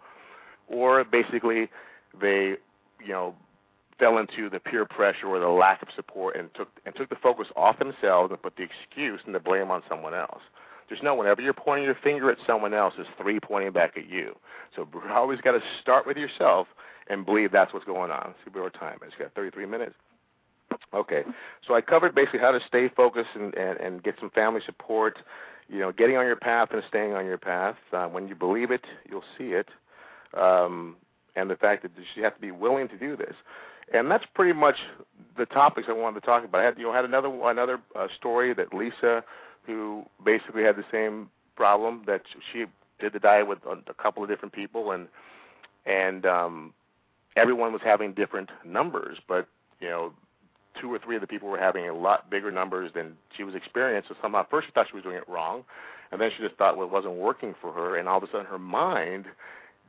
or 0.69 1.03
basically 1.03 1.69
they, 2.21 2.57
you 3.03 3.09
know, 3.09 3.35
fell 4.01 4.19
into 4.19 4.51
the 4.51 4.59
peer 4.59 4.85
pressure 4.85 5.27
or 5.27 5.39
the 5.39 5.49
lack 5.49 5.83
of 5.83 5.89
support 5.95 6.37
and 6.37 6.49
took 6.55 6.69
and 6.85 6.95
took 6.97 7.09
the 7.09 7.17
focus 7.23 7.47
off 7.55 7.79
themselves 7.79 8.33
and 8.33 8.43
put 8.43 8.57
the 8.57 8.65
excuse 8.65 9.21
and 9.27 9.35
the 9.35 9.39
blame 9.39 9.71
on 9.71 9.83
someone 9.89 10.15
else. 10.15 10.41
Just 10.89 11.05
know 11.05 11.15
whenever 11.15 11.41
you're 11.41 11.53
pointing 11.53 11.85
your 11.85 11.97
finger 12.03 12.31
at 12.31 12.39
someone 12.47 12.75
else, 12.75 12.95
it's 12.99 13.09
three 13.21 13.39
pointing 13.39 13.73
back 13.73 13.97
at 13.97 14.09
you. 14.09 14.35
So 14.75 14.89
you 14.95 15.03
always 15.13 15.41
got 15.41 15.53
to 15.53 15.61
start 15.81 16.07
with 16.07 16.17
yourself 16.17 16.67
and 17.09 17.25
believe 17.25 17.53
that's 17.53 17.73
what's 17.73 17.87
going 17.87 18.11
on. 18.11 18.35
See 18.45 18.51
what 18.51 18.63
our 18.63 18.71
time 18.71 18.99
is. 19.07 19.13
Got 19.19 19.35
33 19.35 19.67
minutes. 19.67 19.95
Okay, 20.95 21.23
so 21.67 21.75
I 21.75 21.81
covered 21.81 22.15
basically 22.15 22.41
how 22.41 22.51
to 22.51 22.61
stay 22.67 22.89
focused 22.89 23.31
and, 23.35 23.55
and, 23.55 23.79
and 23.79 24.03
get 24.03 24.17
some 24.21 24.31
family 24.31 24.61
support 24.65 25.19
you 25.71 25.79
know, 25.79 25.93
getting 25.93 26.17
on 26.17 26.27
your 26.27 26.37
path 26.37 26.71
and 26.73 26.83
staying 26.89 27.15
on 27.15 27.25
your 27.25 27.39
path. 27.39 27.77
Uh, 27.93 28.07
when 28.07 28.27
you 28.29 28.35
believe 28.35 28.71
it, 28.71 28.85
you'll 29.09 29.25
see 29.39 29.53
it. 29.53 29.69
Um, 30.37 30.97
and 31.37 31.49
the 31.49 31.57
fact 31.57 31.83
that 31.83 31.93
you 32.17 32.25
have 32.25 32.35
to 32.35 32.41
be 32.41 32.51
willing 32.51 32.89
to 32.89 32.99
do 32.99 33.17
this. 33.17 33.35
And 33.93 34.11
that's 34.11 34.25
pretty 34.35 34.53
much 34.53 34.77
the 35.37 35.47
topics 35.47 35.89
I 35.89 35.93
wanted 35.93 36.21
to 36.21 36.27
talk 36.27 36.45
about. 36.45 36.61
I 36.61 36.65
had, 36.65 36.79
you 36.79 36.85
know, 36.85 36.93
had 36.93 37.05
another 37.05 37.29
another 37.45 37.81
uh, 37.97 38.07
story 38.17 38.55
that 38.55 38.73
Lisa, 38.73 39.25
who 39.67 40.05
basically 40.25 40.63
had 40.63 40.77
the 40.77 40.85
same 40.93 41.29
problem, 41.57 42.03
that 42.07 42.23
she 42.53 42.67
did 43.01 43.13
the 43.13 43.19
diet 43.19 43.47
with 43.49 43.59
a 43.65 43.95
couple 43.95 44.23
of 44.23 44.29
different 44.29 44.55
people, 44.55 44.93
and 44.93 45.09
and 45.87 46.27
um, 46.27 46.75
everyone 47.37 47.73
was 47.73 47.83
having 47.83 48.13
different 48.13 48.51
numbers, 48.65 49.19
but 49.27 49.49
you 49.81 49.89
know 49.89 50.13
two 50.81 50.93
or 50.93 50.99
three 50.99 51.17
of 51.17 51.21
the 51.21 51.27
people 51.27 51.49
were 51.49 51.59
having 51.59 51.89
a 51.89 51.95
lot 51.95 52.31
bigger 52.31 52.51
numbers 52.51 52.93
than 52.95 53.13
she 53.37 53.43
was 53.43 53.55
experiencing. 53.55 54.15
So 54.15 54.23
somehow, 54.23 54.47
first 54.49 54.69
she 54.69 54.73
thought 54.73 54.87
she 54.89 54.95
was 54.95 55.03
doing 55.03 55.17
it 55.17 55.29
wrong, 55.29 55.65
and 56.13 56.21
then 56.21 56.31
she 56.37 56.43
just 56.43 56.57
thought 56.57 56.77
well, 56.77 56.87
it 56.87 56.93
wasn't 56.93 57.15
working 57.15 57.55
for 57.61 57.73
her. 57.73 57.97
And 57.97 58.09
all 58.09 58.19
of 58.19 58.23
a 58.23 58.27
sudden, 58.29 58.47
her 58.47 58.59
mind, 58.59 59.27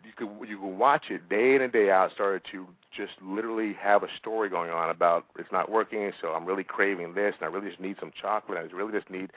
you 0.04 0.12
could 0.16 0.50
you 0.50 0.58
could 0.58 0.78
watch 0.78 1.06
it 1.10 1.28
day 1.30 1.56
in 1.56 1.62
and 1.62 1.72
day 1.72 1.90
out, 1.90 2.12
started 2.14 2.42
to 2.52 2.68
just 2.96 3.14
literally 3.22 3.74
have 3.80 4.04
a 4.04 4.08
story 4.20 4.50
going 4.50 4.70
on 4.70 4.90
about 4.90 5.26
it's 5.38 5.52
not 5.52 5.72
working. 5.72 6.12
So 6.22 6.30
I'm 6.30 6.46
really 6.46 6.64
craving 6.64 7.14
this, 7.14 7.36
and 7.40 7.50
I 7.50 7.54
really 7.54 7.70
just 7.70 7.82
need 7.82 7.98
some 8.00 8.12
chocolate. 8.20 8.58
and 8.58 8.70
I 8.70 8.76
really 8.76 8.92
just 8.92 9.10
need, 9.10 9.32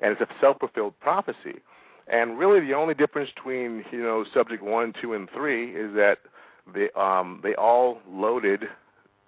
and 0.00 0.12
it's 0.12 0.20
a 0.20 0.28
self-fulfilled 0.40 0.94
prophecy. 1.00 1.60
And 2.06 2.38
really, 2.38 2.60
the 2.60 2.74
only 2.74 2.94
difference 2.94 3.30
between 3.34 3.84
you 3.92 4.02
know 4.02 4.24
subject 4.32 4.62
one, 4.62 4.92
two, 5.00 5.14
and 5.14 5.28
three 5.30 5.70
is 5.74 5.94
that 5.94 6.18
they 6.72 6.90
um, 6.90 7.40
they 7.42 7.54
all 7.54 7.98
loaded 8.08 8.64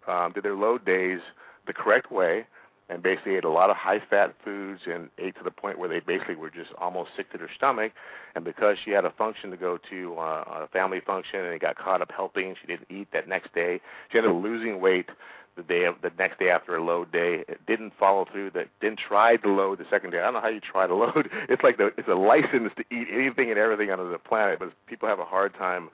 um, 0.06 0.32
did 0.32 0.44
their 0.44 0.56
load 0.56 0.84
days 0.84 1.20
the 1.66 1.72
correct 1.72 2.10
way 2.10 2.46
and 2.92 3.02
basically 3.02 3.36
ate 3.36 3.44
a 3.44 3.50
lot 3.50 3.70
of 3.70 3.76
high 3.76 4.00
fat 4.10 4.34
foods 4.44 4.82
and 4.86 5.08
ate 5.18 5.34
to 5.36 5.42
the 5.42 5.50
point 5.50 5.78
where 5.78 5.88
they 5.88 6.00
basically 6.00 6.34
were 6.34 6.50
just 6.50 6.70
almost 6.78 7.10
sick 7.16 7.30
to 7.32 7.38
their 7.38 7.50
stomach. 7.56 7.92
And 8.34 8.44
because 8.44 8.76
she 8.84 8.90
had 8.90 9.04
a 9.04 9.10
function 9.12 9.50
to 9.50 9.56
go 9.56 9.78
to 9.88 10.14
uh, 10.18 10.64
a 10.64 10.68
family 10.68 11.00
function 11.00 11.40
and 11.40 11.52
they 11.52 11.58
got 11.58 11.76
caught 11.76 12.02
up 12.02 12.10
helping 12.14 12.54
she 12.60 12.66
didn't 12.66 12.86
eat 12.90 13.08
that 13.12 13.28
next 13.28 13.54
day. 13.54 13.80
She 14.10 14.18
ended 14.18 14.32
up 14.32 14.42
losing 14.42 14.80
weight 14.80 15.08
the 15.56 15.62
day 15.62 15.84
of 15.84 15.96
the 16.02 16.10
next 16.18 16.38
day 16.38 16.50
after 16.50 16.76
a 16.76 16.84
load 16.84 17.10
day. 17.12 17.44
It 17.48 17.64
didn't 17.66 17.92
follow 17.98 18.26
through 18.30 18.50
that 18.52 18.68
didn't 18.80 19.00
try 19.06 19.36
to 19.36 19.48
load 19.48 19.78
the 19.78 19.86
second 19.90 20.10
day. 20.10 20.18
I 20.18 20.24
don't 20.24 20.34
know 20.34 20.40
how 20.40 20.48
you 20.48 20.60
try 20.60 20.86
to 20.86 20.94
load. 21.02 21.30
It's 21.48 21.62
like 21.62 21.78
the 21.78 21.92
it's 21.96 22.08
a 22.08 22.14
license 22.14 22.72
to 22.76 22.84
eat 22.94 23.08
anything 23.10 23.50
and 23.50 23.58
everything 23.58 23.90
on 23.90 23.98
the 24.10 24.18
planet 24.18 24.58
but 24.58 24.72
people 24.86 25.08
have 25.08 25.18
a 25.18 25.24
hard 25.24 25.54
time 25.54 25.88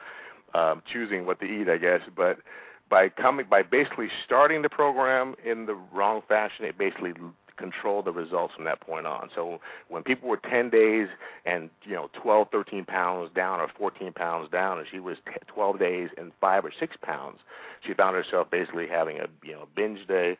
um 0.54 0.82
choosing 0.90 1.26
what 1.26 1.38
to 1.40 1.46
eat 1.46 1.68
i 1.68 1.76
guess. 1.76 2.00
But 2.16 2.38
by 2.88 3.08
coming 3.08 3.46
by 3.48 3.62
basically 3.62 4.08
starting 4.24 4.62
the 4.62 4.68
program 4.68 5.34
in 5.44 5.66
the 5.66 5.74
wrong 5.92 6.22
fashion, 6.28 6.64
it 6.64 6.78
basically 6.78 7.12
controlled 7.56 8.04
the 8.04 8.12
results 8.12 8.54
from 8.54 8.64
that 8.64 8.80
point 8.80 9.06
on. 9.06 9.28
So 9.34 9.60
when 9.88 10.02
people 10.02 10.28
were 10.28 10.38
10 10.38 10.70
days 10.70 11.08
and 11.44 11.68
you 11.82 11.94
know 11.94 12.08
12, 12.14 12.48
13 12.50 12.84
pounds 12.84 13.30
down 13.34 13.60
or 13.60 13.68
14 13.76 14.12
pounds 14.12 14.50
down, 14.50 14.78
and 14.78 14.86
she 14.90 15.00
was 15.00 15.18
12 15.48 15.78
days 15.78 16.08
and 16.16 16.32
five 16.40 16.64
or 16.64 16.72
six 16.78 16.96
pounds, 17.02 17.38
she 17.84 17.94
found 17.94 18.16
herself 18.16 18.50
basically 18.50 18.86
having 18.88 19.18
a 19.18 19.26
you 19.42 19.52
know 19.52 19.68
binge 19.74 20.06
day 20.06 20.38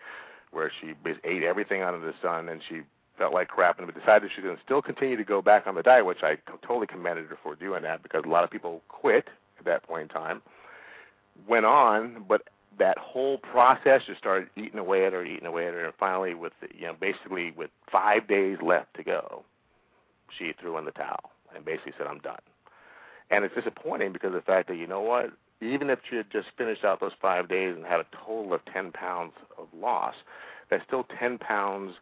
where 0.53 0.73
she 0.81 0.95
ate 1.25 1.43
everything 1.43 1.83
under 1.83 2.01
the 2.01 2.15
sun 2.23 2.49
and 2.49 2.63
she 2.67 2.81
felt 3.19 3.35
like 3.35 3.49
crap 3.49 3.79
and 3.81 3.93
decided 3.93 4.31
she 4.35 4.41
to 4.41 4.57
still 4.65 4.81
continue 4.81 5.17
to 5.17 5.25
go 5.25 5.43
back 5.43 5.67
on 5.67 5.75
the 5.75 5.83
diet, 5.83 6.07
which 6.07 6.23
I 6.23 6.39
totally 6.67 6.87
commended 6.87 7.27
her 7.27 7.39
for 7.43 7.57
doing 7.57 7.83
that 7.83 8.03
because 8.03 8.23
a 8.25 8.29
lot 8.29 8.45
of 8.45 8.51
people 8.51 8.81
quit 8.89 9.29
at 9.59 9.65
that 9.65 9.83
point 9.83 10.03
in 10.03 10.09
time 10.09 10.41
went 11.47 11.67
on, 11.67 12.25
but 12.29 12.43
that 12.79 12.99
whole 12.99 13.39
process 13.39 14.03
just 14.07 14.19
started 14.19 14.49
eating 14.57 14.79
away 14.79 15.05
at 15.05 15.13
her, 15.13 15.25
eating 15.25 15.47
away 15.47 15.67
at 15.67 15.75
her, 15.75 15.85
and 15.85 15.95
finally, 15.99 16.35
with 16.35 16.53
you 16.75 16.87
know, 16.87 16.95
basically 16.99 17.53
with 17.57 17.71
five 17.91 18.29
days 18.29 18.59
left 18.63 18.95
to 18.95 19.03
go, 19.03 19.45
she 20.37 20.53
threw 20.61 20.79
in 20.79 20.85
the 20.85 20.93
towel 20.93 21.31
and 21.55 21.65
basically 21.65 21.93
said, 21.99 22.07
"I'm 22.07 22.21
done." 22.21 22.39
And 23.31 23.45
it's 23.45 23.55
disappointing 23.55 24.13
because 24.13 24.29
of 24.29 24.35
the 24.35 24.41
fact 24.43 24.69
that 24.69 24.77
you 24.77 24.87
know 24.87 25.01
what, 25.01 25.33
even 25.61 25.91
if 25.91 25.99
she 26.09 26.17
had 26.17 26.31
just 26.31 26.49
finished 26.57 26.85
out 26.85 27.01
those 27.01 27.13
five 27.21 27.49
days 27.49 27.75
and 27.77 27.85
had 27.85 28.01
a 28.01 28.07
total 28.25 28.55
of 28.55 28.65
10 28.73 28.93
pounds 28.93 29.33
of 29.59 29.67
loss, 29.75 30.15
that's 30.71 30.85
still 30.87 31.07
10 31.19 31.39
pounds 31.39 31.95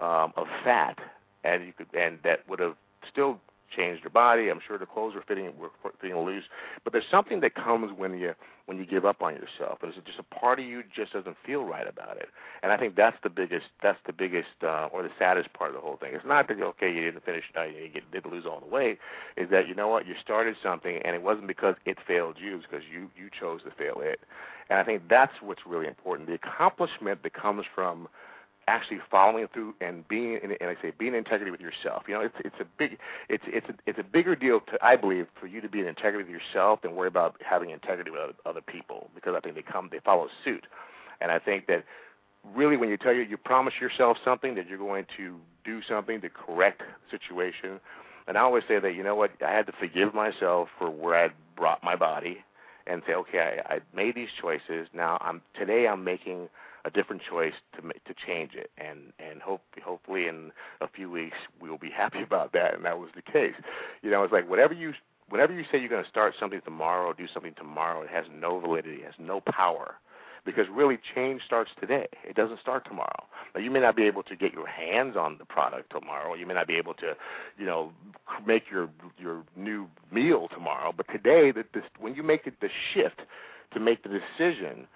um, 0.00 0.32
of 0.36 0.46
fat, 0.64 0.98
and 1.44 1.64
you 1.64 1.72
could, 1.72 1.86
and 1.94 2.18
that 2.24 2.48
would 2.48 2.58
have 2.58 2.74
still 3.10 3.38
changed 3.74 4.04
her 4.04 4.10
body. 4.10 4.48
I'm 4.48 4.60
sure 4.66 4.78
the 4.78 4.86
clothes 4.86 5.14
were 5.14 5.24
fitting 5.26 5.52
were 5.58 5.70
fitting 6.00 6.16
loose. 6.16 6.44
But 6.84 6.92
there's 6.92 7.04
something 7.10 7.40
that 7.40 7.54
comes 7.54 7.92
when 7.96 8.18
you 8.18 8.34
when 8.66 8.78
you 8.78 8.86
give 8.86 9.04
up 9.04 9.22
on 9.22 9.34
yourself. 9.34 9.78
There's 9.80 9.94
just 10.06 10.18
a 10.18 10.34
part 10.34 10.60
of 10.60 10.64
you 10.64 10.82
just 10.94 11.12
doesn't 11.12 11.36
feel 11.44 11.64
right 11.64 11.86
about 11.86 12.16
it. 12.16 12.28
And 12.62 12.70
I 12.72 12.76
think 12.76 12.94
that's 12.96 13.16
the 13.22 13.30
biggest 13.30 13.66
that's 13.82 13.98
the 14.06 14.12
biggest 14.12 14.48
uh, 14.62 14.88
or 14.92 15.02
the 15.02 15.10
saddest 15.18 15.52
part 15.52 15.70
of 15.70 15.74
the 15.74 15.80
whole 15.80 15.96
thing. 15.96 16.10
It's 16.14 16.24
not 16.24 16.48
that 16.48 16.60
okay 16.60 16.92
you 16.92 17.04
didn't 17.04 17.24
finish 17.24 17.44
uh, 17.56 17.64
you 17.64 17.90
didn't 18.12 18.32
lose 18.32 18.44
all 18.46 18.60
the 18.60 18.66
weight. 18.66 18.98
Is 19.36 19.50
that 19.50 19.68
you 19.68 19.74
know 19.74 19.88
what 19.88 20.06
you 20.06 20.14
started 20.22 20.56
something 20.62 21.00
and 21.04 21.14
it 21.14 21.22
wasn't 21.22 21.46
because 21.46 21.74
it 21.84 21.98
failed 22.06 22.36
you, 22.40 22.56
it's 22.56 22.66
because 22.70 22.84
you 22.92 23.10
you 23.16 23.28
chose 23.38 23.62
to 23.64 23.70
fail 23.70 24.00
it. 24.00 24.20
And 24.70 24.78
I 24.78 24.84
think 24.84 25.02
that's 25.08 25.34
what's 25.42 25.66
really 25.66 25.86
important. 25.86 26.28
The 26.28 26.34
accomplishment 26.34 27.22
that 27.22 27.34
comes 27.34 27.64
from 27.74 28.08
actually 28.68 28.98
following 29.10 29.46
through 29.52 29.74
and 29.80 30.06
being 30.08 30.38
and 30.42 30.52
I 30.68 30.76
say 30.80 30.92
being 30.98 31.12
in 31.12 31.18
integrity 31.18 31.50
with 31.50 31.60
yourself. 31.60 32.04
You 32.06 32.14
know, 32.14 32.20
it's 32.20 32.34
it's 32.44 32.56
a 32.60 32.64
big 32.78 32.98
it's 33.28 33.44
it's 33.46 33.68
a, 33.68 33.74
it's 33.86 33.98
a 33.98 34.04
bigger 34.04 34.36
deal 34.36 34.60
to 34.60 34.78
I 34.82 34.96
believe 34.96 35.26
for 35.40 35.46
you 35.46 35.60
to 35.60 35.68
be 35.68 35.80
in 35.80 35.86
integrity 35.86 36.30
with 36.30 36.40
yourself 36.40 36.82
than 36.82 36.94
worry 36.94 37.08
about 37.08 37.36
having 37.44 37.70
integrity 37.70 38.10
with 38.10 38.20
other, 38.20 38.34
other 38.46 38.60
people 38.60 39.10
because 39.14 39.34
I 39.36 39.40
think 39.40 39.56
they 39.56 39.62
come 39.62 39.88
they 39.90 40.00
follow 40.00 40.28
suit. 40.44 40.66
And 41.20 41.30
I 41.30 41.38
think 41.38 41.66
that 41.66 41.84
really 42.54 42.76
when 42.76 42.88
you 42.88 42.96
tell 42.96 43.12
you 43.12 43.22
you 43.22 43.36
promise 43.36 43.74
yourself 43.80 44.16
something 44.24 44.54
that 44.54 44.68
you're 44.68 44.78
going 44.78 45.06
to 45.16 45.36
do 45.64 45.80
something 45.88 46.20
to 46.20 46.28
correct 46.28 46.80
the 46.80 47.18
situation. 47.18 47.80
And 48.28 48.38
I 48.38 48.42
always 48.42 48.62
say 48.68 48.78
that 48.78 48.94
you 48.94 49.02
know 49.02 49.16
what 49.16 49.32
I 49.44 49.50
had 49.50 49.66
to 49.66 49.72
forgive 49.72 50.14
myself 50.14 50.68
for 50.78 50.88
where 50.90 51.24
I 51.24 51.30
brought 51.56 51.82
my 51.82 51.96
body 51.96 52.38
and 52.86 53.02
say, 53.06 53.14
okay, 53.14 53.60
I, 53.68 53.74
I 53.74 53.80
made 53.94 54.14
these 54.14 54.28
choices. 54.40 54.88
Now 54.94 55.18
I'm 55.20 55.42
today 55.58 55.88
I'm 55.88 56.04
making 56.04 56.48
a 56.84 56.90
different 56.90 57.22
choice 57.28 57.54
to 57.76 57.82
to 57.82 58.14
change 58.26 58.52
it, 58.54 58.70
and 58.78 59.12
and 59.18 59.40
hope 59.40 59.62
hopefully 59.84 60.26
in 60.26 60.50
a 60.80 60.88
few 60.88 61.10
weeks 61.10 61.36
we 61.60 61.68
will 61.68 61.78
be 61.78 61.90
happy 61.96 62.22
about 62.22 62.52
that, 62.52 62.74
and 62.74 62.84
that 62.84 62.98
was 62.98 63.10
the 63.14 63.22
case. 63.22 63.54
You 64.02 64.10
know, 64.10 64.22
it's 64.22 64.32
like 64.32 64.48
whatever 64.48 64.74
you 64.74 64.92
whenever 65.28 65.52
you 65.52 65.64
say 65.70 65.78
you're 65.78 65.88
going 65.88 66.04
to 66.04 66.10
start 66.10 66.34
something 66.38 66.60
tomorrow 66.64 67.06
or 67.06 67.14
do 67.14 67.26
something 67.32 67.54
tomorrow, 67.56 68.02
it 68.02 68.10
has 68.10 68.26
no 68.32 68.60
validity, 68.60 68.96
it 68.96 69.04
has 69.04 69.14
no 69.18 69.40
power 69.40 69.94
because 70.44 70.66
really 70.72 70.98
change 71.14 71.40
starts 71.46 71.70
today. 71.80 72.06
It 72.24 72.34
doesn't 72.34 72.60
start 72.60 72.84
tomorrow. 72.84 73.24
Now 73.54 73.60
you 73.60 73.70
may 73.70 73.80
not 73.80 73.96
be 73.96 74.04
able 74.04 74.22
to 74.24 74.36
get 74.36 74.52
your 74.52 74.66
hands 74.66 75.16
on 75.16 75.38
the 75.38 75.44
product 75.44 75.90
tomorrow. 75.90 76.34
You 76.34 76.46
may 76.46 76.54
not 76.54 76.66
be 76.66 76.74
able 76.74 76.94
to, 76.94 77.14
you 77.56 77.66
know, 77.66 77.92
make 78.46 78.64
your 78.70 78.88
your 79.18 79.42
new 79.56 79.88
meal 80.10 80.48
tomorrow. 80.52 80.92
But 80.96 81.06
today, 81.10 81.52
that 81.52 81.66
this 81.72 81.84
when 81.98 82.14
you 82.14 82.22
make 82.22 82.44
the 82.44 82.68
shift 82.92 83.22
to 83.72 83.80
make 83.80 84.02
the 84.02 84.08
decision 84.08 84.86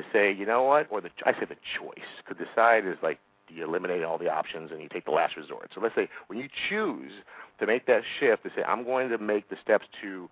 to 0.00 0.06
say, 0.12 0.32
you 0.32 0.46
know 0.46 0.62
what, 0.62 0.86
or 0.90 1.00
the 1.00 1.10
I 1.24 1.32
say 1.32 1.46
the 1.48 1.56
choice. 1.78 2.06
Could 2.26 2.38
decide 2.38 2.86
is 2.86 2.96
like 3.02 3.18
you 3.48 3.64
eliminate 3.64 4.02
all 4.02 4.18
the 4.18 4.28
options 4.28 4.70
and 4.72 4.80
you 4.82 4.88
take 4.88 5.04
the 5.04 5.10
last 5.10 5.36
resort. 5.36 5.70
So 5.74 5.80
let's 5.80 5.94
say 5.94 6.08
when 6.26 6.38
you 6.38 6.48
choose 6.68 7.12
to 7.60 7.66
make 7.66 7.86
that 7.86 8.02
shift 8.20 8.42
to 8.44 8.50
say, 8.54 8.62
I'm 8.62 8.84
going 8.84 9.08
to 9.10 9.18
make 9.18 9.48
the 9.48 9.56
steps 9.62 9.86
to 10.02 10.28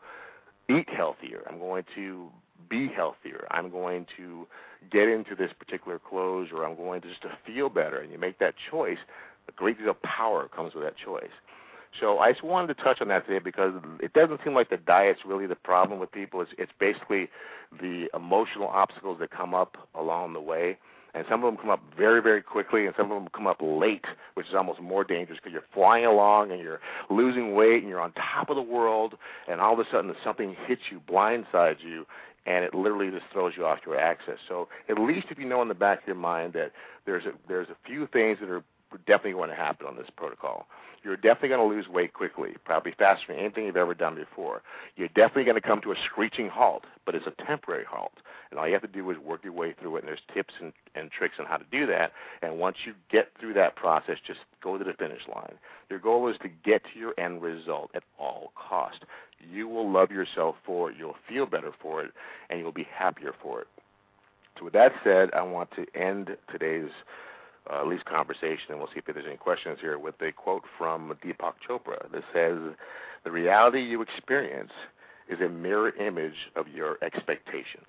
eat 0.69 0.89
healthier. 0.89 1.43
I'm 1.49 1.59
going 1.59 1.85
to 1.95 2.29
be 2.69 2.89
healthier. 2.89 3.47
I'm 3.51 3.71
going 3.71 4.07
to 4.17 4.47
get 4.91 5.09
into 5.09 5.35
this 5.35 5.51
particular 5.59 5.99
clothes 5.99 6.49
or 6.53 6.65
I'm 6.65 6.77
going 6.77 7.01
to 7.03 7.09
just 7.09 7.23
to 7.23 7.31
feel 7.47 7.69
better. 7.69 8.01
And 8.01 8.13
you 8.13 8.19
make 8.19 8.39
that 8.39 8.55
choice, 8.71 8.99
a 9.49 9.53
great 9.53 9.79
deal 9.79 9.91
of 9.91 10.03
power 10.03 10.49
comes 10.49 10.75
with 10.75 10.85
that 10.85 10.97
choice. 10.97 11.33
So 12.01 12.19
I 12.19 12.33
just 12.33 12.43
wanted 12.43 12.77
to 12.77 12.83
touch 12.83 13.01
on 13.01 13.09
that 13.09 13.27
today 13.27 13.39
because 13.39 13.73
it 14.01 14.13
doesn't 14.13 14.41
seem 14.45 14.55
like 14.55 14.71
the 14.71 14.77
diet's 14.77 15.21
really 15.25 15.47
the 15.47 15.55
problem 15.55 16.01
with 16.01 16.11
people. 16.11 16.41
It's, 16.41 16.51
it's 16.59 16.73
basically 16.79 17.29
the 17.81 18.09
emotional 18.15 18.69
obstacles 18.69 19.19
that 19.21 19.31
come 19.31 19.55
up 19.55 19.77
along 19.95 20.33
the 20.33 20.41
way 20.41 20.79
and 21.15 21.25
some 21.29 21.45
of 21.45 21.53
them 21.53 21.61
come 21.61 21.71
up 21.71 21.81
very, 21.97 22.21
very 22.21 22.43
quickly, 22.43 22.87
and 22.87 22.95
some 22.97 23.11
of 23.13 23.23
them 23.23 23.29
come 23.33 23.47
up 23.47 23.59
late, 23.61 24.05
which 24.35 24.49
is 24.49 24.55
almost 24.55 24.81
more 24.81 25.05
dangerous 25.05 25.39
because 25.39 25.53
you're 25.53 25.63
flying 25.73 26.05
along 26.05 26.51
and 26.51 26.61
you're 26.61 26.81
losing 27.09 27.55
weight 27.55 27.81
and 27.81 27.89
you're 27.89 28.01
on 28.01 28.13
top 28.13 28.51
of 28.51 28.57
the 28.57 28.63
world, 28.63 29.15
and 29.49 29.61
all 29.61 29.73
of 29.73 29.79
a 29.79 29.85
sudden 29.91 30.13
something 30.25 30.57
hits 30.67 30.83
you, 30.91 31.01
blindsides 31.09 31.83
you, 31.83 32.05
and 32.47 32.65
it 32.65 32.75
literally 32.75 33.11
just 33.11 33.25
throws 33.33 33.55
you 33.57 33.65
off 33.65 33.79
your 33.87 33.99
axis. 33.99 34.39
So 34.49 34.69
at 34.89 34.99
least 34.99 35.29
if 35.31 35.39
you 35.39 35.47
know 35.47 35.63
in 35.63 35.69
the 35.69 35.75
back 35.75 36.03
of 36.03 36.07
your 36.09 36.17
mind 36.17 36.53
that 36.55 36.73
there's 37.07 37.25
a 37.25 37.33
there's 37.49 37.69
a 37.69 37.77
few 37.87 38.07
things 38.09 38.39
that 38.41 38.51
are 38.51 38.65
definitely 38.99 39.33
going 39.33 39.51
to 39.51 39.57
happen 39.57 39.87
on 39.87 39.97
this 39.97 40.09
protocol. 40.17 40.67
You're 41.03 41.17
definitely 41.17 41.51
going 41.51 41.69
to 41.69 41.77
lose 41.77 41.87
weight 41.87 42.15
quickly, 42.15 42.55
probably 42.65 42.93
faster 42.99 43.27
than 43.29 43.39
anything 43.39 43.67
you've 43.67 43.77
ever 43.77 43.93
done 43.95 44.15
before. 44.15 44.63
You're 44.97 45.09
definitely 45.09 45.45
going 45.45 45.61
to 45.61 45.67
come 45.67 45.83
to 45.83 45.93
a 45.93 45.97
screeching 46.11 46.49
halt, 46.49 46.85
but 47.05 47.15
it's 47.15 47.27
a 47.27 47.45
temporary 47.45 47.85
halt. 47.85 48.13
And 48.51 48.59
all 48.59 48.67
you 48.67 48.73
have 48.73 48.83
to 48.83 48.89
do 48.89 49.11
is 49.11 49.19
work 49.19 49.45
your 49.45 49.53
way 49.53 49.75
through 49.79 49.97
it. 49.97 49.99
And 50.01 50.09
there's 50.09 50.21
tips 50.33 50.55
and, 50.61 50.73
and 50.95 51.11
tricks 51.11 51.37
on 51.39 51.45
how 51.45 51.59
to 51.59 51.65
do 51.71 51.87
that. 51.87 52.13
And 52.41 52.59
once 52.59 52.77
you 52.87 52.95
get 53.11 53.29
through 53.39 53.53
that 53.55 53.77
process, 53.77 54.17
just 54.27 54.41
go 54.63 54.79
to 54.79 54.85
the 54.85 54.95
finish 54.95 55.23
line. 55.35 55.55
Your 55.91 55.99
goal 55.99 56.29
is 56.29 56.37
to 56.43 56.49
get 56.49 56.83
to 56.93 56.99
your 56.99 57.13
end 57.19 57.43
result 57.43 57.91
at 57.95 58.05
all 58.19 58.53
cost. 58.57 59.05
You 59.53 59.69
will 59.69 59.91
love 59.91 60.11
yourself 60.11 60.57
for 60.65 60.91
it. 60.91 60.97
You'll 60.99 61.17
feel 61.29 61.45
better 61.45 61.73
for 61.83 62.03
it, 62.03 62.13
and 62.49 62.61
you'll 62.61 62.73
be 62.73 62.87
happier 62.91 63.35
for 63.43 63.61
it. 63.61 63.67
So 64.59 64.65
with 64.65 64.73
that 64.75 64.93
said, 65.03 65.31
I 65.35 65.43
want 65.43 65.71
to 65.73 65.87
end 65.95 66.37
today's 66.51 66.91
uh, 67.71 67.81
at 67.81 67.87
least 67.87 68.05
conversation, 68.05 68.71
and 68.71 68.79
we'll 68.79 68.89
see 68.89 68.99
if 68.99 69.07
there's 69.07 69.27
any 69.27 69.37
questions 69.37 69.79
here, 69.81 69.99
with 69.99 70.21
a 70.21 70.33
quote 70.33 70.65
from 70.79 71.17
Deepak 71.25 71.55
Chopra 71.67 72.11
that 72.13 72.25
says, 72.33 72.59
The 73.25 73.31
reality 73.31 73.81
you 73.81 74.03
experience 74.03 74.73
is 75.29 75.41
a 75.41 75.49
mirror 75.49 75.91
image 75.97 76.51
of 76.57 76.69
your 76.69 76.99
expectation 77.03 77.81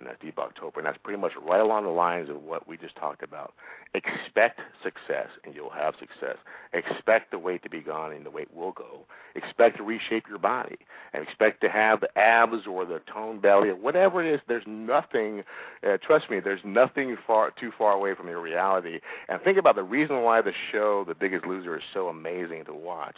and 0.00 0.08
that's 0.08 0.22
Deepak 0.22 0.56
Chopra, 0.56 0.78
and 0.78 0.86
that's 0.86 0.98
pretty 1.02 1.20
much 1.20 1.32
right 1.46 1.60
along 1.60 1.84
the 1.84 1.90
lines 1.90 2.30
of 2.30 2.42
what 2.42 2.66
we 2.66 2.76
just 2.76 2.96
talked 2.96 3.22
about. 3.22 3.52
Expect 3.94 4.60
success, 4.82 5.28
and 5.44 5.54
you'll 5.54 5.70
have 5.70 5.94
success. 5.98 6.36
Expect 6.72 7.30
the 7.30 7.38
weight 7.38 7.62
to 7.62 7.70
be 7.70 7.80
gone, 7.80 8.12
and 8.12 8.24
the 8.24 8.30
weight 8.30 8.52
will 8.54 8.72
go. 8.72 9.00
Expect 9.34 9.76
to 9.76 9.82
reshape 9.82 10.24
your 10.28 10.38
body, 10.38 10.78
and 11.12 11.22
expect 11.22 11.60
to 11.62 11.68
have 11.68 12.00
the 12.00 12.18
abs 12.18 12.66
or 12.66 12.86
the 12.86 13.00
toned 13.12 13.42
belly 13.42 13.68
or 13.68 13.76
whatever 13.76 14.24
it 14.24 14.32
is. 14.32 14.40
There's 14.48 14.64
nothing. 14.66 15.44
Uh, 15.86 15.98
trust 15.98 16.30
me, 16.30 16.40
there's 16.40 16.60
nothing 16.64 17.16
far 17.26 17.50
too 17.50 17.70
far 17.76 17.92
away 17.92 18.14
from 18.14 18.28
your 18.28 18.40
reality. 18.40 19.00
And 19.28 19.40
think 19.42 19.58
about 19.58 19.76
the 19.76 19.82
reason 19.82 20.22
why 20.22 20.40
the 20.40 20.52
show, 20.72 21.04
The 21.06 21.14
Biggest 21.14 21.44
Loser, 21.44 21.76
is 21.76 21.84
so 21.92 22.08
amazing 22.08 22.64
to 22.66 22.74
watch 22.74 23.16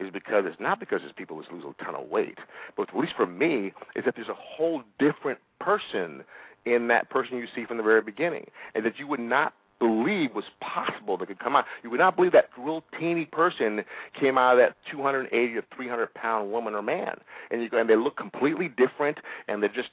is 0.00 0.10
because 0.12 0.44
it's 0.46 0.60
not 0.60 0.80
because 0.80 1.00
there's 1.00 1.12
people 1.12 1.40
who 1.40 1.56
lose 1.56 1.64
a 1.64 1.84
ton 1.84 1.94
of 1.94 2.08
weight, 2.08 2.38
but 2.76 2.88
at 2.88 2.96
least 2.96 3.14
for 3.16 3.26
me, 3.26 3.72
is 3.94 4.04
that 4.04 4.16
there's 4.16 4.28
a 4.28 4.34
whole 4.34 4.82
different 4.98 5.38
person 5.64 6.24
in 6.64 6.88
that 6.88 7.10
person 7.10 7.36
you 7.38 7.46
see 7.54 7.64
from 7.64 7.76
the 7.76 7.82
very 7.82 8.02
beginning, 8.02 8.46
and 8.74 8.84
that 8.84 8.98
you 8.98 9.06
would 9.06 9.20
not 9.20 9.54
believe 9.78 10.34
was 10.34 10.44
possible 10.60 11.16
that 11.18 11.26
could 11.26 11.38
come 11.38 11.56
out. 11.56 11.64
You 11.82 11.90
would 11.90 12.00
not 12.00 12.16
believe 12.16 12.32
that 12.32 12.48
real 12.56 12.84
teeny 12.98 13.26
person 13.26 13.84
came 14.18 14.38
out 14.38 14.52
of 14.52 14.58
that 14.58 14.76
280 14.90 15.56
or 15.56 15.62
300 15.74 16.14
pound 16.14 16.50
woman 16.50 16.74
or 16.74 16.82
man, 16.82 17.18
and 17.50 17.62
you 17.62 17.68
and 17.72 17.88
they 17.88 17.96
look 17.96 18.16
completely 18.16 18.68
different, 18.68 19.18
and 19.48 19.62
they're 19.62 19.68
just 19.68 19.90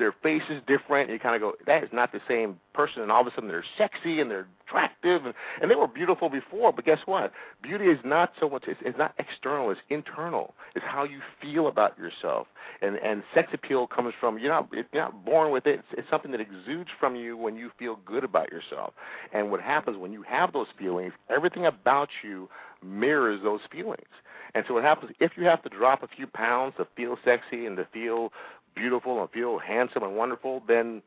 their 0.00 0.12
face 0.22 0.42
is 0.50 0.60
different. 0.66 1.10
You 1.10 1.20
kind 1.20 1.36
of 1.36 1.40
go, 1.40 1.52
that 1.66 1.84
is 1.84 1.90
not 1.92 2.10
the 2.10 2.20
same 2.26 2.58
person. 2.74 3.02
And 3.02 3.12
all 3.12 3.20
of 3.20 3.28
a 3.28 3.30
sudden 3.30 3.48
they're 3.48 3.64
sexy 3.78 4.20
and 4.20 4.28
they're 4.28 4.48
attractive, 4.66 5.26
and, 5.26 5.34
and 5.60 5.70
they 5.70 5.74
were 5.74 5.86
beautiful 5.86 6.28
before. 6.28 6.72
But 6.72 6.84
guess 6.84 7.00
what? 7.04 7.32
Beauty 7.62 7.86
is 7.86 7.98
not 8.04 8.32
so 8.40 8.48
much. 8.48 8.64
It's, 8.66 8.80
it's 8.84 8.98
not 8.98 9.14
external. 9.18 9.70
It's 9.70 9.80
internal. 9.90 10.54
It's 10.74 10.84
how 10.84 11.04
you 11.04 11.20
feel 11.40 11.68
about 11.68 11.98
yourself. 11.98 12.46
And 12.82 12.96
and 12.96 13.22
sex 13.34 13.50
appeal 13.52 13.86
comes 13.86 14.14
from 14.18 14.38
you're 14.38 14.52
not 14.52 14.68
you're 14.72 14.84
not 14.94 15.24
born 15.24 15.50
with 15.52 15.66
it. 15.66 15.80
It's, 15.80 15.88
it's 15.98 16.10
something 16.10 16.30
that 16.32 16.40
exudes 16.40 16.90
from 16.98 17.14
you 17.14 17.36
when 17.36 17.56
you 17.56 17.70
feel 17.78 17.98
good 18.04 18.24
about 18.24 18.50
yourself. 18.50 18.94
And 19.32 19.50
what 19.50 19.60
happens 19.60 19.96
when 19.96 20.12
you 20.12 20.22
have 20.22 20.52
those 20.52 20.68
feelings? 20.78 21.12
Everything 21.28 21.66
about 21.66 22.08
you 22.24 22.48
mirrors 22.82 23.40
those 23.42 23.60
feelings. 23.70 24.08
And 24.54 24.64
so 24.66 24.74
what 24.74 24.82
happens 24.82 25.12
if 25.20 25.32
you 25.36 25.44
have 25.44 25.62
to 25.62 25.68
drop 25.68 26.02
a 26.02 26.08
few 26.08 26.26
pounds 26.26 26.74
to 26.78 26.86
feel 26.96 27.16
sexy 27.24 27.66
and 27.66 27.76
to 27.76 27.86
feel 27.92 28.32
beautiful 28.74 29.20
and 29.20 29.30
feel 29.30 29.58
handsome 29.58 30.02
and 30.02 30.16
wonderful, 30.16 30.62
then 30.66 31.02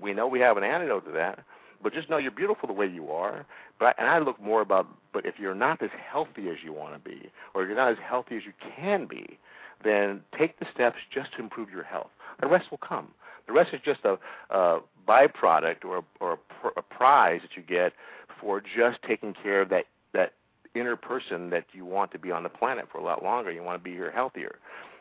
we 0.00 0.12
know 0.14 0.26
we 0.26 0.40
have 0.40 0.56
an 0.56 0.64
antidote 0.64 1.06
to 1.06 1.12
that. 1.12 1.40
But 1.82 1.92
just 1.92 2.10
know 2.10 2.16
you're 2.16 2.32
beautiful 2.32 2.66
the 2.66 2.72
way 2.72 2.86
you 2.86 3.10
are. 3.10 3.46
But 3.78 3.94
and 3.98 4.08
I 4.08 4.18
look 4.18 4.40
more 4.40 4.60
about. 4.60 4.88
But 5.12 5.24
if 5.24 5.38
you're 5.38 5.54
not 5.54 5.80
as 5.82 5.90
healthy 6.10 6.48
as 6.48 6.56
you 6.64 6.72
want 6.72 6.94
to 6.94 7.08
be, 7.08 7.30
or 7.54 7.64
you're 7.64 7.76
not 7.76 7.92
as 7.92 7.98
healthy 8.04 8.36
as 8.36 8.42
you 8.44 8.52
can 8.76 9.06
be, 9.06 9.38
then 9.84 10.22
take 10.36 10.58
the 10.58 10.66
steps 10.72 10.96
just 11.12 11.32
to 11.34 11.38
improve 11.40 11.70
your 11.70 11.84
health. 11.84 12.10
The 12.40 12.48
rest 12.48 12.70
will 12.70 12.78
come. 12.78 13.08
The 13.46 13.52
rest 13.52 13.72
is 13.72 13.80
just 13.84 14.00
a, 14.04 14.18
a 14.50 14.80
byproduct 15.06 15.84
or 15.84 16.04
or 16.20 16.38
a, 16.64 16.68
a 16.78 16.82
prize 16.82 17.40
that 17.42 17.56
you 17.56 17.62
get 17.62 17.92
for 18.40 18.60
just 18.60 19.00
taking 19.06 19.32
care 19.32 19.62
of 19.62 19.68
that 19.68 19.84
that 20.12 20.32
inner 20.74 20.96
person 20.96 21.50
that 21.50 21.64
you 21.72 21.84
want 21.84 22.10
to 22.12 22.18
be 22.18 22.30
on 22.30 22.42
the 22.42 22.48
planet 22.48 22.86
for 22.90 22.98
a 22.98 23.04
lot 23.04 23.22
longer. 23.22 23.50
You 23.50 23.62
want 23.62 23.82
to 23.82 23.84
be 23.84 23.94
here 23.94 24.10
healthier. 24.10 24.58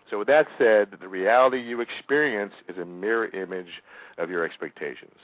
So, 0.09 0.19
with 0.19 0.27
that 0.27 0.47
said, 0.57 0.89
the 0.99 1.07
reality 1.07 1.61
you 1.61 1.81
experience 1.81 2.53
is 2.67 2.77
a 2.77 2.85
mirror 2.85 3.27
image 3.27 3.81
of 4.17 4.29
your 4.29 4.45
expectations. 4.45 5.15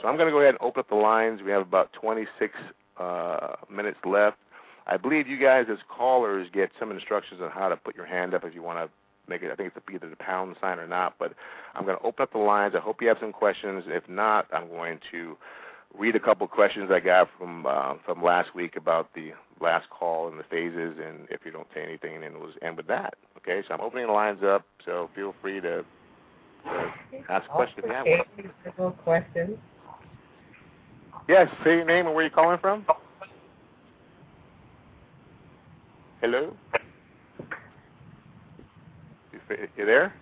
So, 0.00 0.08
I'm 0.08 0.16
going 0.16 0.28
to 0.28 0.32
go 0.32 0.40
ahead 0.40 0.54
and 0.54 0.62
open 0.62 0.80
up 0.80 0.88
the 0.88 0.94
lines. 0.94 1.40
We 1.44 1.50
have 1.50 1.62
about 1.62 1.92
26 1.92 2.54
uh, 2.98 3.56
minutes 3.70 3.98
left. 4.04 4.38
I 4.86 4.96
believe 4.96 5.28
you 5.28 5.38
guys, 5.38 5.66
as 5.70 5.78
callers, 5.88 6.48
get 6.52 6.70
some 6.78 6.90
instructions 6.90 7.40
on 7.42 7.50
how 7.50 7.68
to 7.68 7.76
put 7.76 7.94
your 7.94 8.06
hand 8.06 8.34
up 8.34 8.44
if 8.44 8.54
you 8.54 8.62
want 8.62 8.78
to 8.78 8.90
make 9.28 9.42
it. 9.42 9.50
I 9.52 9.54
think 9.54 9.72
it's 9.74 9.86
either 9.92 10.08
the 10.08 10.16
pound 10.16 10.56
sign 10.60 10.78
or 10.78 10.86
not. 10.86 11.14
But 11.18 11.34
I'm 11.74 11.84
going 11.84 11.96
to 11.96 12.04
open 12.04 12.22
up 12.22 12.32
the 12.32 12.38
lines. 12.38 12.74
I 12.76 12.80
hope 12.80 13.00
you 13.00 13.08
have 13.08 13.18
some 13.20 13.32
questions. 13.32 13.84
If 13.86 14.08
not, 14.08 14.46
I'm 14.52 14.68
going 14.68 14.98
to 15.12 15.36
read 15.98 16.16
a 16.16 16.20
couple 16.20 16.46
questions 16.46 16.90
I 16.90 17.00
got 17.00 17.28
from 17.38 17.66
uh, 17.66 17.94
from 18.04 18.22
last 18.22 18.54
week 18.54 18.76
about 18.76 19.12
the 19.14 19.32
last 19.60 19.88
call 19.90 20.28
and 20.28 20.38
the 20.38 20.44
phases, 20.44 20.96
and 21.04 21.26
if 21.30 21.40
you 21.44 21.50
don't 21.50 21.66
say 21.74 21.82
anything, 21.82 22.20
then 22.20 22.40
we'll 22.40 22.52
end 22.62 22.76
with 22.76 22.86
that. 22.86 23.14
Okay, 23.38 23.62
so 23.66 23.74
I'm 23.74 23.80
opening 23.80 24.06
the 24.06 24.12
lines 24.12 24.42
up, 24.42 24.64
so 24.84 25.10
feel 25.14 25.34
free 25.40 25.60
to 25.60 25.84
ask 27.28 27.46
a 27.48 27.52
question 27.52 27.84
if 27.84 28.26
you 28.36 28.94
questions. 29.04 29.58
Yes, 31.28 31.48
say 31.64 31.76
your 31.76 31.84
name 31.84 32.06
and 32.06 32.14
where 32.14 32.24
you're 32.24 32.30
calling 32.30 32.58
from. 32.58 32.84
Hello. 36.20 36.54
You, 39.32 39.38
you 39.76 39.86
there? 39.86 40.14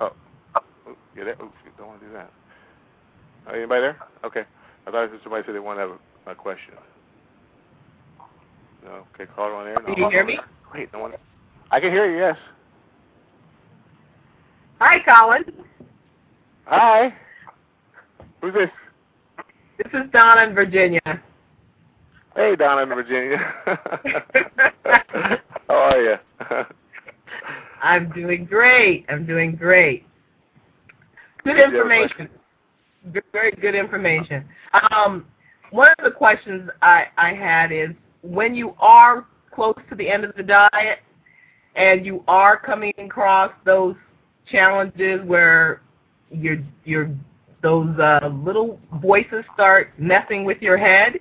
Oh, 0.00 0.12
you're 1.14 1.24
there. 1.24 1.34
Oops, 1.34 1.52
you 1.64 1.70
don't 1.76 1.88
want 1.88 2.00
to 2.00 2.06
do 2.06 2.12
that. 2.12 2.30
Uh, 3.46 3.52
anybody 3.52 3.80
there? 3.80 3.98
Okay. 4.24 4.44
I 4.86 4.90
thought 4.90 5.10
somebody 5.22 5.44
said 5.46 5.54
they 5.54 5.60
want 5.60 5.78
to 5.78 5.80
have 5.82 5.90
a, 6.26 6.30
a 6.30 6.34
question. 6.34 6.74
No. 8.84 9.04
Okay, 9.14 9.30
caller 9.34 9.54
on 9.54 9.66
air. 9.66 9.74
No. 9.74 9.94
Can 9.94 10.02
you 10.02 10.10
hear 10.10 10.24
me? 10.24 10.38
Wait, 10.74 10.92
no 10.92 11.00
one. 11.00 11.12
I 11.70 11.80
can 11.80 11.90
hear 11.90 12.10
you. 12.10 12.18
Yes. 12.18 12.36
Hi, 14.80 14.98
Colin. 15.00 15.44
Hi. 16.66 17.14
Who's 18.40 18.54
this? 18.54 18.70
This 19.78 19.92
is 19.92 20.10
Donna 20.12 20.48
in 20.48 20.54
Virginia. 20.54 21.00
Hey, 22.36 22.56
Donna 22.56 22.82
in 22.82 22.88
Virginia. 22.88 23.38
How 25.68 25.74
are 25.74 26.00
you? 26.00 26.16
I'm 27.82 28.10
doing 28.12 28.44
great. 28.44 29.06
I'm 29.08 29.26
doing 29.26 29.56
great. 29.56 30.06
Good 31.44 31.58
information. 31.58 32.28
Very 33.32 33.52
good 33.52 33.74
information. 33.74 34.44
Um, 34.90 35.26
one 35.70 35.88
of 35.98 36.04
the 36.04 36.10
questions 36.10 36.70
I, 36.82 37.06
I 37.16 37.34
had 37.34 37.72
is 37.72 37.90
when 38.22 38.54
you 38.54 38.74
are 38.78 39.26
close 39.52 39.76
to 39.90 39.94
the 39.94 40.08
end 40.08 40.24
of 40.24 40.34
the 40.36 40.42
diet 40.42 41.00
and 41.76 42.04
you 42.06 42.24
are 42.28 42.58
coming 42.58 42.92
across 42.98 43.52
those 43.64 43.96
challenges 44.50 45.24
where 45.24 45.82
your 46.30 46.58
your 46.84 47.10
those 47.62 47.98
uh, 47.98 48.28
little 48.44 48.78
voices 49.00 49.44
start 49.54 49.92
messing 49.98 50.44
with 50.44 50.60
your 50.60 50.76
head, 50.76 51.18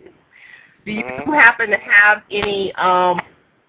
do 0.85 0.91
you 0.91 1.03
Mm-hmm. 1.03 1.31
happen 1.31 1.69
to 1.69 1.77
have 1.77 2.23
any 2.29 2.73
um, 2.75 3.19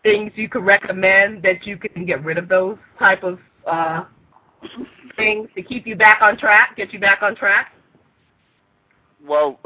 things 0.03 0.33
you 0.35 0.49
could 0.49 0.65
recommend 0.65 1.43
that 1.43 1.67
you 1.67 1.77
can 1.77 2.05
get 2.05 2.25
rid 2.25 2.37
of 2.37 2.49
those 2.49 2.77
type 2.99 3.23
of 3.23 3.39
uh, 3.67 4.05
things 5.17 5.49
to 5.55 5.62
keep 5.62 5.87
you 5.87 5.95
back 5.95 6.21
on 6.21 6.37
track, 6.37 6.77
get 6.77 6.93
you 6.93 6.99
back 6.99 7.23
on 7.23 7.37
track? 7.37 7.73
Well, 9.27 9.59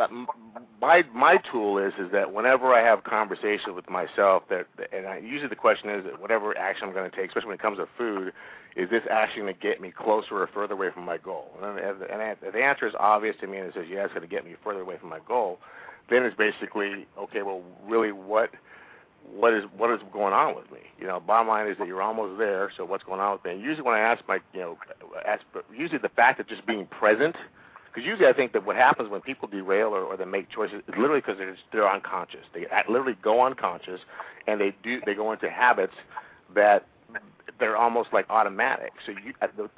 my 0.81 1.03
my 1.13 1.39
tool 1.51 1.79
is 1.79 1.93
is 1.99 2.13
that 2.13 2.33
whenever 2.33 2.73
I 2.73 2.83
have 2.85 3.03
conversation 3.03 3.75
with 3.75 3.91
myself, 3.91 4.45
that 4.51 4.67
and 4.93 5.07
I, 5.07 5.19
usually 5.19 5.49
the 5.49 5.57
question 5.57 5.91
is 5.91 6.05
that 6.05 6.21
whatever 6.21 6.57
action 6.57 6.87
I'm 6.87 6.95
going 6.95 7.11
to 7.11 7.17
take, 7.17 7.29
especially 7.29 7.49
when 7.49 7.57
it 7.57 7.63
comes 7.63 7.79
to 7.79 7.89
food, 7.97 8.33
is 8.77 8.89
this 8.89 9.03
action 9.11 9.43
going 9.43 9.55
to 9.55 9.61
get 9.61 9.81
me 9.81 9.91
closer 9.91 10.37
or 10.41 10.47
further 10.47 10.75
away 10.75 10.91
from 10.95 11.05
my 11.05 11.19
goal? 11.19 11.51
And, 11.61 11.79
and, 11.79 12.03
and 12.03 12.55
the 12.55 12.63
answer 12.63 12.87
is 12.87 12.95
obvious 13.01 13.35
to 13.41 13.49
me 13.49 13.59
and 13.59 13.67
it 13.67 13.75
says 13.75 13.87
yes, 13.91 14.05
it's 14.07 14.15
going 14.15 14.29
to 14.29 14.33
get 14.33 14.45
me 14.45 14.55
further 14.63 14.81
away 14.81 14.97
from 14.99 15.09
my 15.09 15.21
goal, 15.27 15.59
then 16.09 16.23
it's 16.23 16.37
basically 16.37 17.07
okay. 17.19 17.43
Well, 17.43 17.63
really, 17.85 18.13
what 18.13 18.51
what 19.35 19.53
is 19.53 19.65
what 19.77 19.91
is 19.91 20.01
going 20.13 20.35
on 20.35 20.55
with 20.55 20.71
me? 20.71 20.81
You 21.01 21.09
know, 21.09 21.19
bottom 21.19 21.49
line 21.49 21.69
is 21.69 21.77
that 21.79 21.89
you're 21.89 22.03
almost 22.03 22.39
there. 22.39 22.71
So 22.77 22.85
what's 22.85 23.03
going 23.03 23.21
on 23.21 23.33
with 23.33 23.45
me? 23.45 23.53
And 23.53 23.61
usually 23.61 23.83
when 23.83 23.97
I 23.97 24.01
ask 24.01 24.23
my, 24.29 24.39
you 24.55 24.61
know, 24.61 24.79
ask, 25.27 25.43
usually 25.77 25.99
the 25.99 26.09
fact 26.11 26.39
of 26.39 26.47
just 26.47 26.65
being 26.65 26.87
present 26.87 27.35
because 27.93 28.07
usually 28.07 28.29
I 28.29 28.33
think 28.33 28.53
that 28.53 28.65
what 28.65 28.77
happens 28.77 29.09
when 29.09 29.21
people 29.21 29.49
derail 29.49 29.89
or, 29.89 30.03
or 30.03 30.17
they 30.17 30.25
make 30.25 30.51
choices 30.51 30.83
is 30.87 30.95
literally 30.97 31.21
because 31.21 31.39
they're, 31.39 31.57
they're 31.73 31.91
unconscious. 31.91 32.45
They 32.55 32.67
literally 32.89 33.17
go 33.23 33.45
unconscious, 33.45 34.01
and 34.47 34.61
they 34.61 34.75
do 34.83 35.01
they 35.05 35.15
go 35.15 35.33
into 35.33 35.51
habits 35.51 35.95
that 36.55 36.87
they're 37.59 37.77
almost 37.77 38.11
like 38.13 38.29
automatic. 38.31 38.93
So 39.05 39.13
you 39.13 39.33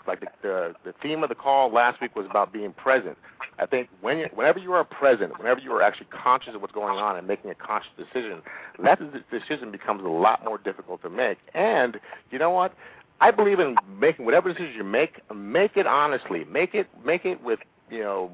like 0.06 0.20
the, 0.20 0.26
the 0.42 0.74
the 0.84 0.94
theme 1.02 1.22
of 1.22 1.28
the 1.28 1.34
call 1.34 1.72
last 1.72 2.00
week 2.00 2.14
was 2.16 2.26
about 2.28 2.52
being 2.52 2.72
present. 2.72 3.16
I 3.58 3.66
think 3.66 3.88
when 4.00 4.18
you, 4.18 4.26
whenever 4.34 4.58
you 4.58 4.72
are 4.72 4.84
present, 4.84 5.38
whenever 5.38 5.60
you 5.60 5.70
are 5.72 5.82
actually 5.82 6.06
conscious 6.06 6.54
of 6.54 6.62
what's 6.62 6.72
going 6.72 6.98
on 6.98 7.16
and 7.16 7.26
making 7.26 7.50
a 7.50 7.54
conscious 7.54 7.90
decision, 7.96 8.40
that 8.82 8.98
decision 9.30 9.70
becomes 9.70 10.02
a 10.02 10.08
lot 10.08 10.44
more 10.44 10.58
difficult 10.58 11.02
to 11.02 11.10
make. 11.10 11.38
And 11.54 11.98
you 12.30 12.38
know 12.38 12.50
what? 12.50 12.74
I 13.20 13.30
believe 13.30 13.60
in 13.60 13.76
making 13.98 14.24
whatever 14.24 14.48
decision 14.48 14.74
you 14.74 14.84
make, 14.84 15.20
make 15.34 15.76
it 15.76 15.86
honestly. 15.86 16.44
Make 16.44 16.74
it 16.74 16.88
make 17.04 17.26
it 17.26 17.42
with 17.42 17.60
you 17.90 18.00
know 18.00 18.30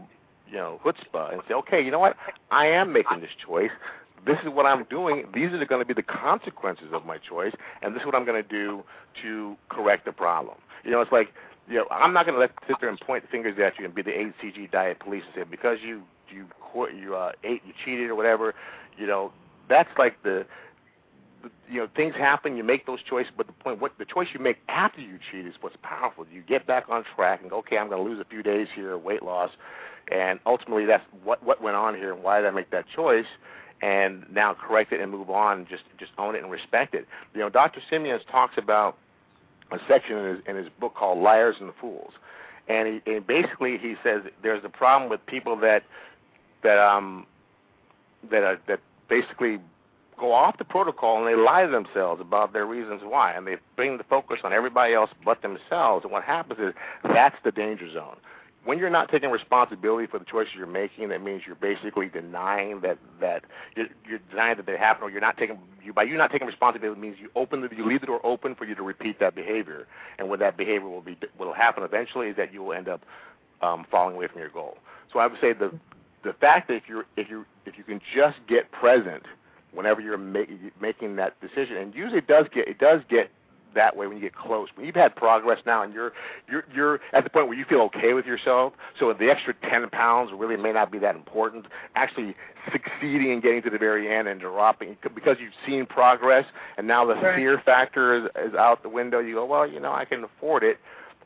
you 0.49 0.57
know 0.57 0.81
chutzpah 0.85 1.33
and 1.33 1.43
say, 1.49 1.55
okay, 1.55 1.83
you 1.83 1.91
know 1.91 1.99
what? 1.99 2.17
I 2.51 2.67
am 2.67 2.93
making 2.93 3.21
this 3.21 3.31
choice. 3.45 3.71
This 4.27 4.39
is 4.43 4.49
what 4.49 4.67
I'm 4.67 4.85
doing. 4.85 5.25
These 5.33 5.53
are 5.53 5.65
going 5.65 5.81
to 5.81 5.87
be 5.87 5.95
the 5.95 6.03
consequences 6.03 6.89
of 6.93 7.07
my 7.07 7.19
choice, 7.19 7.55
and 7.83 7.95
this 7.95 8.01
is 8.01 8.07
what 8.07 8.15
I'm 8.15 8.25
going 8.25 8.43
to 8.43 8.49
do 8.49 8.83
to 9.23 9.57
correct 9.69 10.05
the 10.05 10.13
problem. 10.13 10.57
You 10.85 10.91
know, 10.91 11.01
it's 11.01 11.13
like 11.13 11.33
you 11.69 11.77
know, 11.77 11.87
I'm 11.91 12.13
not 12.13 12.27
going 12.27 12.35
to 12.35 12.41
let 12.41 12.51
sit 12.67 12.77
there 12.81 12.89
and 12.89 12.99
point 13.01 13.25
fingers 13.31 13.57
at 13.63 13.79
you 13.79 13.85
and 13.85 13.95
be 13.95 14.03
the 14.03 14.11
HCG 14.11 14.71
diet 14.71 15.01
police 15.01 15.23
and 15.27 15.45
say 15.45 15.51
because 15.51 15.79
you 15.83 16.03
you 16.31 16.47
you 16.95 17.15
uh, 17.15 17.33
ate, 17.45 17.63
you 17.67 17.73
cheated 17.85 18.11
or 18.11 18.15
whatever. 18.15 18.55
You 18.99 19.07
know, 19.07 19.33
that's 19.69 19.89
like 19.99 20.23
the 20.23 20.47
you 21.69 21.81
know 21.81 21.89
things 21.97 22.15
happen 22.15 22.57
you 22.57 22.65
make 22.65 22.87
those 22.87 23.01
choices 23.03 23.33
but 23.37 23.47
the 23.47 23.53
point 23.53 23.81
what 23.81 23.93
the 23.99 24.05
choice 24.05 24.29
you 24.33 24.41
make 24.41 24.59
after 24.69 25.01
you 25.01 25.19
cheat 25.31 25.47
is 25.47 25.55
what's 25.61 25.77
powerful. 25.83 26.27
You 26.33 26.43
get 26.43 26.67
back 26.67 26.85
on 26.89 27.05
track 27.15 27.41
and 27.41 27.51
go 27.51 27.59
okay 27.59 27.79
i'm 27.79 27.89
going 27.89 28.03
to 28.05 28.11
lose 28.11 28.21
a 28.21 28.25
few 28.25 28.43
days 28.43 28.69
here 28.75 28.97
weight 28.97 29.23
loss 29.23 29.51
and 30.11 30.39
ultimately 30.47 30.87
that's 30.87 31.05
what 31.25 31.43
what 31.43 31.61
went 31.63 31.77
on 31.77 31.95
here 31.95 32.13
and 32.13 32.23
why 32.23 32.41
did 32.41 32.47
i 32.47 32.51
make 32.51 32.71
that 32.71 32.87
choice 32.95 33.27
and 33.83 34.25
now 34.31 34.55
correct 34.55 34.93
it 34.93 35.01
and 35.01 35.11
move 35.11 35.31
on 35.31 35.67
just 35.69 35.83
just 35.99 36.13
own 36.19 36.35
it 36.35 36.43
and 36.43 36.51
respect 36.51 36.95
it. 36.95 37.07
You 37.35 37.41
know 37.41 37.51
dr 37.51 37.81
simeons 37.91 38.23
talks 38.31 38.57
about 38.57 38.97
a 39.73 39.79
section 39.89 40.17
in 40.17 40.37
his 40.37 40.45
in 40.47 40.57
his 40.57 40.69
book 40.81 40.95
called 40.95 41.19
liars 41.19 41.57
and 41.61 41.69
the 41.69 41.75
fools 41.81 42.13
and 42.69 43.03
he 43.05 43.13
and 43.13 43.27
basically 43.27 43.79
he 43.79 43.97
says 44.03 44.23
there's 44.43 44.65
a 44.65 44.69
problem 44.69 45.11
with 45.11 45.25
people 45.27 45.57
that 45.57 45.83
that 46.63 46.79
um 46.79 47.27
that 48.31 48.43
are 48.43 48.59
that 48.67 48.81
basically 49.09 49.59
go 50.19 50.33
off 50.33 50.59
the 50.59 50.65
protocol 50.65 51.19
and 51.19 51.27
they 51.27 51.41
lie 51.41 51.65
to 51.65 51.71
themselves 51.71 52.21
about 52.21 52.53
their 52.53 52.67
reasons 52.67 53.03
why, 53.05 53.33
and 53.33 53.47
they 53.47 53.57
bring 53.77 53.99
the 53.99 54.05
focus 54.05 54.41
on 54.45 54.53
everybody 54.53 54.95
else 54.95 55.11
but 55.25 55.43
themselves. 55.43 56.05
And 56.05 56.13
what 56.13 56.25
happens 56.25 56.61
is 56.61 56.75
that's 57.05 57.37
the 57.45 57.53
danger 57.53 57.93
zone. 57.93 58.17
When 58.65 58.79
you're 58.79 58.91
not 58.91 59.11
taking 59.11 59.31
responsibility 59.31 60.09
for 60.09 60.19
the 60.19 60.25
choices 60.25 60.55
you're 60.57 60.67
making, 60.67 61.11
that 61.11 61.23
means 61.23 61.43
you're 61.47 61.55
basically 61.55 62.09
denying 62.09 62.81
that 62.81 62.99
that 63.21 63.45
you're, 63.77 63.87
you're 64.09 64.19
denying 64.31 64.57
that 64.57 64.67
they 64.67 64.77
happen, 64.77 65.05
or 65.05 65.11
you're 65.11 65.21
not 65.21 65.37
taking 65.37 65.59
you 65.85 65.93
by 65.93 66.03
you 66.03 66.17
not 66.17 66.33
taking 66.33 66.49
responsibility 66.49 67.01
means 67.01 67.17
you 67.21 67.31
open 67.37 67.61
the 67.61 67.69
you 67.77 67.87
leave 67.87 68.01
the 68.01 68.09
door 68.09 68.21
open 68.25 68.57
for 68.57 68.65
you 68.65 68.75
to 68.75 68.83
repeat 68.83 69.21
that 69.21 69.37
behavior, 69.37 69.87
and 70.19 70.29
what 70.29 70.41
that 70.41 70.57
behavior 70.57 70.89
will 70.89 71.01
be 71.01 71.17
will 71.39 71.53
happen 71.53 71.85
eventually 71.85 72.29
is 72.29 72.37
that 72.37 72.53
you 72.53 72.61
will 72.61 72.73
end 72.73 72.89
up 72.89 73.03
um, 73.63 73.87
falling 73.89 74.17
away 74.17 74.27
from 74.27 74.41
your 74.41 74.51
goal. 74.51 74.79
So 75.13 75.21
I 75.21 75.29
would 75.29 75.41
say 75.41 75.53
the 75.53 75.73
the 76.25 76.33
fact 76.33 76.67
that 76.67 76.75
if 76.75 76.89
you're 76.89 77.07
if 77.17 77.31
you 77.31 77.45
if 77.67 77.79
you 77.79 77.85
can 77.85 78.01
just 78.13 78.39
get 78.49 78.73
present 78.73 79.23
whenever 79.77 80.01
you're 80.01 80.19
ma- 80.19 80.41
making 80.81 81.17
that 81.17 81.41
decision, 81.41 81.77
and 81.77 81.95
usually 81.95 82.19
it 82.19 82.27
does 82.27 82.47
get 82.53 82.67
it 82.69 82.79
does 82.79 83.01
get 83.09 83.31
that 83.75 83.95
way 83.95 84.07
when 84.07 84.17
you 84.17 84.23
get 84.23 84.35
close. 84.35 84.69
When 84.75 84.87
you've 84.87 84.95
had 84.95 85.15
progress 85.15 85.61
now, 85.67 85.83
and 85.83 85.93
you're 85.93 86.13
you're 86.51 86.65
you're 86.75 87.01
at 87.13 87.25
the 87.25 87.31
point 87.31 87.49
where 87.49 87.57
you 87.59 87.65
feel 87.65 87.81
okay 87.83 88.15
with 88.15 88.25
yourself, 88.27 88.73
so 88.99 89.13
the 89.13 89.29
extra 89.31 89.55
ten 89.71 89.89
pounds 89.91 90.31
really 90.35 90.57
may 90.57 90.73
not 90.73 90.91
be 90.91 90.99
that 91.01 91.15
important. 91.15 91.67
Actually, 91.95 92.35
succeeding 92.73 93.33
and 93.33 93.43
getting 93.43 93.63
to 93.63 93.71
the 93.71 93.79
very 93.79 94.13
end 94.13 94.29
and 94.29 94.41
dropping 94.41 94.97
because 95.15 95.37
you've 95.41 95.53
seen 95.67 95.85
progress, 95.87 96.47
and 96.79 96.87
now 96.87 97.05
the 97.05 97.15
Right. 97.15 97.37
fear 97.37 97.61
factor 97.65 98.15
is, 98.17 98.25
is 98.51 98.55
out 98.55 98.83
the 98.83 98.89
window. 98.89 99.19
You 99.21 99.35
go, 99.35 99.45
well, 99.45 99.67
you 99.71 99.79
know, 99.79 99.93
I 99.93 100.05
can 100.07 100.25
afford 100.25 100.63
it. 100.65 100.79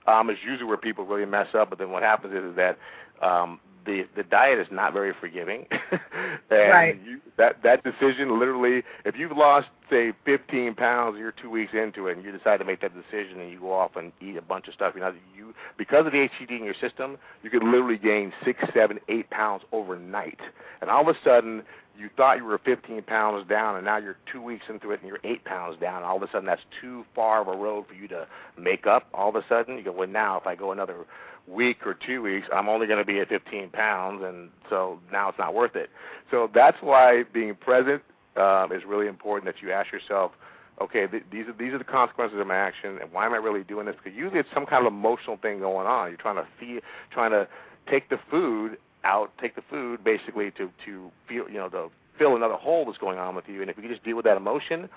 Um, 0.07 0.29
is 0.31 0.39
usually 0.45 0.65
where 0.67 0.79
people 0.79 1.05
really 1.05 1.27
mess 1.27 1.49
up. 1.55 1.71
But 1.71 1.79
then 1.79 1.91
what 1.91 2.03
happens 2.03 2.35
is, 2.35 2.43
is 2.51 2.57
that 2.57 2.79
um, 3.23 3.61
the 3.87 4.07
the 4.17 4.23
diet 4.23 4.59
is 4.59 4.69
not 4.71 4.93
very 4.93 5.13
forgiving, 5.21 5.67
and 6.51 6.71
Right. 6.71 7.01
you, 7.05 7.21
that 7.37 7.63
that 7.63 7.83
decision 7.85 8.39
literally, 8.39 8.83
if 9.05 9.17
you've 9.17 9.37
lost 9.37 9.69
say 9.89 10.13
15 10.25 10.75
pounds, 10.75 11.17
you're 11.19 11.33
two 11.33 11.51
weeks 11.51 11.73
into 11.75 12.07
it, 12.07 12.17
and 12.17 12.25
you 12.25 12.31
decide 12.33 12.59
to 12.59 12.65
make 12.65 12.81
that 12.81 12.93
decision, 12.95 13.41
and 13.41 13.51
you 13.51 13.59
go 13.61 13.73
off 13.73 13.97
and 13.97 14.13
eat 14.21 14.37
a 14.37 14.43
bunch 14.43 14.69
of 14.69 14.75
stuff. 14.75 14.93
You 14.95 15.01
know, 15.01 15.13
you 15.37 15.55
because 15.77 16.07
of 16.07 16.13
the 16.13 16.29
HCG 16.29 16.51
in 16.59 16.65
your 16.65 16.75
system, 16.81 17.19
you 17.43 17.51
could 17.51 17.63
literally 17.65 17.99
gain 17.99 18.33
six, 18.45 18.61
seven, 18.75 18.99
eight 19.09 19.29
pounds 19.31 19.63
overnight, 19.73 20.41
and 20.81 20.91
all 20.91 21.09
of 21.09 21.15
a 21.15 21.19
sudden. 21.25 21.63
You 21.99 22.09
thought 22.17 22.39
you 22.39 22.45
were 22.45 22.59
15 22.65 23.03
pounds 23.03 23.47
down, 23.47 23.77
and 23.77 23.85
now 23.85 23.99
you're 23.99 24.17
two 24.33 24.41
weeks 24.41 24.65
into 24.71 24.91
it, 24.93 25.01
and 25.01 25.09
you're 25.09 25.19
eight 25.23 25.45
pounds 25.45 25.79
down. 25.79 26.03
All 26.03 26.17
of 26.17 26.23
a 26.23 26.29
sudden, 26.29 26.47
that's 26.47 26.63
too 26.81 27.05
far 27.15 27.43
of 27.43 27.49
a 27.49 27.55
road 27.55 27.85
for 27.89 27.93
you 27.93 28.09
to 28.09 28.27
make 28.57 28.87
up. 28.87 29.09
All 29.13 29.29
of 29.29 29.35
a 29.35 29.45
sudden, 29.51 29.77
you 29.77 29.85
go, 29.85 29.93
well, 29.93 30.09
now 30.09 30.39
if 30.39 30.47
I 30.47 30.55
go 30.55 30.73
another 30.73 31.05
week 31.51 31.87
or 31.87 31.95
two 31.95 32.23
weeks, 32.23 32.47
I'm 32.53 32.69
only 32.69 32.87
going 32.87 32.99
to 32.99 33.05
be 33.05 33.21
at 33.21 33.29
15 33.29 33.71
pounds, 33.71 34.23
and 34.25 34.51
so 34.69 34.99
now 35.13 35.29
it's 35.29 35.39
not 35.39 35.55
worth 35.55 35.77
it. 35.77 35.91
So 36.31 36.51
that's 36.55 36.77
why 36.81 37.25
being 37.33 37.55
present 37.55 38.03
um, 38.37 38.73
is 38.73 38.83
really 38.87 39.07
important. 39.07 39.53
That 39.53 39.63
you 39.63 39.73
ask 39.73 39.93
yourself, 39.93 40.33
okay, 40.81 41.07
th- 41.07 41.25
these 41.31 41.47
are 41.47 41.53
these 41.53 41.73
are 41.73 41.79
the 41.79 41.85
consequences 41.85 42.39
of 42.41 42.47
my 42.47 42.57
action, 42.57 42.99
and 43.01 43.13
why 43.13 43.27
am 43.27 43.33
I 43.33 43.39
really 43.39 43.65
doing 43.65 43.87
this? 43.87 43.97
Because 44.03 44.17
usually 44.17 44.41
it's 44.41 44.49
some 44.55 44.67
kind 44.67 44.87
of 44.87 44.93
emotional 44.93 45.37
thing 45.37 45.59
going 45.59 45.87
on. 45.87 46.09
You're 46.09 46.19
trying 46.19 46.37
to 46.37 46.47
feel, 46.59 46.81
trying 47.11 47.33
to 47.33 47.49
take 47.91 48.09
the 48.09 48.19
food 48.31 48.79
out, 49.05 49.33
take 49.41 49.57
the 49.57 49.63
food 49.69 50.05
basically 50.05 50.51
to 50.53 50.71
to 50.85 51.11
feel, 51.29 51.49
you 51.49 51.59
know, 51.59 51.69
to 51.71 51.91
fill 52.19 52.37
another 52.37 52.55
hole 52.55 52.85
that's 52.85 52.99
going 52.99 53.19
on 53.19 53.35
with 53.35 53.49
you. 53.49 53.63
And 53.63 53.71
if 53.71 53.77
you 53.79 53.89
just 53.89 54.05
deal 54.05 54.17
with 54.17 54.27
that 54.27 54.37
emotion, 54.37 54.89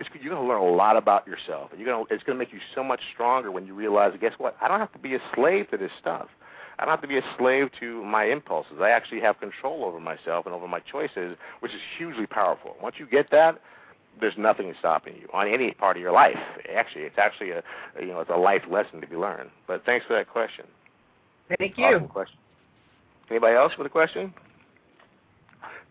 it's, 0.00 0.08
you're 0.20 0.34
going 0.34 0.46
to 0.46 0.48
learn 0.48 0.60
a 0.62 0.76
lot 0.76 0.96
about 0.96 1.26
yourself. 1.26 1.70
And 1.70 1.80
you're 1.80 1.88
going 1.88 2.06
to, 2.06 2.14
it's 2.14 2.24
going 2.24 2.36
to 2.36 2.44
make 2.44 2.52
you 2.52 2.60
so 2.74 2.82
much 2.82 3.00
stronger 3.12 3.50
when 3.50 3.66
you 3.66 3.74
realize, 3.74 4.12
guess 4.20 4.32
what? 4.38 4.56
I 4.60 4.68
don't 4.68 4.80
have 4.80 4.92
to 4.92 4.98
be 4.98 5.14
a 5.14 5.20
slave 5.34 5.70
to 5.70 5.76
this 5.76 5.90
stuff. 6.00 6.28
I 6.78 6.84
don't 6.84 6.92
have 6.92 7.02
to 7.02 7.08
be 7.08 7.18
a 7.18 7.22
slave 7.38 7.68
to 7.80 8.02
my 8.04 8.24
impulses. 8.24 8.78
I 8.80 8.88
actually 8.88 9.20
have 9.20 9.38
control 9.38 9.84
over 9.84 10.00
myself 10.00 10.46
and 10.46 10.54
over 10.54 10.66
my 10.66 10.80
choices, 10.80 11.36
which 11.60 11.72
is 11.72 11.80
hugely 11.98 12.26
powerful. 12.26 12.74
Once 12.82 12.96
you 12.98 13.06
get 13.06 13.30
that, 13.32 13.60
there's 14.18 14.34
nothing 14.38 14.72
stopping 14.78 15.14
you 15.16 15.28
on 15.34 15.46
any 15.46 15.72
part 15.72 15.96
of 15.96 16.02
your 16.02 16.12
life. 16.12 16.38
Actually, 16.74 17.02
it's 17.02 17.18
actually 17.18 17.50
a 17.50 17.62
you 18.00 18.08
know 18.08 18.20
it's 18.20 18.30
a 18.30 18.36
life 18.36 18.62
lesson 18.68 19.00
to 19.00 19.06
be 19.06 19.16
learned. 19.16 19.50
But 19.66 19.84
thanks 19.84 20.04
for 20.06 20.14
that 20.14 20.28
question. 20.28 20.64
Thank 21.58 21.78
you. 21.78 21.84
Awesome 21.84 22.08
question. 22.08 22.38
Anybody 23.30 23.56
else 23.56 23.72
with 23.78 23.86
a 23.86 23.90
question? 23.90 24.34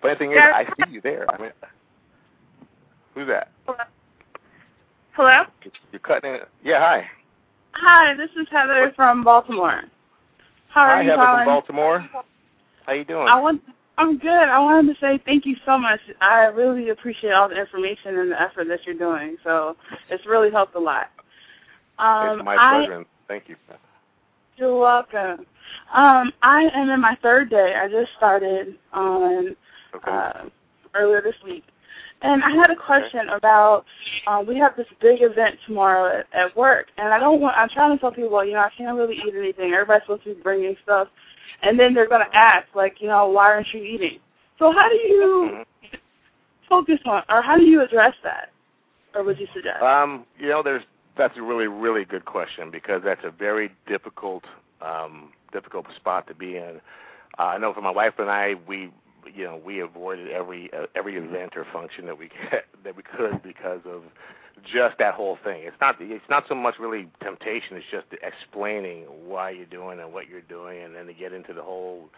Funny 0.01 0.15
thing 0.15 0.31
is, 0.31 0.39
I 0.39 0.65
see 0.65 0.91
you 0.91 1.01
there. 1.01 1.25
I 1.29 1.41
mean, 1.41 1.51
who's 3.13 3.27
that? 3.27 3.51
Hello? 5.19 5.43
You're 5.91 5.99
cutting 5.99 6.31
it. 6.35 6.47
Yeah, 6.63 6.79
hi. 6.79 7.05
Hi, 7.73 8.13
this 8.15 8.29
is 8.41 8.47
Heather 8.49 8.93
from 8.95 9.21
Baltimore. 9.21 9.81
How 10.69 10.83
are 10.83 10.95
hi, 10.95 11.01
you, 11.03 11.09
Heather 11.09 11.25
Colin? 11.25 11.39
from 11.39 11.45
Baltimore. 11.45 12.09
How 12.85 12.93
you 12.93 13.03
doing? 13.03 13.27
I 13.27 13.37
want 13.37 13.61
I'm 13.97 14.17
good. 14.17 14.29
I 14.29 14.57
wanted 14.59 14.93
to 14.93 14.99
say 15.01 15.19
thank 15.25 15.45
you 15.45 15.57
so 15.65 15.77
much. 15.77 15.99
I 16.21 16.45
really 16.45 16.91
appreciate 16.91 17.33
all 17.33 17.49
the 17.49 17.59
information 17.59 18.17
and 18.17 18.31
the 18.31 18.41
effort 18.41 18.69
that 18.69 18.85
you're 18.85 18.95
doing. 18.95 19.35
So 19.43 19.75
it's 20.09 20.25
really 20.25 20.51
helped 20.51 20.75
a 20.75 20.79
lot. 20.79 21.09
Um, 21.97 22.39
it's 22.39 22.45
my 22.45 22.55
I, 22.55 22.77
pleasure. 22.77 22.95
and 22.99 23.05
Thank 23.27 23.49
you. 23.49 23.57
You're 24.55 24.79
welcome. 24.79 25.45
Um, 25.93 26.31
I 26.41 26.69
am 26.73 26.89
in 26.91 27.01
my 27.01 27.17
third 27.21 27.49
day. 27.49 27.75
I 27.75 27.89
just 27.89 28.13
started 28.15 28.75
on 28.93 29.53
Okay. 29.93 30.11
uh, 30.11 30.43
earlier 30.93 31.21
this 31.21 31.35
week. 31.43 31.65
And 32.21 32.43
I 32.43 32.49
had 32.51 32.69
a 32.69 32.75
question 32.75 33.29
about 33.29 33.85
um, 34.27 34.45
we 34.45 34.57
have 34.57 34.75
this 34.75 34.87
big 34.99 35.21
event 35.21 35.57
tomorrow 35.65 36.19
at, 36.19 36.27
at 36.33 36.55
work, 36.57 36.87
and 36.97 37.13
I 37.13 37.19
don't 37.19 37.39
want. 37.39 37.57
I'm 37.57 37.69
trying 37.69 37.95
to 37.95 37.99
tell 37.99 38.11
people, 38.11 38.29
well, 38.29 38.45
you 38.45 38.53
know, 38.53 38.59
I 38.59 38.69
can't 38.77 38.97
really 38.97 39.15
eat 39.15 39.33
anything. 39.37 39.71
Everybody's 39.73 40.03
supposed 40.03 40.23
to 40.25 40.35
be 40.35 40.41
bringing 40.41 40.75
stuff, 40.83 41.07
and 41.61 41.79
then 41.79 41.93
they're 41.93 42.09
going 42.09 42.25
to 42.25 42.35
ask, 42.35 42.67
like, 42.75 42.97
you 42.99 43.07
know, 43.07 43.27
why 43.27 43.45
aren't 43.53 43.73
you 43.73 43.81
eating? 43.81 44.19
So 44.57 44.71
how 44.73 44.89
do 44.89 44.95
you 44.95 45.65
Mhm. 45.83 45.99
focus 46.67 46.99
on, 47.05 47.23
or 47.29 47.41
how 47.41 47.57
do 47.57 47.63
you 47.63 47.81
address 47.81 48.15
that, 48.23 48.49
or 49.15 49.23
would 49.23 49.39
you 49.39 49.47
suggest? 49.53 49.81
Um, 49.81 50.25
you 50.37 50.49
know, 50.49 50.61
there's 50.61 50.83
that's 51.15 51.37
a 51.37 51.41
really 51.41 51.67
really 51.67 52.03
good 52.03 52.25
question 52.25 52.69
because 52.69 53.01
that's 53.03 53.23
a 53.23 53.31
very 53.31 53.71
difficult 53.87 54.43
um, 54.81 55.31
difficult 55.53 55.85
spot 55.95 56.27
to 56.27 56.33
be 56.33 56.57
in. 56.57 56.81
Uh, 57.37 57.43
I 57.43 57.57
know 57.57 57.73
for 57.73 57.81
my 57.81 57.91
wife 57.91 58.19
and 58.19 58.29
I, 58.29 58.55
we 58.67 58.91
you 59.33 59.43
know 59.43 59.59
we 59.63 59.79
avoided 59.81 60.29
every 60.29 60.69
uh, 60.73 60.85
every 60.95 61.15
event 61.15 61.55
or 61.55 61.65
function 61.71 62.05
that 62.05 62.17
we 62.17 62.29
that 62.83 62.95
we 62.95 63.03
could 63.03 63.41
because 63.43 63.81
of 63.85 64.03
just 64.71 64.97
that 64.99 65.13
whole 65.13 65.37
thing. 65.43 65.63
It's 65.63 65.75
not 65.79 65.95
it's 65.99 66.29
not 66.29 66.45
so 66.47 66.55
much 66.55 66.75
really 66.79 67.07
temptation. 67.21 67.77
It's 67.77 67.85
just 67.91 68.07
explaining 68.21 69.03
why 69.03 69.51
you're 69.51 69.65
doing 69.65 69.99
and 69.99 70.13
what 70.13 70.27
you're 70.27 70.41
doing, 70.41 70.83
and 70.83 70.95
then 70.95 71.05
to 71.07 71.13
get 71.13 71.33
into 71.33 71.53
the 71.53 71.63
whole 71.63 72.09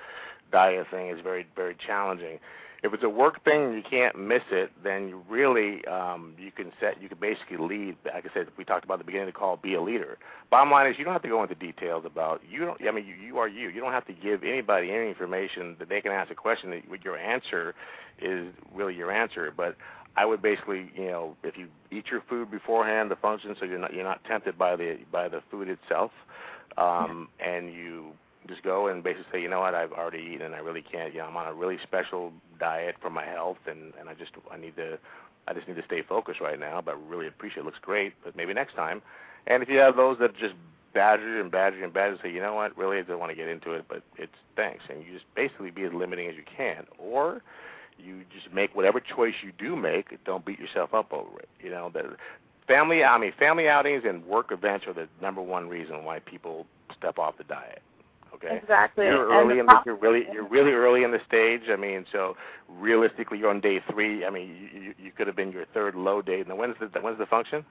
diet 0.51 0.87
thing 0.91 1.09
is 1.09 1.21
very 1.21 1.45
very 1.55 1.75
challenging. 1.85 2.39
If 2.83 2.95
it's 2.95 3.03
a 3.03 3.09
work 3.09 3.43
thing 3.43 3.63
and 3.63 3.75
you 3.75 3.83
can't 3.87 4.17
miss 4.17 4.41
it, 4.51 4.71
then 4.83 5.07
you 5.07 5.23
really 5.29 5.85
um, 5.85 6.33
you 6.39 6.51
can 6.51 6.71
set 6.79 7.01
you 7.01 7.07
can 7.09 7.19
basically 7.19 7.57
lead. 7.57 7.95
Like 8.05 8.25
I 8.25 8.33
said, 8.33 8.47
we 8.57 8.65
talked 8.65 8.85
about 8.85 8.95
at 8.95 8.99
the 9.01 9.05
beginning 9.05 9.27
of 9.27 9.33
the 9.33 9.39
call, 9.39 9.57
be 9.57 9.75
a 9.75 9.81
leader. 9.81 10.17
Bottom 10.49 10.71
line 10.71 10.89
is 10.89 10.97
you 10.97 11.03
don't 11.03 11.13
have 11.13 11.21
to 11.21 11.29
go 11.29 11.43
into 11.43 11.53
details 11.53 12.05
about 12.05 12.41
you 12.49 12.65
don't. 12.65 12.81
I 12.87 12.91
mean, 12.91 13.05
you, 13.05 13.13
you 13.13 13.37
are 13.37 13.47
you. 13.47 13.69
You 13.69 13.81
don't 13.81 13.91
have 13.91 14.07
to 14.07 14.13
give 14.13 14.43
anybody 14.43 14.91
any 14.91 15.09
information 15.09 15.75
that 15.77 15.89
they 15.89 16.01
can 16.01 16.11
ask 16.11 16.31
a 16.31 16.35
question 16.35 16.71
that 16.71 17.03
your 17.03 17.17
answer 17.17 17.75
is 18.19 18.47
really 18.73 18.95
your 18.95 19.11
answer. 19.11 19.53
But 19.55 19.75
I 20.17 20.25
would 20.25 20.41
basically, 20.41 20.91
you 20.95 21.05
know, 21.05 21.37
if 21.43 21.57
you 21.57 21.67
eat 21.91 22.05
your 22.11 22.23
food 22.27 22.51
beforehand, 22.51 23.11
the 23.11 23.15
function, 23.15 23.55
so 23.59 23.65
you're 23.65 23.79
not 23.79 23.93
you're 23.93 24.03
not 24.03 24.23
tempted 24.25 24.57
by 24.57 24.75
the 24.75 24.97
by 25.11 25.29
the 25.29 25.41
food 25.49 25.69
itself, 25.69 26.11
um, 26.77 27.29
and 27.39 27.71
you 27.71 28.07
just 28.47 28.63
go 28.63 28.87
and 28.87 29.03
basically 29.03 29.25
say, 29.31 29.41
you 29.41 29.49
know 29.49 29.59
what, 29.59 29.75
I've 29.75 29.91
already 29.91 30.19
eaten, 30.19 30.41
and 30.41 30.55
I 30.55 30.59
really 30.59 30.81
can't. 30.81 31.13
You 31.13 31.19
know, 31.19 31.27
I'm 31.27 31.37
on 31.37 31.47
a 31.47 31.53
really 31.53 31.77
special 31.83 32.31
diet 32.59 32.95
for 33.01 33.09
my 33.09 33.25
health, 33.25 33.57
and 33.67 33.93
and 33.99 34.09
I 34.09 34.13
just 34.13 34.31
I 34.51 34.57
need 34.57 34.75
to, 34.77 34.97
I 35.47 35.53
just 35.53 35.67
need 35.67 35.77
to 35.77 35.85
stay 35.85 36.01
focused 36.01 36.41
right 36.41 36.59
now. 36.59 36.81
But 36.81 36.95
really 37.07 37.27
appreciate 37.27 37.61
it. 37.61 37.65
Looks 37.65 37.79
great, 37.81 38.13
but 38.23 38.35
maybe 38.35 38.53
next 38.53 38.75
time. 38.75 39.01
And 39.47 39.63
if 39.63 39.69
you 39.69 39.77
have 39.79 39.95
those 39.95 40.17
that 40.19 40.35
just 40.37 40.53
badger 40.93 41.39
and 41.39 41.51
badger 41.51 41.83
and 41.83 41.93
badger, 41.93 42.17
say, 42.21 42.31
you 42.31 42.41
know 42.41 42.53
what, 42.53 42.77
really 42.77 42.97
I 42.97 43.01
don't 43.01 43.19
want 43.19 43.31
to 43.31 43.35
get 43.35 43.47
into 43.47 43.71
it, 43.71 43.85
but 43.87 44.03
it's 44.17 44.35
thanks, 44.55 44.83
and 44.89 45.03
you 45.05 45.13
just 45.13 45.25
basically 45.35 45.71
be 45.71 45.83
as 45.83 45.93
limiting 45.93 46.27
as 46.27 46.35
you 46.35 46.43
can, 46.57 46.85
or 46.97 47.41
you 47.97 48.21
just 48.33 48.53
make 48.53 48.75
whatever 48.75 48.99
choice 48.99 49.35
you 49.43 49.51
do 49.57 49.75
make. 49.75 50.17
Don't 50.25 50.45
beat 50.45 50.59
yourself 50.59 50.93
up 50.93 51.13
over 51.13 51.39
it. 51.39 51.49
You 51.61 51.69
know, 51.69 51.89
the 51.93 52.15
family. 52.67 53.03
I 53.03 53.17
mean, 53.17 53.33
family 53.37 53.67
outings 53.67 54.03
and 54.05 54.25
work 54.25 54.51
events 54.51 54.85
are 54.87 54.93
the 54.93 55.07
number 55.21 55.41
one 55.41 55.69
reason 55.69 56.03
why 56.03 56.19
people 56.19 56.65
step 56.97 57.19
off 57.19 57.37
the 57.37 57.43
diet. 57.43 57.81
Okay. 58.33 58.57
Exactly. 58.61 59.05
You're 59.05 59.31
And 59.31 59.45
early 59.45 59.55
the 59.55 59.59
in 59.59 59.65
the, 59.65 59.81
you're 59.85 59.95
really 59.95 60.23
you're 60.31 60.47
really 60.47 60.71
early 60.71 61.03
in 61.03 61.11
the 61.11 61.19
stage. 61.27 61.61
I 61.69 61.75
mean, 61.75 62.05
so 62.11 62.35
realistically, 62.69 63.37
you're 63.39 63.49
on 63.49 63.59
day 63.59 63.81
three. 63.91 64.25
I 64.25 64.29
mean, 64.29 64.69
you 64.73 64.93
you, 64.97 65.11
could 65.11 65.27
have 65.27 65.35
been 65.35 65.51
your 65.51 65.65
third 65.73 65.95
low 65.95 66.21
day. 66.21 66.43
Now, 66.47 66.55
when's 66.55 66.75
the 66.79 66.87
when's 67.01 67.17
the 67.17 67.25
function? 67.25 67.65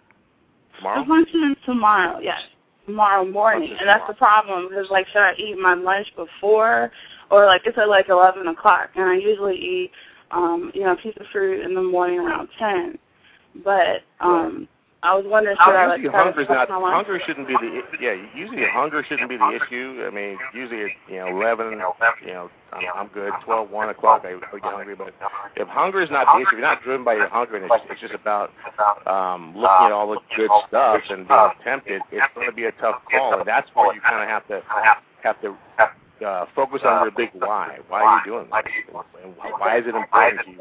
Tomorrow. 0.76 1.02
The 1.02 1.08
function 1.08 1.50
is 1.50 1.64
tomorrow, 1.64 2.20
yes. 2.20 2.40
Tomorrow 2.86 3.24
morning. 3.24 3.76
And 3.78 3.88
that's 3.88 4.06
the 4.08 4.14
problem 4.14 4.68
because, 4.68 4.86
like, 4.90 5.06
should 5.08 5.20
I 5.20 5.34
eat 5.34 5.58
my 5.58 5.74
lunch 5.74 6.06
before? 6.16 6.90
Or, 7.30 7.46
like, 7.46 7.62
it's 7.64 7.78
at, 7.78 7.88
like, 7.88 8.08
11 8.08 8.46
o'clock. 8.48 8.90
And 8.96 9.04
I 9.04 9.16
usually 9.16 9.56
eat, 9.56 9.90
um, 10.30 10.72
you 10.74 10.82
know, 10.82 10.92
a 10.92 10.96
piece 10.96 11.14
of 11.20 11.26
fruit 11.32 11.64
in 11.64 11.74
the 11.74 11.82
morning 11.82 12.18
around 12.18 12.48
10. 12.58 12.98
But 13.64 14.02
um, 14.20 14.68
I 15.02 15.16
was 15.16 15.24
wondering, 15.26 15.56
should 15.64 15.74
I, 15.74 15.86
like, 15.86 16.02
usually 16.02 16.12
try 16.12 16.20
to 16.20 16.32
hunger's 16.32 16.48
not 16.50 16.68
hunger 16.68 17.20
shouldn't 17.24 17.48
be 17.48 17.54
the 17.54 17.80
yeah 18.00 18.14
usually 18.34 18.66
hunger 18.70 19.02
shouldn't 19.08 19.30
be 19.30 19.38
the 19.38 19.56
issue. 19.56 20.04
I 20.06 20.10
mean 20.10 20.36
usually 20.52 20.84
at 20.84 20.90
you 21.08 21.16
know 21.16 21.28
eleven 21.28 21.70
you 21.72 21.78
know 21.78 22.50
I'm, 22.72 22.84
I'm 22.94 23.06
good 23.08 23.32
twelve 23.44 23.70
one 23.70 23.88
o'clock 23.88 24.24
I 24.24 24.34
I 24.36 24.58
get 24.60 24.62
hungry 24.62 24.94
but 24.94 25.14
if 25.56 25.68
hunger 25.68 26.02
is 26.02 26.10
not 26.10 26.26
the 26.26 26.42
issue, 26.42 26.48
if 26.48 26.52
you're 26.52 26.60
not 26.60 26.82
driven 26.82 27.02
by 27.02 27.14
your 27.14 27.28
hunger 27.28 27.56
and 27.56 27.64
it's, 27.64 27.84
it's 27.88 28.00
just 28.00 28.12
about 28.14 28.50
um, 29.06 29.56
looking 29.56 29.86
at 29.88 29.92
all 29.92 30.10
the 30.10 30.20
good 30.36 30.50
stuff 30.68 31.00
and 31.08 31.26
being 31.26 31.50
tempted, 31.64 32.02
it's 32.12 32.26
going 32.34 32.46
to 32.48 32.52
be 32.52 32.64
a 32.64 32.72
tough 32.72 33.00
call 33.10 33.38
and 33.40 33.48
that's 33.48 33.70
where 33.74 33.94
you 33.94 34.00
kind 34.02 34.22
of 34.22 34.28
have 34.28 34.46
to 34.48 34.60
have 35.22 35.40
to 35.40 35.56
uh, 36.26 36.44
focus 36.54 36.82
on 36.84 37.02
your 37.04 37.10
big 37.10 37.30
why. 37.40 37.78
Why 37.88 38.02
are 38.02 38.18
you 38.18 38.32
doing 38.32 38.48
this? 38.52 38.72
And 39.24 39.34
why 39.58 39.78
is 39.78 39.84
it 39.86 39.94
important 39.94 40.40
to 40.44 40.50
you? 40.50 40.60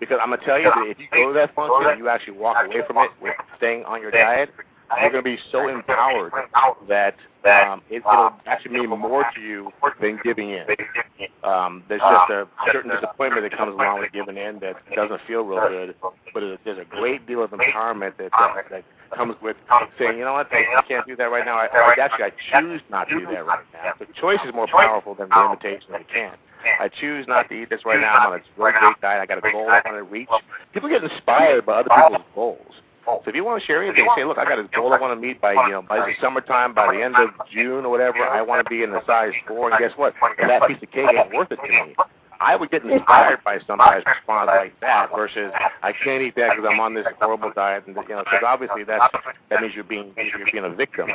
Because 0.00 0.18
I'm 0.22 0.30
gonna 0.30 0.44
tell 0.44 0.58
you 0.58 0.64
that 0.64 0.86
if 0.88 0.98
you 0.98 1.06
go 1.12 1.28
to 1.28 1.34
that 1.34 1.54
function 1.54 1.90
and 1.90 1.98
you 1.98 2.08
actually 2.08 2.36
walk 2.38 2.56
away 2.66 2.82
from 2.86 2.98
it 2.98 3.10
with 3.20 3.34
staying 3.56 3.84
on 3.84 4.00
your 4.00 4.10
diet, 4.10 4.50
you're 5.00 5.10
gonna 5.10 5.22
be 5.22 5.38
so 5.52 5.68
empowered 5.68 6.32
that 6.88 7.14
um, 7.44 7.82
it, 7.90 7.96
it'll 7.96 8.32
actually 8.46 8.78
mean 8.78 8.90
more 8.90 9.24
to 9.34 9.40
you 9.40 9.70
than 10.00 10.18
giving 10.24 10.50
in. 10.50 10.64
Um, 11.42 11.84
there's 11.88 12.00
just 12.00 12.30
a 12.30 12.46
certain 12.72 12.90
disappointment 12.90 13.48
that 13.48 13.56
comes 13.56 13.74
along 13.74 14.00
with 14.00 14.12
giving 14.12 14.36
in 14.36 14.58
that 14.60 14.76
doesn't 14.94 15.20
feel 15.26 15.42
real 15.42 15.68
good, 15.68 15.94
but 16.32 16.42
there's 16.64 16.78
a 16.78 16.84
great 16.84 17.26
deal 17.26 17.42
of 17.42 17.50
empowerment 17.50 18.16
that 18.18 18.30
that, 18.32 18.64
that 18.70 18.84
comes 19.14 19.36
with 19.42 19.56
saying, 19.98 20.18
you 20.18 20.24
know 20.24 20.32
what, 20.32 20.48
I 20.52 20.82
can't 20.88 21.06
do 21.06 21.16
that 21.16 21.24
right 21.24 21.44
now. 21.44 21.56
I, 21.56 21.66
I 21.66 21.94
actually 22.00 22.24
I 22.24 22.60
choose 22.60 22.80
not 22.90 23.08
to 23.08 23.18
do 23.18 23.26
that 23.26 23.46
right 23.46 23.64
now. 23.72 23.92
The 23.98 24.06
choice 24.20 24.40
is 24.46 24.54
more 24.54 24.66
powerful 24.66 25.14
than 25.14 25.28
the 25.28 25.44
invitation 25.44 25.92
that 25.92 26.00
I 26.00 26.12
can't. 26.12 26.38
I 26.80 26.88
choose 26.88 27.26
not 27.28 27.48
to 27.50 27.54
eat 27.54 27.68
this 27.68 27.80
right 27.84 28.00
now. 28.00 28.14
I'm 28.14 28.32
on 28.32 28.38
a 28.38 28.42
really 28.56 28.72
great 28.80 29.00
diet. 29.02 29.20
I 29.20 29.26
got 29.26 29.38
a 29.38 29.52
goal 29.52 29.68
I 29.68 29.82
want 29.84 29.96
to 29.98 30.02
reach. 30.02 30.28
People 30.72 30.88
get 30.88 31.04
inspired 31.04 31.66
by 31.66 31.80
other 31.80 31.90
people's 31.90 32.26
goals. 32.34 32.72
Oh, 33.06 33.20
so 33.24 33.28
if 33.28 33.34
you 33.34 33.44
want 33.44 33.60
to 33.60 33.66
share 33.66 33.82
anything, 33.82 34.06
say, 34.16 34.24
look, 34.24 34.38
I 34.38 34.44
got 34.44 34.58
a 34.58 34.64
goal 34.74 34.92
I 34.92 34.98
want 34.98 35.18
to 35.18 35.20
meet 35.20 35.40
by 35.40 35.52
you 35.52 35.72
know 35.72 35.82
by 35.82 35.98
the 35.98 36.12
summertime, 36.20 36.74
by 36.74 36.94
the 36.94 37.02
end 37.02 37.16
of 37.16 37.30
June 37.52 37.84
or 37.84 37.90
whatever. 37.90 38.18
I 38.18 38.40
want 38.40 38.64
to 38.64 38.70
be 38.70 38.82
in 38.82 38.90
the 38.90 39.04
size 39.06 39.32
four, 39.46 39.70
and 39.70 39.78
guess 39.78 39.92
what? 39.96 40.14
That 40.38 40.66
piece 40.66 40.78
of 40.82 40.90
cake 40.90 41.08
ain't 41.14 41.32
worth 41.34 41.52
it 41.52 41.56
to 41.56 41.68
me. 41.68 41.94
I 42.40 42.56
would 42.56 42.70
get 42.70 42.84
inspired 42.84 43.40
by 43.44 43.58
somebody's 43.66 44.04
response 44.06 44.48
like 44.48 44.78
that 44.80 45.10
versus 45.14 45.52
I 45.82 45.92
can't 45.92 46.22
eat 46.22 46.34
that 46.36 46.56
because 46.56 46.68
I'm 46.70 46.80
on 46.80 46.94
this 46.94 47.06
horrible 47.20 47.52
diet, 47.54 47.84
and 47.86 47.96
you 47.96 48.02
know, 48.08 48.24
because 48.24 48.42
obviously 48.46 48.84
that's 48.84 49.04
that 49.50 49.60
means 49.60 49.74
you're 49.74 49.84
being 49.84 50.12
you're 50.16 50.50
being 50.50 50.64
a 50.64 50.74
victim. 50.74 51.08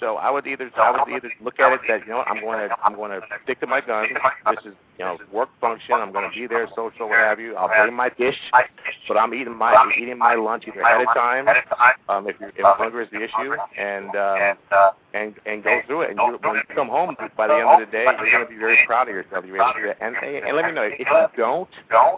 So 0.00 0.16
I 0.16 0.30
would 0.30 0.46
either 0.46 0.70
I 0.76 0.90
would 0.90 1.14
either 1.14 1.30
look 1.42 1.60
at 1.60 1.72
it 1.72 1.80
that 1.86 2.06
you 2.06 2.12
know 2.12 2.24
I'm 2.26 2.40
going 2.40 2.68
to 2.68 2.74
I'm 2.82 2.94
going 2.94 3.10
to 3.10 3.20
stick 3.44 3.60
to 3.60 3.66
my 3.66 3.80
guns. 3.82 4.08
This 4.50 4.72
is 4.72 4.74
you 4.98 5.04
know 5.04 5.18
work 5.32 5.50
function. 5.60 5.94
I'm 5.94 6.10
going 6.12 6.28
to 6.28 6.34
be 6.34 6.46
there, 6.46 6.66
social, 6.74 7.08
what 7.08 7.18
have 7.18 7.38
you. 7.38 7.54
I'll 7.54 7.68
bring 7.68 7.94
my 7.94 8.08
dish, 8.08 8.36
but 9.06 9.16
I'm 9.18 9.34
eating 9.34 9.54
my 9.56 9.74
eating 10.00 10.18
my 10.18 10.34
lunch 10.34 10.64
either 10.66 10.80
ahead 10.80 11.02
of 11.06 11.14
time, 11.14 11.46
um, 12.08 12.26
if, 12.28 12.36
you're, 12.40 12.48
if 12.50 12.64
hunger 12.64 13.02
is 13.02 13.08
the 13.12 13.22
issue, 13.22 13.54
and 13.78 14.08
um, 14.16 14.56
and 15.14 15.34
and 15.46 15.62
go 15.62 15.80
through 15.86 16.02
it. 16.02 16.10
And 16.10 16.18
you, 16.18 16.38
when 16.42 16.56
you 16.56 16.62
come 16.74 16.88
home 16.88 17.16
by 17.36 17.46
the 17.48 17.54
end 17.54 17.68
of 17.68 17.80
the 17.80 17.92
day, 17.92 18.04
you're 18.04 18.30
going 18.30 18.46
to 18.46 18.50
be 18.50 18.58
very 18.58 18.78
proud 18.86 19.08
of 19.08 19.14
yourself. 19.14 19.44
You're 19.44 19.56
able 19.56 19.72
to 19.74 19.80
do 19.80 19.86
that. 19.88 19.98
And, 20.00 20.16
and 20.16 20.56
let 20.56 20.64
me 20.66 20.72
know 20.72 20.82
if 20.82 20.98
you 20.98 21.04
don't, 21.36 21.68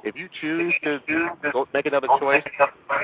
if 0.04 0.14
you 0.16 0.28
choose 0.40 0.74
to 0.84 1.00
go 1.52 1.66
make 1.74 1.86
another 1.86 2.08
choice, 2.20 2.42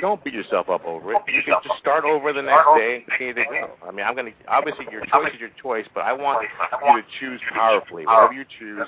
don't 0.01 0.23
beat 0.23 0.35
yourself 0.35 0.69
up 0.69 0.85
over 0.85 1.15
it. 1.15 1.23
You 1.29 1.43
can 1.43 1.55
just 1.65 1.79
start 1.81 2.05
over 2.05 2.33
the 2.33 2.43
next 2.43 2.67
day 2.77 2.97
and 2.97 3.07
continue 3.07 3.35
to 3.35 3.45
go. 3.45 3.71
I 3.87 3.91
mean, 3.91 4.05
I'm 4.07 4.15
going 4.15 4.33
to 4.33 4.51
obviously 4.69 4.93
your 4.93 5.05
choice 5.07 5.35
is 5.35 5.41
your 5.41 5.51
choice, 5.61 5.87
but 5.95 6.01
I 6.01 6.13
want 6.13 6.47
you 6.87 7.03
to 7.03 7.09
choose 7.21 7.41
powerfully. 7.53 8.07
Whatever 8.07 8.33
you 8.33 8.45
choose, 8.59 8.87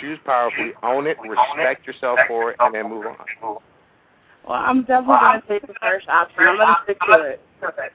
choose 0.00 0.18
powerfully, 0.24 0.72
own 0.82 1.06
it, 1.06 1.16
respect 1.20 1.86
yourself 1.86 2.18
for 2.28 2.50
it, 2.50 2.56
and 2.60 2.74
then 2.74 2.88
move 2.88 3.06
on. 3.06 3.16
Well, 3.42 3.62
I'm 4.48 4.80
definitely 4.82 5.16
going 5.20 5.40
to 5.40 5.48
take 5.48 5.66
the 5.66 5.74
first 5.80 6.08
option. 6.08 6.40
I'm 6.40 6.56
going 6.56 6.68
to 6.68 6.80
stick 6.84 6.98
to 7.00 7.20
it. 7.22 7.40
Perfect. 7.60 7.94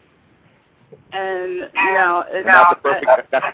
And, 1.11 1.53
you 1.73 1.93
know, 1.93 2.23
it's 2.29 2.45
And 2.45 2.55
that's 2.55 2.69
the 2.69 2.75
perfect. 2.81 3.31
That's, 3.31 3.45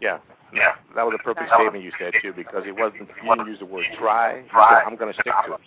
yeah. 0.00 0.18
Yeah, 0.54 0.74
that 0.94 1.02
was 1.02 1.14
a 1.18 1.22
perfect 1.22 1.48
statement 1.54 1.82
you 1.82 1.92
said 1.98 2.12
too, 2.20 2.34
because 2.36 2.64
it 2.66 2.76
wasn't 2.76 3.08
you 3.24 3.30
didn't 3.30 3.46
use 3.46 3.58
the 3.58 3.64
word 3.64 3.86
try. 3.98 4.36
You 4.36 4.44
said 4.52 4.82
I'm 4.84 4.96
going 4.96 5.10
to 5.10 5.18
stick 5.18 5.32
to 5.46 5.54
it, 5.54 5.60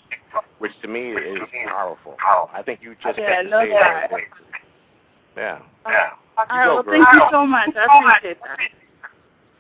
which 0.59 0.73
to 0.83 0.87
me 0.87 1.09
is 1.09 1.41
powerful. 1.65 2.17
I 2.53 2.61
think 2.61 2.81
you 2.83 2.95
just 3.01 3.17
Yeah, 3.17 3.41
to 3.41 3.49
no 3.49 3.61
say 3.61 3.69
doubt. 3.71 4.11
that. 4.11 4.19
Yeah. 5.35 5.59
Uh, 5.85 5.91
All 6.37 6.45
right, 6.49 6.67
well, 6.67 6.83
thank 6.83 7.05
you 7.13 7.21
so 7.31 7.45
much. 7.45 7.69
I 7.75 7.85
appreciate 7.85 8.37
that. 8.41 8.59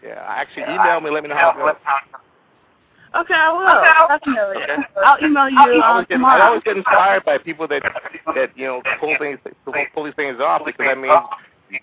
Yeah. 0.03 0.23
Actually, 0.27 0.63
email 0.63 1.01
me. 1.01 1.09
Let 1.09 1.23
me 1.23 1.29
know 1.29 1.35
how 1.35 1.51
it 1.51 1.57
goes. 1.57 1.75
Okay, 3.15 3.33
I 3.33 3.49
will. 3.49 4.17
Definitely. 4.19 4.85
I'll 4.97 5.23
email 5.23 5.49
you 5.49 5.57
I 5.57 5.87
always, 5.87 6.07
get, 6.07 6.19
I 6.19 6.47
always 6.47 6.63
get 6.63 6.77
inspired 6.77 7.23
by 7.23 7.37
people 7.37 7.65
that 7.69 7.81
that 8.35 8.57
you 8.57 8.65
know 8.65 8.81
pull 8.99 9.15
things 9.17 9.39
pull, 9.63 9.73
pull 9.93 10.03
these 10.03 10.13
things 10.15 10.39
off 10.41 10.63
because 10.65 10.85
that 10.85 10.97
means 10.97 11.13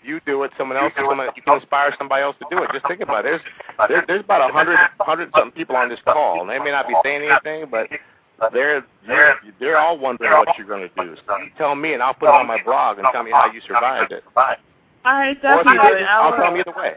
you 0.05 0.21
do 0.27 0.43
it, 0.45 0.53
someone 0.59 0.77
else 0.77 0.93
someone, 0.95 1.19
you 1.35 1.43
can 1.43 1.55
inspire 1.55 1.95
somebody 1.99 2.23
else 2.23 2.37
to 2.39 2.47
do 2.51 2.63
it. 2.63 2.71
Just 2.73 2.87
think 2.87 3.01
about 3.01 3.25
it. 3.25 3.41
There's 3.79 3.89
there, 3.89 4.05
there's 4.07 4.25
about 4.25 4.49
a 4.49 4.53
hundred 4.53 4.79
hundred 5.01 5.31
something 5.35 5.53
people 5.53 5.75
on 5.75 5.89
this 5.89 6.01
call, 6.05 6.43
and 6.43 6.51
they 6.51 6.59
may 6.59 6.71
not 6.71 6.87
be 6.87 6.95
saying 7.03 7.23
anything, 7.29 7.71
but 7.71 7.89
they're 8.53 8.85
they're 9.07 9.37
they're 9.59 9.79
all 9.79 9.99
wondering 9.99 10.33
what 10.33 10.49
you're 10.59 10.67
going 10.67 10.89
to 10.89 10.95
do. 11.03 11.17
So 11.27 11.39
you 11.39 11.51
tell 11.57 11.75
me, 11.75 11.95
and 11.95 12.03
I'll 12.03 12.15
put 12.15 12.29
it 12.29 12.35
on 12.35 12.47
my 12.47 12.63
blog 12.63 12.99
and 12.99 13.07
tell 13.11 13.23
me 13.23 13.31
how 13.31 13.51
you 13.51 13.61
survived 13.67 14.13
it. 14.13 14.23
All 15.05 15.15
right, 15.15 15.37
Or 15.45 15.61
if 15.61 15.67
you 15.67 15.75
definitely. 15.75 15.89
didn't, 15.99 16.09
I 16.09 16.19
I'll 16.19 16.37
tell 16.37 16.53
them 16.53 16.61
either 16.61 16.73
way. 16.77 16.95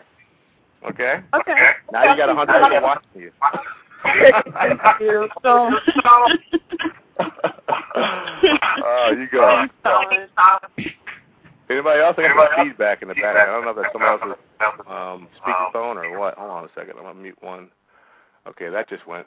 Okay. 0.88 1.22
Okay. 1.34 1.70
Now 1.91 2.12
you 2.12 2.18
got 2.18 2.30
a 2.30 2.36
hundred 2.36 2.62
people 2.64 2.82
watching 2.82 3.22
you. 3.22 3.32
Thank 4.53 4.82
you. 4.99 5.28
So. 5.41 5.72
oh, 7.97 9.16
you 9.18 9.28
go. 9.32 9.66
Anybody 11.68 12.01
else? 12.01 12.16
I 12.20 12.22
got 12.22 12.51
some 12.56 12.68
feedback 12.68 13.01
in 13.01 13.08
the 13.08 13.16
background. 13.16 13.49
I 13.49 13.53
don't 13.53 13.66
know 13.66 13.72
if 13.72 13.78
that's 13.78 13.91
someone 13.93 14.12
else's 14.12 14.38
um, 14.88 15.28
speakerphone 15.41 15.95
or 15.95 16.20
what. 16.20 16.36
Hold 16.38 16.51
on 16.51 16.66
a 16.66 16.70
second. 16.76 16.97
I'm 16.97 17.03
gonna 17.03 17.20
mute 17.20 17.38
one. 17.41 17.70
Okay, 18.47 18.70
that 18.70 18.88
just 18.88 19.08
went 19.08 19.26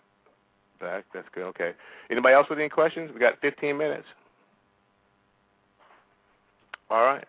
back. 0.81 1.05
That's 1.13 1.27
good. 1.35 1.45
Okay. 1.47 1.73
Anybody 2.11 2.35
else 2.35 2.47
with 2.49 2.61
any 2.61 2.69
questions? 2.69 3.11
We 3.13 3.19
got 3.19 3.41
15 3.41 3.77
minutes. 3.77 4.07
All 6.91 7.03
right. 7.05 7.25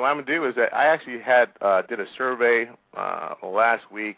What 0.00 0.08
I'm 0.08 0.16
gonna 0.16 0.26
do 0.26 0.44
is 0.44 0.56
that 0.56 0.74
I 0.74 0.86
actually 0.86 1.20
had 1.20 1.50
uh, 1.60 1.82
did 1.82 2.00
a 2.00 2.06
survey 2.18 2.68
uh, 2.96 3.34
last 3.44 3.92
week, 3.92 4.16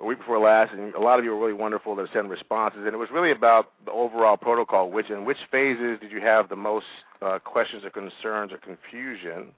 a 0.00 0.04
week 0.04 0.18
before 0.18 0.38
last, 0.38 0.74
and 0.74 0.94
a 0.94 1.00
lot 1.00 1.18
of 1.18 1.24
you 1.24 1.30
were 1.30 1.38
really 1.38 1.54
wonderful 1.54 1.96
to 1.96 2.06
send 2.12 2.28
responses, 2.28 2.80
and 2.84 2.88
it 2.88 2.98
was 2.98 3.08
really 3.10 3.30
about 3.30 3.72
the 3.86 3.90
overall 3.90 4.36
protocol. 4.36 4.90
Which 4.90 5.08
in 5.08 5.24
which 5.24 5.38
phases 5.50 5.98
did 6.00 6.12
you 6.12 6.20
have 6.20 6.50
the 6.50 6.56
most 6.56 6.84
uh, 7.22 7.38
questions 7.38 7.84
or 7.84 7.90
concerns 7.90 8.52
or 8.52 8.58
confusion? 8.58 9.52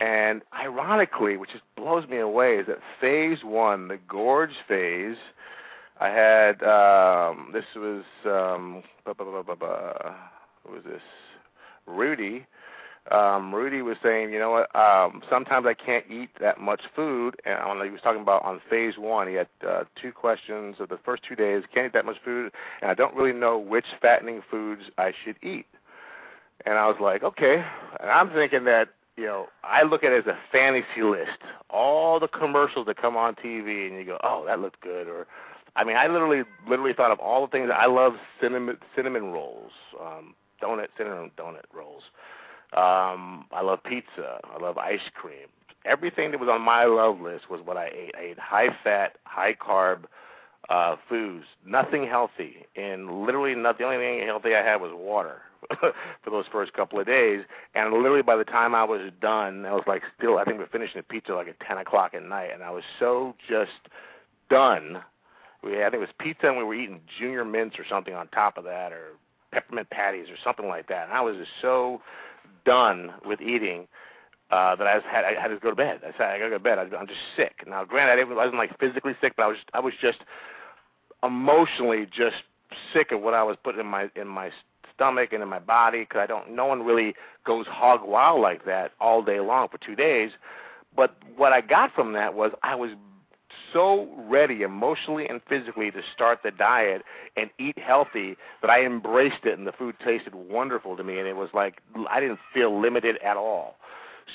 And 0.00 0.42
ironically, 0.54 1.36
which 1.36 1.50
just 1.50 1.64
blows 1.76 2.06
me 2.08 2.18
away, 2.18 2.58
is 2.58 2.66
that 2.68 2.78
phase 3.00 3.38
one, 3.42 3.88
the 3.88 3.98
gorge 4.08 4.54
phase, 4.68 5.16
I 5.98 6.08
had 6.08 6.62
um, 6.62 7.50
this 7.52 7.64
was 7.74 8.04
um, 8.24 8.84
bu- 9.04 9.14
bu- 9.14 9.42
bu- 9.42 9.66
who 10.64 10.72
was 10.72 10.84
this? 10.84 11.02
Rudy. 11.86 12.46
Um, 13.10 13.54
Rudy 13.54 13.82
was 13.82 13.96
saying, 14.02 14.32
you 14.32 14.38
know 14.38 14.50
what? 14.50 14.74
Um, 14.76 15.22
sometimes 15.28 15.66
I 15.66 15.74
can't 15.74 16.04
eat 16.10 16.30
that 16.40 16.60
much 16.60 16.82
food, 16.94 17.40
and 17.44 17.58
know, 17.58 17.84
he 17.84 17.90
was 17.90 18.00
talking 18.02 18.22
about 18.22 18.44
on 18.44 18.60
phase 18.68 18.94
one. 18.98 19.26
He 19.26 19.34
had 19.34 19.48
uh, 19.66 19.84
two 20.00 20.12
questions 20.12 20.76
of 20.80 20.88
the 20.88 20.98
first 21.04 21.22
two 21.28 21.34
days. 21.34 21.64
Can't 21.74 21.86
eat 21.86 21.92
that 21.94 22.04
much 22.04 22.18
food, 22.24 22.52
and 22.82 22.90
I 22.90 22.94
don't 22.94 23.14
really 23.14 23.32
know 23.32 23.58
which 23.58 23.86
fattening 24.00 24.42
foods 24.50 24.82
I 24.98 25.12
should 25.24 25.36
eat. 25.42 25.66
And 26.66 26.76
I 26.76 26.86
was 26.86 26.96
like, 27.00 27.22
okay. 27.22 27.64
And 28.00 28.10
I'm 28.10 28.30
thinking 28.30 28.64
that 28.64 28.90
you 29.16 29.26
know, 29.26 29.48
I 29.64 29.82
look 29.82 30.02
at 30.02 30.12
it 30.12 30.26
as 30.26 30.32
a 30.32 30.38
fantasy 30.50 31.02
list. 31.02 31.38
All 31.68 32.18
the 32.18 32.28
commercials 32.28 32.86
that 32.86 32.96
come 32.96 33.16
on 33.16 33.34
TV, 33.34 33.86
and 33.88 33.98
you 33.98 34.04
go, 34.06 34.18
oh, 34.22 34.44
that 34.46 34.60
looked 34.60 34.80
good, 34.80 35.08
or 35.08 35.26
I 35.76 35.84
mean, 35.84 35.96
I 35.96 36.06
literally, 36.06 36.42
literally 36.68 36.94
thought 36.94 37.10
of 37.10 37.20
all 37.20 37.46
the 37.46 37.50
things. 37.50 37.70
I 37.74 37.86
love 37.86 38.14
cinnamon 38.40 38.78
cinnamon 38.96 39.30
rolls, 39.30 39.72
um, 40.00 40.34
donut 40.62 40.88
cinnamon 40.96 41.30
donut 41.38 41.64
rolls. 41.74 42.02
Um, 42.76 43.46
I 43.52 43.62
love 43.62 43.82
pizza. 43.82 44.40
I 44.44 44.62
love 44.62 44.78
ice 44.78 45.00
cream. 45.14 45.48
Everything 45.84 46.30
that 46.30 46.40
was 46.40 46.48
on 46.48 46.62
my 46.62 46.84
love 46.84 47.20
list 47.20 47.50
was 47.50 47.60
what 47.64 47.76
I 47.76 47.86
ate. 47.86 48.14
I 48.16 48.22
ate 48.22 48.38
high 48.38 48.68
fat, 48.84 49.16
high 49.24 49.54
carb 49.54 50.04
uh, 50.68 50.96
foods. 51.08 51.44
Nothing 51.66 52.06
healthy, 52.06 52.66
and 52.76 53.22
literally 53.24 53.54
not 53.54 53.78
the 53.78 53.84
only 53.84 53.96
thing 53.96 54.26
healthy 54.26 54.54
I 54.54 54.62
had 54.62 54.80
was 54.80 54.92
water 54.94 55.38
for 55.80 56.30
those 56.30 56.44
first 56.52 56.74
couple 56.74 57.00
of 57.00 57.06
days. 57.06 57.44
And 57.74 57.92
literally 57.94 58.22
by 58.22 58.36
the 58.36 58.44
time 58.44 58.74
I 58.74 58.84
was 58.84 59.10
done, 59.20 59.64
I 59.64 59.72
was 59.72 59.84
like 59.86 60.02
still. 60.18 60.38
I 60.38 60.44
think 60.44 60.58
we 60.58 60.64
are 60.64 60.68
finishing 60.68 60.98
the 60.98 61.02
pizza 61.02 61.32
like 61.32 61.48
at 61.48 61.58
ten 61.60 61.78
o'clock 61.78 62.14
at 62.14 62.22
night, 62.22 62.50
and 62.52 62.62
I 62.62 62.70
was 62.70 62.84
so 62.98 63.34
just 63.48 63.70
done 64.50 65.02
we 65.62 65.78
I 65.78 65.90
think 65.90 65.94
it 65.94 66.00
was 66.00 66.08
pizza 66.18 66.46
and 66.46 66.56
we 66.56 66.64
were 66.64 66.74
eating 66.74 67.00
junior 67.18 67.44
mints 67.44 67.78
or 67.78 67.84
something 67.88 68.14
on 68.14 68.28
top 68.28 68.58
of 68.58 68.64
that 68.64 68.92
or 68.92 69.16
peppermint 69.52 69.90
patties 69.90 70.28
or 70.30 70.36
something 70.42 70.68
like 70.68 70.88
that. 70.88 71.04
And 71.04 71.12
I 71.12 71.20
was 71.20 71.36
just 71.36 71.50
so 71.60 72.00
done 72.64 73.12
with 73.26 73.40
eating 73.40 73.86
uh 74.50 74.74
that 74.76 74.86
I 74.86 74.96
was, 74.96 75.04
had 75.10 75.24
I 75.24 75.40
had 75.40 75.48
to 75.48 75.58
go 75.58 75.70
to 75.70 75.76
bed. 75.76 76.00
I 76.02 76.12
said 76.12 76.22
I 76.22 76.38
gotta 76.38 76.50
go 76.50 76.58
to 76.58 76.64
bed. 76.64 76.78
I'm 76.78 77.06
just 77.06 77.20
sick. 77.36 77.64
Now, 77.66 77.84
granted, 77.84 78.20
I 78.20 78.34
wasn't 78.34 78.56
like 78.56 78.78
physically 78.78 79.14
sick, 79.20 79.34
but 79.36 79.44
I 79.44 79.46
was 79.46 79.56
I 79.74 79.80
was 79.80 79.94
just 80.00 80.18
emotionally 81.22 82.06
just 82.06 82.36
sick 82.92 83.12
of 83.12 83.20
what 83.20 83.34
I 83.34 83.42
was 83.42 83.56
putting 83.62 83.80
in 83.80 83.86
my 83.86 84.08
in 84.16 84.26
my 84.28 84.50
stomach 84.94 85.32
and 85.32 85.42
in 85.42 85.48
my 85.48 85.58
body 85.58 86.00
because 86.00 86.20
I 86.20 86.26
don't. 86.26 86.54
No 86.54 86.66
one 86.66 86.82
really 86.82 87.14
goes 87.44 87.66
hog 87.66 88.00
wild 88.04 88.40
like 88.40 88.64
that 88.66 88.92
all 89.00 89.22
day 89.22 89.40
long 89.40 89.68
for 89.68 89.78
two 89.78 89.94
days. 89.94 90.30
But 90.94 91.16
what 91.36 91.52
I 91.52 91.60
got 91.60 91.94
from 91.94 92.12
that 92.14 92.34
was 92.34 92.52
I 92.62 92.74
was 92.74 92.90
so 93.72 94.08
ready 94.16 94.62
emotionally 94.62 95.26
and 95.28 95.40
physically 95.48 95.90
to 95.90 96.00
start 96.14 96.40
the 96.42 96.50
diet 96.50 97.02
and 97.36 97.50
eat 97.58 97.78
healthy 97.78 98.36
that 98.62 98.70
I 98.70 98.84
embraced 98.84 99.44
it 99.44 99.58
and 99.58 99.66
the 99.66 99.72
food 99.72 99.96
tasted 100.04 100.34
wonderful 100.34 100.96
to 100.96 101.04
me 101.04 101.18
and 101.18 101.28
it 101.28 101.36
was 101.36 101.50
like 101.54 101.80
I 102.08 102.20
didn't 102.20 102.40
feel 102.52 102.80
limited 102.80 103.16
at 103.24 103.36
all. 103.36 103.76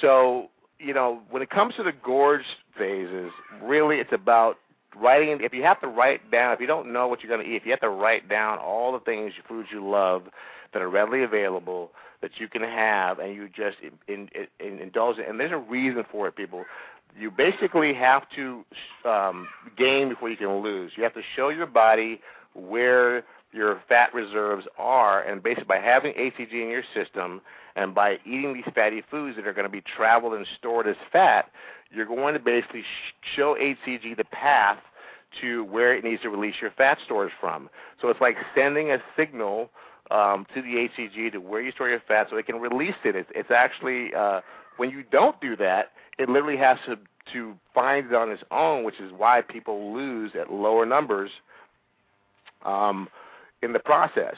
So, 0.02 0.50
you 0.80 0.94
know, 0.94 1.22
when 1.30 1.42
it 1.42 1.50
comes 1.50 1.76
to 1.76 1.84
the 1.84 1.92
gorge 1.92 2.46
phases, 2.78 3.32
really 3.62 3.98
it's 3.98 4.14
about 4.14 4.58
writing 4.96 5.38
if 5.42 5.54
you 5.54 5.64
have 5.64 5.80
to 5.82 5.88
write 5.88 6.32
down 6.32 6.54
if 6.54 6.60
you 6.60 6.68
don't 6.68 6.92
know 6.92 7.08
what 7.08 7.22
you're 7.22 7.32
going 7.32 7.46
to 7.46 7.52
eat, 7.52 7.58
if 7.58 7.66
you 7.66 7.72
have 7.72 7.82
to 7.82 7.90
write 7.90 8.30
down 8.30 8.58
all 8.60 8.92
the 8.94 9.00
things 9.00 9.34
foods 9.48 9.70
you 9.72 9.86
love 9.86 10.24
that 10.74 10.82
are 10.82 10.90
readily 10.90 11.24
available 11.24 11.92
that 12.22 12.32
you 12.38 12.48
can 12.48 12.62
have 12.62 13.20
and 13.20 13.36
you 13.36 13.48
just 13.50 13.78
in, 13.82 14.30
in, 14.34 14.48
in, 14.60 14.80
indulge 14.80 15.18
in 15.18 15.26
and 15.26 15.40
there's 15.40 15.52
a 15.52 15.58
reason 15.58 16.04
for 16.12 16.28
it 16.28 16.36
people 16.36 16.64
you 17.18 17.32
basically 17.32 17.93
have 17.93 18.24
to 18.36 18.63
um, 19.05 19.47
gain 19.78 20.09
before 20.09 20.30
you 20.30 20.38
can 20.38 20.61
lose. 20.61 20.91
You 20.95 21.03
have 21.03 21.13
to 21.13 21.22
show 21.36 21.49
your 21.49 21.66
body 21.66 22.22
where 22.53 23.24
your 23.51 23.82
fat 23.88 24.13
reserves 24.13 24.66
are, 24.78 25.22
and 25.22 25.41
basically 25.41 25.66
by 25.68 25.80
having 25.80 26.13
HCG 26.13 26.51
in 26.51 26.70
your 26.70 26.84
system 26.93 27.41
and 27.76 27.95
by 27.95 28.18
eating 28.26 28.53
these 28.53 28.74
fatty 28.74 29.01
foods 29.09 29.38
that 29.38 29.47
are 29.47 29.53
going 29.53 29.66
to 29.66 29.72
be 29.72 29.82
traveled 29.82 30.34
and 30.34 30.45
stored 30.57 30.88
as 30.88 30.95
fat, 31.11 31.49
you're 31.91 32.05
going 32.05 32.34
to 32.34 32.39
basically 32.39 32.82
sh- 32.82 33.36
show 33.36 33.55
HCG 33.55 34.18
the 34.18 34.26
path 34.26 34.80
to 35.41 35.63
where 35.66 35.95
it 35.95 36.03
needs 36.03 36.22
to 36.22 36.30
release 36.30 36.55
your 36.61 36.72
fat 36.72 36.97
stores 37.05 37.32
from. 37.39 37.70
So 38.01 38.09
it's 38.09 38.22
like 38.22 38.36
sending 38.55 38.91
a 38.91 38.97
signal 39.18 39.70
um, 40.11 40.45
to 40.53 40.61
the 40.61 40.89
HCG 40.97 41.32
to 41.34 41.38
where 41.39 41.61
you 41.61 41.72
store 41.72 41.89
your 41.89 42.01
fat 42.07 42.28
so 42.30 42.38
it 42.38 42.45
can 42.45 42.57
release 42.57 42.95
it. 43.03 43.16
It's, 43.16 43.30
it's 43.34 43.51
actually 43.51 44.13
uh, 44.13 44.41
when 44.78 44.90
you 44.90 45.04
don't 45.12 45.40
do 45.42 45.56
that, 45.58 45.92
it 46.18 46.30
literally 46.30 46.58
has 46.58 46.78
to 46.86 46.98
to 47.34 47.56
find 47.74 48.08
it 48.08 48.14
on 48.14 48.30
its 48.30 48.44
own, 48.52 48.84
which 48.84 49.00
is 49.00 49.12
why 49.16 49.42
people 49.42 49.94
lose 49.94 50.34
at 50.40 50.52
lower 50.52 50.86
numbers 50.86 51.32
um, 52.64 53.08
in 53.64 53.74
the 53.74 53.80
process. 53.80 54.36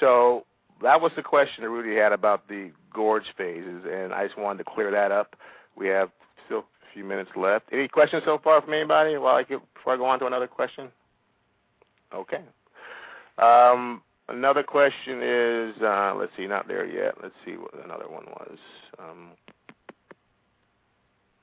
So 0.00 0.46
that 0.80 1.00
was 1.00 1.12
the 1.14 1.22
question 1.22 1.62
that 1.62 1.70
Rudy 1.70 1.96
had 1.96 2.12
about 2.12 2.48
the 2.48 2.70
gorge 2.92 3.26
phases, 3.36 3.84
and 3.90 4.12
I 4.12 4.26
just 4.26 4.38
wanted 4.38 4.64
to 4.64 4.70
clear 4.70 4.90
that 4.90 5.12
up. 5.12 5.36
We 5.76 5.88
have 5.88 6.10
still 6.46 6.60
a 6.60 6.94
few 6.94 7.04
minutes 7.04 7.30
left. 7.36 7.66
Any 7.72 7.88
questions 7.88 8.22
so 8.24 8.40
far 8.42 8.62
from 8.62 8.74
anybody? 8.74 9.16
While 9.16 9.36
I 9.36 9.42
get, 9.42 9.60
before 9.74 9.94
I 9.94 9.96
go 9.96 10.06
on 10.06 10.18
to 10.20 10.26
another 10.26 10.46
question. 10.46 10.88
Okay. 12.14 12.40
Um, 13.38 14.02
another 14.28 14.62
question 14.62 15.20
is, 15.22 15.74
uh, 15.82 16.14
let's 16.16 16.32
see, 16.36 16.46
not 16.46 16.68
there 16.68 16.86
yet. 16.86 17.14
Let's 17.22 17.34
see 17.44 17.52
what 17.52 17.72
another 17.84 18.08
one 18.08 18.24
was. 18.26 18.58
Um, 18.98 19.30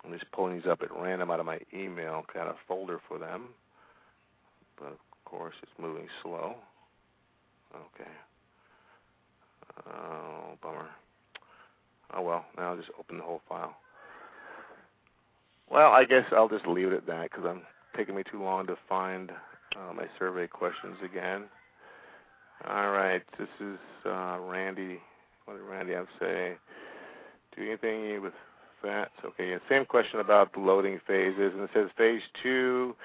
I'm 0.04 0.14
just 0.14 0.32
pulling 0.32 0.56
these 0.56 0.68
up 0.68 0.82
at 0.82 0.96
random 0.96 1.30
out 1.32 1.40
of 1.40 1.46
my 1.46 1.60
email 1.74 2.24
kind 2.34 2.48
of 2.48 2.56
folder 2.68 3.00
for 3.08 3.18
them. 3.18 3.50
But 4.78 4.94
of 4.94 4.98
course, 5.26 5.56
it's 5.62 5.72
moving 5.80 6.08
slow. 6.24 6.56
Okay. 7.76 8.10
Oh, 9.88 10.58
bummer. 10.62 10.90
Oh 12.14 12.22
well, 12.22 12.46
now 12.58 12.72
I'll 12.72 12.78
just 12.78 12.90
open 13.00 13.18
the 13.18 13.24
whole 13.24 13.42
file. 13.48 13.76
Well, 15.70 15.92
I 15.92 16.04
guess 16.06 16.26
I'll 16.32 16.50
just 16.50 16.66
leave 16.66 16.88
it 16.88 16.94
at 16.94 17.08
that 17.08 17.30
because 17.30 17.46
I'm 17.46 17.62
taking 17.96 18.16
me 18.16 18.24
too 18.30 18.42
long 18.42 18.66
to 18.68 18.76
find 18.88 19.32
uh, 19.76 19.94
my 19.94 20.06
survey 20.18 20.48
questions 20.48 20.98
again. 21.04 21.44
All 22.68 22.90
right, 22.90 23.22
this 23.38 23.48
is 23.60 23.78
uh, 24.06 24.40
Randy. 24.42 25.00
What 25.46 25.58
did 25.58 25.64
Randy 25.64 25.94
have 25.94 26.08
to 26.08 26.12
say? 26.20 26.58
Do 27.56 27.64
anything 27.64 28.22
with 28.22 28.34
fats. 28.82 29.12
Okay, 29.24 29.52
and 29.52 29.62
same 29.70 29.86
question 29.86 30.20
about 30.20 30.54
the 30.54 30.60
loading 30.60 31.00
phases. 31.06 31.54
And 31.54 31.64
it 31.64 31.70
says 31.74 31.90
phase 31.98 32.22
two, 32.42 32.96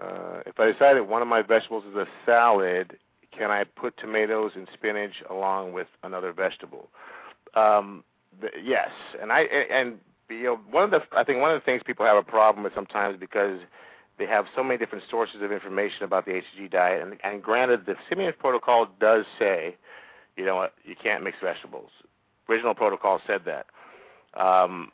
uh, 0.00 0.40
if 0.46 0.58
I 0.58 0.66
decide 0.66 0.96
that 0.96 1.08
one 1.08 1.22
of 1.22 1.28
my 1.28 1.42
vegetables 1.42 1.84
is 1.84 1.94
a 1.94 2.06
salad, 2.24 2.96
can 3.36 3.50
I 3.50 3.64
put 3.64 3.96
tomatoes 3.98 4.52
and 4.54 4.66
spinach 4.72 5.22
along 5.30 5.72
with 5.72 5.88
another 6.02 6.32
vegetable? 6.32 6.88
Um, 7.54 8.04
the, 8.40 8.48
yes, 8.62 8.90
and 9.20 9.32
I 9.32 9.42
and 9.42 9.98
you 10.28 10.44
know 10.44 10.60
one 10.70 10.84
of 10.84 10.90
the 10.90 11.00
I 11.16 11.24
think 11.24 11.40
one 11.40 11.50
of 11.50 11.60
the 11.60 11.64
things 11.64 11.82
people 11.84 12.04
have 12.06 12.16
a 12.16 12.22
problem 12.22 12.64
with 12.64 12.74
sometimes 12.74 13.18
because 13.18 13.60
they 14.18 14.26
have 14.26 14.46
so 14.54 14.62
many 14.62 14.78
different 14.78 15.04
sources 15.10 15.42
of 15.42 15.52
information 15.52 16.04
about 16.04 16.24
the 16.24 16.32
HCG 16.32 16.70
diet, 16.70 17.02
and, 17.02 17.18
and 17.22 17.42
granted, 17.42 17.84
the 17.86 17.96
Simeon 18.08 18.32
protocol 18.38 18.88
does 18.98 19.26
say, 19.38 19.76
you 20.36 20.44
know 20.44 20.56
what, 20.56 20.72
you 20.84 20.94
can't 21.00 21.22
mix 21.22 21.36
vegetables. 21.42 21.90
Original 22.48 22.74
protocol 22.74 23.20
said 23.26 23.42
that. 23.44 23.66
Um, 24.38 24.90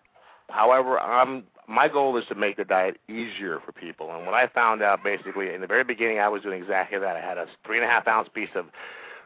however, 0.48 1.00
I'm 1.00 1.44
my 1.68 1.88
goal 1.88 2.16
is 2.16 2.24
to 2.28 2.34
make 2.34 2.56
the 2.56 2.64
diet 2.64 2.98
easier 3.08 3.60
for 3.64 3.72
people. 3.72 4.14
And 4.14 4.26
when 4.26 4.34
I 4.34 4.46
found 4.48 4.82
out, 4.82 5.02
basically, 5.04 5.54
in 5.54 5.60
the 5.60 5.66
very 5.66 5.84
beginning, 5.84 6.18
I 6.18 6.28
was 6.28 6.42
doing 6.42 6.60
exactly 6.60 6.98
that. 6.98 7.16
I 7.16 7.20
had 7.20 7.38
a 7.38 7.46
three 7.64 7.78
and 7.78 7.86
a 7.86 7.88
half 7.88 8.06
ounce 8.08 8.28
piece 8.34 8.50
of 8.54 8.66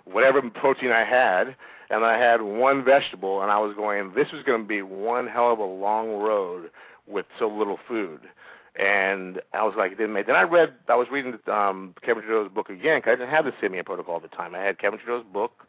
whatever 0.04 0.40
protein 0.50 0.92
I 0.92 1.04
had, 1.04 1.56
and 1.90 2.04
I 2.04 2.18
had 2.18 2.42
one 2.42 2.84
vegetable, 2.84 3.42
and 3.42 3.50
I 3.50 3.58
was 3.58 3.74
going, 3.74 4.12
this 4.14 4.28
is 4.32 4.44
going 4.44 4.62
to 4.62 4.68
be 4.68 4.82
one 4.82 5.26
hell 5.26 5.52
of 5.52 5.58
a 5.58 5.64
long 5.64 6.10
road 6.10 6.70
with 7.06 7.26
so 7.38 7.48
little 7.48 7.78
food. 7.88 8.20
and 8.78 9.40
I 9.54 9.64
was 9.64 9.74
like, 9.76 9.92
it 9.92 9.98
didn't 9.98 10.12
make. 10.12 10.26
Then 10.26 10.36
I 10.36 10.42
read, 10.42 10.74
I 10.88 10.96
was 10.96 11.08
reading 11.10 11.38
um, 11.50 11.94
Kevin 12.04 12.22
Trudeau's 12.22 12.52
book 12.52 12.68
again 12.68 12.98
because 12.98 13.12
I 13.12 13.16
didn't 13.16 13.30
have 13.30 13.44
the 13.44 13.52
Simeon 13.60 13.84
Protocol 13.84 14.16
at 14.16 14.22
the 14.22 14.28
time. 14.28 14.54
I 14.54 14.58
had 14.58 14.78
Kevin 14.78 14.98
Trudeau's 14.98 15.24
book, 15.32 15.66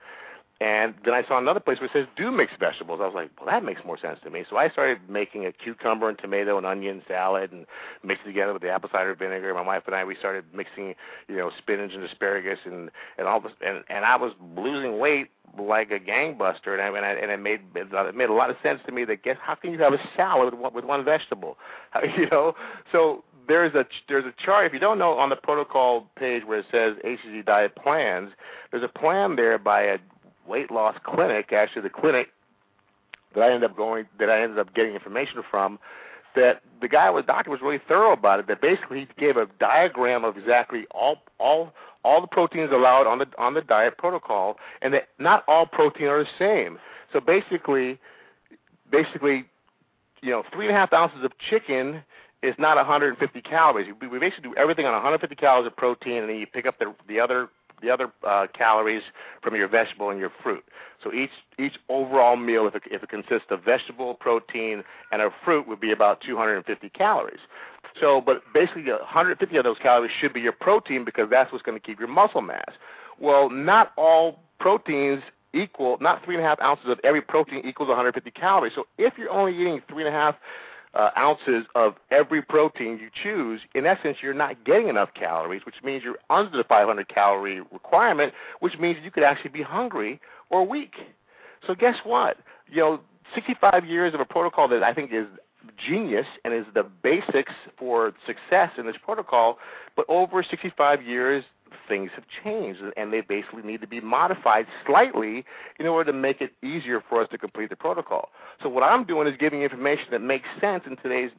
and 0.60 0.96
then 1.06 1.14
I 1.14 1.24
saw 1.28 1.38
another 1.38 1.60
place 1.60 1.80
where 1.80 1.86
it 1.86 1.92
says 1.94 2.08
do 2.16 2.32
mixed 2.32 2.60
vegetables. 2.60 3.00
I 3.02 3.06
was 3.06 3.14
like, 3.14 3.30
well, 3.38 3.46
that 3.48 3.64
makes 3.64 3.82
more 3.86 3.98
sense 3.98 4.20
to 4.24 4.30
me. 4.32 4.44
So 4.50 4.58
I 4.58 4.70
started 4.70 4.98
making 5.08 5.46
a 5.46 5.52
cucumber 5.52 6.10
and 6.10 6.18
tomato 6.18 6.58
and 6.58 6.66
onion 6.66 7.04
salad 7.08 7.52
and 7.52 7.68
mixed 8.04 8.26
it 8.26 8.30
together 8.30 8.54
with 8.54 8.64
the 8.64 8.70
apple 8.70 8.90
cider 8.92 9.14
vinegar. 9.14 9.54
My 9.54 9.62
wife 9.62 9.84
and 9.86 9.96
I 9.96 10.04
we 10.04 10.16
started 10.16 10.46
mixing, 10.54 10.96
you 11.28 11.38
know, 11.38 11.52
spinach 11.58 11.94
and 11.94 12.04
asparagus 12.04 12.60
and 12.66 12.90
and 13.20 13.28
all 13.28 13.40
this, 13.40 13.52
and 13.66 13.84
and 13.90 14.04
I 14.04 14.16
was 14.16 14.34
losing 14.56 14.98
weight 14.98 15.30
like 15.60 15.92
a 15.92 16.00
gangbuster, 16.00 16.74
and 16.74 16.82
I 16.82 16.88
and, 16.88 17.06
I, 17.06 17.12
and 17.12 17.32
it 17.32 17.38
made 17.38 17.62
it 17.76 18.16
made 18.16 18.30
a 18.30 18.34
lot 18.34 18.50
of 18.50 18.56
sense 18.64 18.80
to 18.88 18.92
me 18.92 19.06
that 19.06 19.24
guess 19.24 19.38
how 19.42 19.56
can 19.56 19.72
you 19.72 19.80
have 19.80 19.94
a 19.94 20.00
salad 20.16 20.54
with 20.54 20.60
one, 20.60 20.74
with 20.74 20.86
one 20.86 21.06
vegetable, 21.06 21.58
you 22.18 22.28
know? 22.30 22.54
So 22.92 23.24
there's 23.48 23.74
a 23.76 23.86
there's 24.08 24.26
a 24.26 24.34
chart. 24.44 24.66
If 24.66 24.74
you 24.74 24.80
don't 24.80 24.98
know, 24.98 25.14
on 25.18 25.30
the 25.30 25.36
protocol 25.36 26.10
page 26.18 26.44
where 26.46 26.60
it 26.60 26.66
says 26.72 26.96
HCG 27.06 27.46
diet 27.46 27.76
plans, 27.76 28.32
there's 28.72 28.84
a 28.84 28.88
plan 28.88 29.36
there 29.36 29.58
by 29.58 29.82
a 29.84 29.98
weight 30.48 30.72
loss 30.72 30.96
clinic, 31.04 31.52
actually 31.54 31.84
the 31.84 31.90
clinic 31.90 32.30
that 33.36 33.42
I 33.42 33.54
ended 33.54 33.70
up 33.70 33.78
going 33.78 34.06
that 34.20 34.30
I 34.30 34.42
ended 34.42 34.60
up 34.60 34.74
getting 34.74 34.94
information 34.94 35.44
from, 35.50 35.80
that 36.36 36.62
the 36.82 36.88
guy 36.88 37.10
was 37.10 37.26
doctor 37.26 37.52
was 37.52 37.62
really 37.62 37.80
thorough 37.88 38.14
about 38.14 38.40
it. 38.40 38.48
That 38.48 38.62
basically 38.62 39.02
he 39.02 39.08
gave 39.18 39.38
a 39.38 39.48
diagram 39.60 40.24
of 40.24 40.38
exactly 40.38 40.86
all 40.92 41.18
all 41.40 41.74
all 42.04 42.22
the 42.22 42.28
proteins 42.28 42.72
allowed 42.72 43.08
on 43.08 43.20
the 43.20 43.28
on 43.38 43.54
the 43.54 43.62
diet 43.62 43.98
protocol, 43.98 44.58
and 44.82 44.94
that 44.94 45.10
not 45.20 45.44
all 45.48 45.66
protein 45.66 46.08
are 46.08 46.24
the 46.24 46.30
same. 46.40 46.80
So 47.12 47.20
basically, 47.20 48.00
basically, 48.92 49.46
you 50.22 50.32
know, 50.32 50.44
three 50.54 50.68
and 50.68 50.76
a 50.76 50.80
half 50.80 50.94
ounces 50.94 51.24
of 51.24 51.32
chicken 51.50 52.04
is 52.44 52.56
not 52.60 52.78
150 52.78 53.42
calories. 53.42 53.88
We 54.00 54.20
basically 54.20 54.50
do 54.50 54.56
everything 54.56 54.86
on 54.86 54.94
150 54.94 55.36
calories 55.36 55.68
of 55.68 55.76
protein, 55.76 56.18
and 56.18 56.30
then 56.30 56.38
you 56.38 56.48
pick 56.48 56.66
up 56.66 56.80
the 56.80 56.94
the 57.08 57.20
other 57.20 57.50
the 57.82 57.90
other 57.90 58.12
uh, 58.26 58.48
calories 58.54 59.04
from 59.42 59.56
your 59.56 59.68
vegetable 59.68 60.10
and 60.10 60.20
your 60.20 60.32
fruit. 60.44 60.64
So 61.04 61.14
each 61.14 61.30
each 61.60 61.74
overall 61.90 62.36
meal, 62.36 62.68
if 62.68 62.76
it, 62.76 62.84
if 62.90 63.04
it 63.04 63.10
consists 63.10 63.48
of 63.52 63.64
vegetable, 63.64 64.16
protein, 64.16 64.84
and 65.12 65.22
a 65.22 65.30
fruit, 65.46 65.68
would 65.68 65.80
be 65.80 65.92
about 65.92 66.22
250 66.22 66.90
calories. 66.90 67.40
So, 68.00 68.22
but 68.22 68.42
basically, 68.54 68.92
150 68.92 69.58
of 69.58 69.64
those 69.64 69.78
calories 69.82 70.12
should 70.20 70.34
be 70.34 70.42
your 70.42 70.54
protein 70.54 71.06
because 71.06 71.30
that's 71.30 71.52
what's 71.52 71.64
going 71.64 71.80
to 71.80 71.86
keep 71.86 72.00
your 72.00 72.08
muscle 72.08 72.42
mass. 72.42 72.74
Well, 73.20 73.50
not 73.50 73.92
all 73.98 74.40
proteins 74.60 75.24
equal, 75.54 75.98
not 76.02 76.24
three 76.24 76.36
and 76.36 76.44
a 76.44 76.48
half 76.48 76.60
ounces 76.62 76.88
of 76.90 77.00
every 77.04 77.22
protein 77.22 77.62
equals 77.66 77.88
150 77.88 78.30
calories. 78.32 78.74
So 78.76 78.86
if 78.98 79.14
you're 79.18 79.32
only 79.32 79.56
eating 79.56 79.82
three 79.88 80.06
and 80.06 80.14
a 80.14 80.18
half 80.18 80.36
uh, 80.94 81.10
ounces 81.18 81.66
of 81.76 81.96
every 82.12 82.42
protein 82.42 83.00
you 83.00 83.10
choose, 83.24 83.62
in 83.76 83.86
essence, 83.86 84.18
you're 84.22 84.34
not 84.34 84.64
getting 84.66 84.88
enough 84.90 85.10
calories, 85.14 85.66
which 85.66 85.76
means 85.84 86.04
you're 86.04 86.18
under 86.30 86.56
the 86.56 86.64
500 86.64 87.08
calorie 87.08 87.62
requirement, 87.72 88.34
which 88.60 88.78
means 88.80 88.98
you 89.04 89.12
could 89.12 89.24
actually 89.24 89.52
be 89.52 89.62
hungry 89.62 90.20
or 90.50 90.66
weak. 90.66 90.94
So 91.66 91.76
guess 91.76 91.96
what? 92.04 92.38
You 92.70 92.82
know, 92.82 93.00
65 93.36 93.86
years 93.86 94.14
of 94.14 94.20
a 94.20 94.26
protocol 94.26 94.68
that 94.70 94.84
I 94.84 94.94
think 94.94 95.12
is 95.14 95.26
genius 95.88 96.26
and 96.44 96.54
is 96.54 96.66
the 96.74 96.84
basics 97.04 97.54
for 97.78 98.14
success 98.26 98.72
in 98.78 98.86
this 98.86 98.96
protocol, 99.04 99.58
but 99.96 100.06
over 100.08 100.44
65 100.44 101.04
years, 101.04 101.44
things 101.88 102.12
have 102.16 102.26
changed 102.44 102.82
and 102.96 103.12
they 103.12 103.22
basically 103.22 103.64
need 103.64 103.82
to 103.82 103.88
be 103.88 104.02
modified 104.02 104.66
slightly 104.86 105.46
in 105.80 105.88
order 105.88 106.12
to 106.12 106.18
make 106.18 106.42
it 106.42 106.54
easier 106.64 107.02
for 107.08 107.22
us 107.22 107.30
to 107.32 107.38
complete 107.38 107.70
the 107.70 107.76
protocol. 107.76 108.30
So 108.62 108.70
what 108.70 108.84
I'm 108.84 109.04
doing 109.04 109.28
is 109.28 109.36
giving 109.40 109.62
information 109.62 110.06
that 110.12 110.22
makes 110.22 110.48
sense 110.60 110.84
in 110.86 110.98
today's 110.98 111.32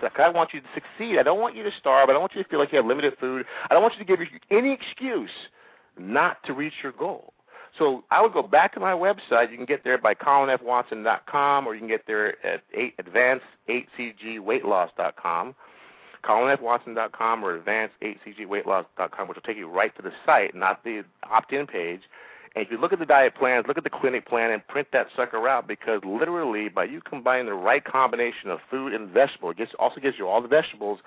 like 0.00 0.20
I 0.20 0.28
want 0.28 0.54
you 0.54 0.60
to 0.60 0.66
succeed. 0.74 1.18
I 1.18 1.24
don't 1.24 1.40
want 1.40 1.56
you 1.56 1.64
to 1.64 1.72
starve. 1.78 2.08
I 2.08 2.12
don't 2.12 2.20
want 2.20 2.34
you 2.36 2.42
to 2.42 2.48
feel 2.48 2.60
like 2.60 2.70
you 2.72 2.76
have 2.76 2.86
limited 2.86 3.14
food. 3.18 3.44
I 3.68 3.74
don't 3.74 3.82
want 3.82 3.94
you 3.94 4.04
to 4.04 4.04
give 4.04 4.20
you 4.20 4.26
any 4.50 4.72
excuse 4.72 5.30
not 5.98 6.42
to 6.44 6.52
reach 6.52 6.74
your 6.82 6.92
goal. 6.92 7.32
So 7.78 8.04
I 8.10 8.22
would 8.22 8.32
go 8.32 8.42
back 8.42 8.72
to 8.74 8.80
my 8.80 8.92
website. 8.92 9.50
You 9.50 9.56
can 9.56 9.66
get 9.66 9.84
there 9.84 9.98
by 9.98 10.14
colinfwatson.com 10.14 11.66
or 11.66 11.74
you 11.74 11.80
can 11.80 11.88
get 11.88 12.06
there 12.06 12.46
at 12.46 12.62
8 12.72 12.94
advancedhcgweightloss.com 13.68 15.54
colinfwatson.com 16.26 17.44
or 17.44 17.58
advancedhcgweightloss.com, 17.58 19.28
which 19.28 19.36
will 19.36 19.42
take 19.42 19.56
you 19.56 19.68
right 19.68 19.94
to 19.96 20.02
the 20.02 20.12
site, 20.24 20.54
not 20.54 20.82
the 20.84 21.04
opt-in 21.30 21.66
page. 21.66 22.02
And 22.54 22.64
if 22.64 22.70
you 22.70 22.80
look 22.80 22.92
at 22.92 22.98
the 22.98 23.06
diet 23.06 23.34
plans, 23.34 23.66
look 23.68 23.76
at 23.76 23.84
the 23.84 23.90
clinic 23.90 24.26
plan, 24.26 24.50
and 24.50 24.66
print 24.66 24.88
that 24.92 25.08
sucker 25.14 25.46
out 25.46 25.68
because 25.68 26.00
literally, 26.04 26.68
by 26.68 26.84
you 26.84 27.00
combining 27.02 27.46
the 27.46 27.54
right 27.54 27.84
combination 27.84 28.50
of 28.50 28.60
food 28.70 28.94
and 28.94 29.10
vegetable, 29.10 29.50
it 29.50 29.58
gets, 29.58 29.72
also 29.78 30.00
gives 30.00 30.18
you 30.18 30.26
all 30.26 30.40
the 30.40 30.48
vegetables 30.48 31.00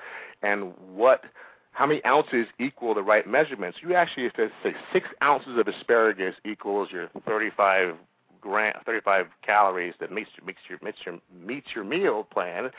and 0.43 0.73
what 0.93 1.23
how 1.71 1.85
many 1.85 2.03
ounces 2.05 2.47
equal 2.59 2.93
the 2.93 3.01
right 3.01 3.27
measurements. 3.27 3.77
You 3.81 3.95
actually, 3.95 4.25
if 4.25 4.33
it's 4.37 4.53
say 4.63 4.73
six 4.91 5.07
ounces 5.23 5.57
of 5.57 5.67
asparagus 5.67 6.35
equals 6.45 6.89
your 6.91 7.09
35 7.25 7.95
gram, 8.41 8.73
35 8.85 9.27
calories 9.45 9.93
that 9.99 10.11
meets, 10.11 10.29
meets 10.45 10.59
your 10.69 10.79
meets 10.83 10.97
your 11.05 11.19
meets 11.45 11.67
your 11.73 11.83
meal 11.83 12.25
plan, 12.25 12.69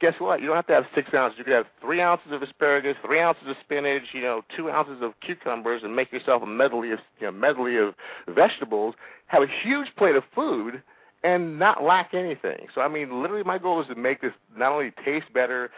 guess 0.00 0.14
what? 0.18 0.40
You 0.40 0.46
don't 0.46 0.56
have 0.56 0.66
to 0.68 0.74
have 0.74 0.84
six 0.94 1.10
ounces. 1.14 1.38
You 1.38 1.44
could 1.44 1.52
have 1.52 1.66
three 1.80 2.00
ounces 2.00 2.32
of 2.32 2.42
asparagus, 2.42 2.96
three 3.04 3.20
ounces 3.20 3.44
of 3.48 3.56
spinach, 3.62 4.02
you 4.12 4.22
know, 4.22 4.42
two 4.56 4.70
ounces 4.70 5.02
of 5.02 5.12
cucumbers, 5.20 5.82
and 5.84 5.94
make 5.94 6.12
yourself 6.12 6.42
a 6.42 6.46
medley 6.46 6.90
of 6.90 6.98
you 7.20 7.26
know, 7.26 7.32
medley 7.32 7.76
of 7.76 7.94
vegetables. 8.28 8.94
Have 9.26 9.42
a 9.42 9.48
huge 9.62 9.88
plate 9.96 10.16
of 10.16 10.24
food 10.34 10.82
and 11.22 11.58
not 11.58 11.82
lack 11.82 12.14
anything. 12.14 12.66
So 12.74 12.80
I 12.80 12.88
mean, 12.88 13.22
literally, 13.22 13.44
my 13.44 13.58
goal 13.58 13.80
is 13.80 13.88
to 13.88 13.94
make 13.94 14.22
this 14.22 14.32
not 14.56 14.72
only 14.72 14.92
taste 15.04 15.32
better, 15.32 15.70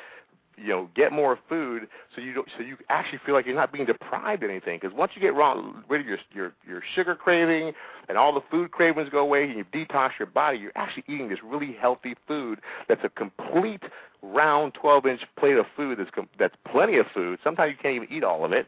you 0.57 0.69
know 0.69 0.89
get 0.95 1.13
more 1.13 1.39
food 1.49 1.89
so 2.15 2.21
you 2.21 2.33
don't 2.33 2.49
so 2.57 2.63
you 2.63 2.77
actually 2.89 3.21
feel 3.25 3.35
like 3.35 3.47
you're 3.47 3.55
not 3.55 3.73
being 3.73 3.87
deprived 3.87 4.43
of 4.43 4.51
anything. 4.51 4.79
Because 4.81 4.97
once 4.97 5.13
you 5.15 5.21
get 5.21 5.35
wrong, 5.35 5.85
rid 5.89 6.01
of 6.01 6.07
your 6.07 6.19
your 6.33 6.53
your 6.67 6.83
sugar 6.95 7.15
craving 7.15 7.73
and 8.09 8.19
all 8.19 8.33
the 8.33 8.43
food 8.51 8.71
cravings 8.71 9.09
go 9.09 9.19
away 9.19 9.45
and 9.45 9.57
you 9.57 9.65
detox 9.73 10.11
your 10.19 10.27
body 10.27 10.59
you're 10.59 10.73
actually 10.75 11.05
eating 11.09 11.29
this 11.29 11.39
really 11.45 11.77
healthy 11.81 12.15
food 12.27 12.61
that's 12.89 13.03
a 13.05 13.09
complete 13.09 13.83
round 14.23 14.75
12 14.75 15.07
inch 15.07 15.21
plate 15.39 15.57
of 15.57 15.67
food 15.77 15.99
that's 15.99 16.11
com- 16.11 16.29
that's 16.39 16.55
plenty 16.71 16.99
of 16.99 17.07
food. 17.15 17.39
Sometimes 17.43 17.71
you 17.71 17.77
can't 17.81 17.95
even 17.95 18.09
eat 18.11 18.25
all 18.25 18.45
of 18.45 18.53
it 18.53 18.67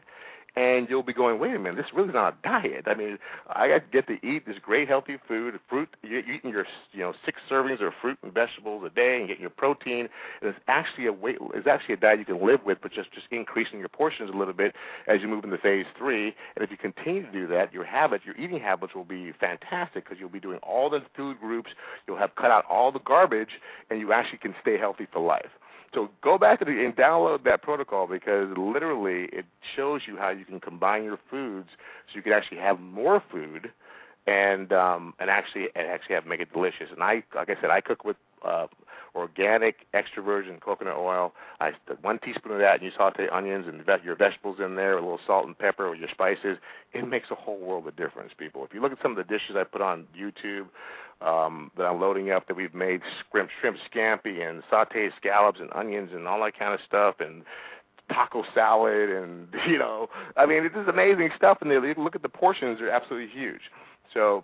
and 0.55 0.87
you'll 0.89 1.03
be 1.03 1.13
going, 1.13 1.39
wait 1.39 1.53
a 1.53 1.59
minute, 1.59 1.75
this 1.75 1.93
really 1.93 2.09
is 2.09 2.13
not 2.13 2.33
a 2.33 2.47
diet. 2.47 2.85
I 2.87 2.93
mean, 2.93 3.17
I 3.49 3.79
get 3.91 4.07
to 4.07 4.13
eat 4.25 4.45
this 4.45 4.55
great 4.61 4.87
healthy 4.87 5.17
food, 5.27 5.59
fruit. 5.69 5.89
You're 6.01 6.19
eating 6.19 6.51
your 6.51 6.65
you 6.93 7.01
know 7.01 7.13
six 7.25 7.39
servings 7.49 7.85
of 7.85 7.93
fruit 8.01 8.17
and 8.23 8.33
vegetables 8.33 8.83
a 8.85 8.89
day, 8.89 9.17
and 9.19 9.27
getting 9.27 9.41
your 9.41 9.49
protein. 9.49 10.07
And 10.41 10.49
it's 10.49 10.59
actually 10.67 11.07
a 11.07 11.13
weight. 11.13 11.37
It's 11.53 11.67
actually 11.67 11.95
a 11.95 11.97
diet 11.97 12.19
you 12.19 12.25
can 12.25 12.45
live 12.45 12.61
with, 12.65 12.77
but 12.81 12.93
just 12.93 13.11
just 13.11 13.27
increasing 13.31 13.79
your 13.79 13.89
portions 13.89 14.29
a 14.33 14.37
little 14.37 14.53
bit 14.53 14.75
as 15.07 15.21
you 15.21 15.27
move 15.27 15.43
into 15.43 15.57
phase 15.57 15.85
three. 15.97 16.27
And 16.55 16.63
if 16.63 16.71
you 16.71 16.77
continue 16.77 17.25
to 17.25 17.31
do 17.31 17.47
that, 17.47 17.73
your 17.73 17.85
habits, 17.85 18.23
your 18.25 18.35
eating 18.37 18.59
habits 18.59 18.95
will 18.95 19.03
be 19.03 19.33
fantastic 19.39 20.05
because 20.05 20.19
you'll 20.19 20.29
be 20.29 20.39
doing 20.39 20.59
all 20.63 20.89
the 20.89 21.01
food 21.15 21.39
groups. 21.39 21.71
You'll 22.07 22.17
have 22.17 22.35
cut 22.35 22.51
out 22.51 22.63
all 22.69 22.91
the 22.91 22.99
garbage, 22.99 23.59
and 23.89 23.99
you 23.99 24.13
actually 24.13 24.39
can 24.39 24.55
stay 24.61 24.77
healthy 24.77 25.07
for 25.11 25.19
life. 25.19 25.49
So 25.95 26.09
go 26.21 26.37
back 26.37 26.61
and 26.61 26.95
download 26.95 27.45
that 27.45 27.61
protocol 27.61 28.05
because 28.05 28.49
literally 28.57 29.29
it 29.31 29.45
shows 29.75 30.01
you 30.05 30.17
how 30.17 30.29
you 30.29 30.43
can 30.43 30.59
combine 30.59 31.05
your 31.05 31.17
foods 31.31 31.69
so 32.07 32.17
you 32.17 32.21
can 32.21 32.33
actually 32.33 32.57
have 32.57 32.81
more 32.81 33.23
food 33.31 33.71
and 34.27 34.73
um 34.73 35.13
and 35.19 35.29
actually 35.29 35.67
and 35.75 35.87
actually 35.87 36.15
have 36.15 36.25
make 36.25 36.39
it 36.39 36.51
delicious. 36.53 36.89
And 36.91 37.03
I 37.03 37.23
like 37.35 37.49
I 37.49 37.55
said 37.61 37.69
I 37.69 37.81
cook 37.81 38.03
with 38.03 38.17
uh 38.43 38.67
organic 39.15 39.87
extra 39.93 40.21
virgin 40.21 40.59
coconut 40.59 40.97
oil. 40.97 41.33
I 41.59 41.71
one 42.01 42.19
teaspoon 42.19 42.53
of 42.53 42.59
that, 42.59 42.75
and 42.75 42.83
you 42.83 42.91
saute 42.95 43.29
onions 43.29 43.65
and 43.67 43.83
ve- 43.85 44.03
your 44.03 44.15
vegetables 44.15 44.59
in 44.59 44.75
there, 44.75 44.97
a 44.97 45.01
little 45.01 45.19
salt 45.25 45.45
and 45.47 45.57
pepper, 45.57 45.87
or 45.87 45.95
your 45.95 46.09
spices. 46.09 46.57
It 46.93 47.07
makes 47.07 47.31
a 47.31 47.35
whole 47.35 47.59
world 47.59 47.87
of 47.87 47.95
difference, 47.95 48.33
people. 48.37 48.65
If 48.65 48.73
you 48.73 48.81
look 48.81 48.91
at 48.91 49.01
some 49.01 49.11
of 49.11 49.17
the 49.17 49.23
dishes 49.23 49.55
I 49.55 49.63
put 49.63 49.81
on 49.81 50.05
YouTube, 50.17 50.67
um, 51.21 51.71
that 51.77 51.85
I'm 51.85 51.99
loading 51.99 52.31
up 52.31 52.47
that 52.47 52.57
we've 52.57 52.73
made 52.73 53.01
shrimp, 53.31 53.49
shrimp 53.59 53.77
scampi 53.91 54.47
and 54.47 54.63
sauteed 54.71 55.11
scallops 55.17 55.59
and 55.59 55.69
onions 55.73 56.11
and 56.13 56.27
all 56.27 56.43
that 56.43 56.57
kind 56.57 56.73
of 56.73 56.79
stuff 56.85 57.15
and 57.19 57.43
taco 58.11 58.43
salad 58.53 59.09
and 59.09 59.47
you 59.67 59.79
know 59.79 60.09
I 60.35 60.45
mean 60.45 60.65
it 60.65 60.75
is 60.75 60.87
amazing 60.87 61.29
stuff 61.35 61.59
and 61.61 61.71
they 61.71 61.93
look 61.95 62.15
at 62.15 62.21
the 62.21 62.29
portions 62.29 62.79
they're 62.79 62.91
absolutely 62.91 63.29
huge. 63.29 63.61
So 64.13 64.43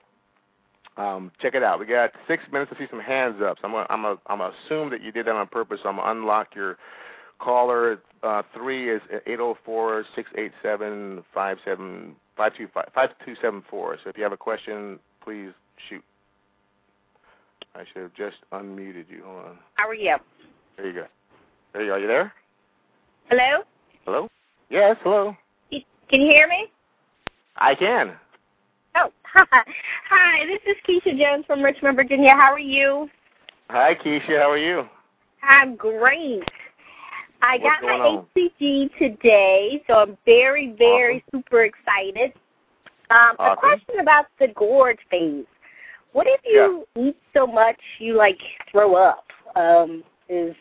um, 0.97 1.32
check 1.41 1.55
it 1.55 1.64
out. 1.64 1.80
We 1.80 1.86
got 1.86 2.12
six 2.28 2.43
minutes 2.51 2.72
to 2.72 2.78
see 2.78 2.88
some 2.89 2.99
hands 2.99 3.41
up. 3.43 3.57
So 3.62 3.68
I'm 3.68 3.74
gonna, 3.74 3.88
I'm 3.89 4.01
gonna, 4.01 4.18
I'm 4.28 4.38
gonna 4.39 4.53
assume 4.66 4.89
that 4.91 5.01
you 5.01 5.12
did 5.12 5.28
that 5.28 5.36
on 5.36 5.47
purpose. 5.47 5.80
So 5.84 5.89
I'm 5.89 5.97
gonna 5.97 6.12
unlock 6.12 6.55
your 6.55 6.78
caller. 7.39 7.99
Uh, 8.24 8.43
three 8.53 8.89
is 8.89 9.01
eight 9.12 9.38
zero 9.38 9.57
four 9.66 10.03
six 10.16 10.30
eight 10.38 10.51
seven 10.62 11.24
five 11.34 11.57
seven 11.66 12.16
five 12.38 12.55
two 12.55 12.68
five 12.74 12.89
five 12.93 13.09
two 13.26 13.36
seven 13.41 13.64
four. 13.70 13.97
So 14.03 14.09
if 14.09 14.18
you 14.18 14.24
have 14.24 14.34
a 14.34 14.38
question, 14.38 14.99
please 15.24 15.51
shoot. 15.89 16.03
I 17.74 17.84
should 17.91 18.01
have 18.03 18.14
just 18.14 18.38
unmuted 18.51 19.05
you. 19.09 19.24
Hold 19.26 19.45
on. 19.45 19.57
How 19.76 19.88
are 19.88 19.95
you? 19.95 20.18
There 20.78 20.88
you 20.88 20.93
go. 20.93 21.05
There 21.74 21.84
you 21.84 21.89
go. 21.89 21.95
Are 21.95 21.99
you 21.99 22.07
there? 22.07 22.34
Hello? 23.30 23.64
Hello? 24.05 24.28
Yes, 24.70 24.97
hello. 25.03 25.36
Can 25.72 26.20
you 26.20 26.28
hear 26.28 26.47
me? 26.47 26.70
I 27.55 27.76
can. 27.76 28.14
Oh, 28.96 29.12
hi. 29.24 29.46
Hi, 30.10 30.46
this 30.46 30.60
is 30.68 30.76
Keisha 30.88 31.18
Jones 31.18 31.46
from 31.46 31.62
Richmond, 31.64 31.96
Virginia. 31.96 32.32
How 32.32 32.52
are 32.52 32.60
you? 32.60 33.10
Hi, 33.70 33.96
Keisha. 33.96 34.38
How 34.39 34.52
are 34.52 34.58
you? 34.58 34.86
I'm 35.44 35.76
great. 35.76 36.44
I 37.42 37.58
What's 37.58 37.82
got 37.82 37.84
my 37.84 37.94
on? 37.94 38.26
HCG 38.36 38.89
today, 39.00 39.82
so 39.88 39.94
I'm 39.96 40.18
very, 40.26 40.76
very 40.78 41.24
super 41.34 41.64
excited. 41.64 42.34
Um, 43.10 43.36
A 43.39 43.56
question 43.56 44.00
about 44.02 44.26
the 44.39 44.50
gorge 44.50 45.00
phase. 45.10 45.46
What 46.14 46.28
if 46.28 46.42
you 46.44 46.86
eat 47.00 47.18
so 47.34 47.48
much 47.48 47.80
you 48.00 48.16
like 48.16 48.38
throw 48.72 48.96
up? 48.96 49.26
Um, 49.56 50.04
is 50.30 50.54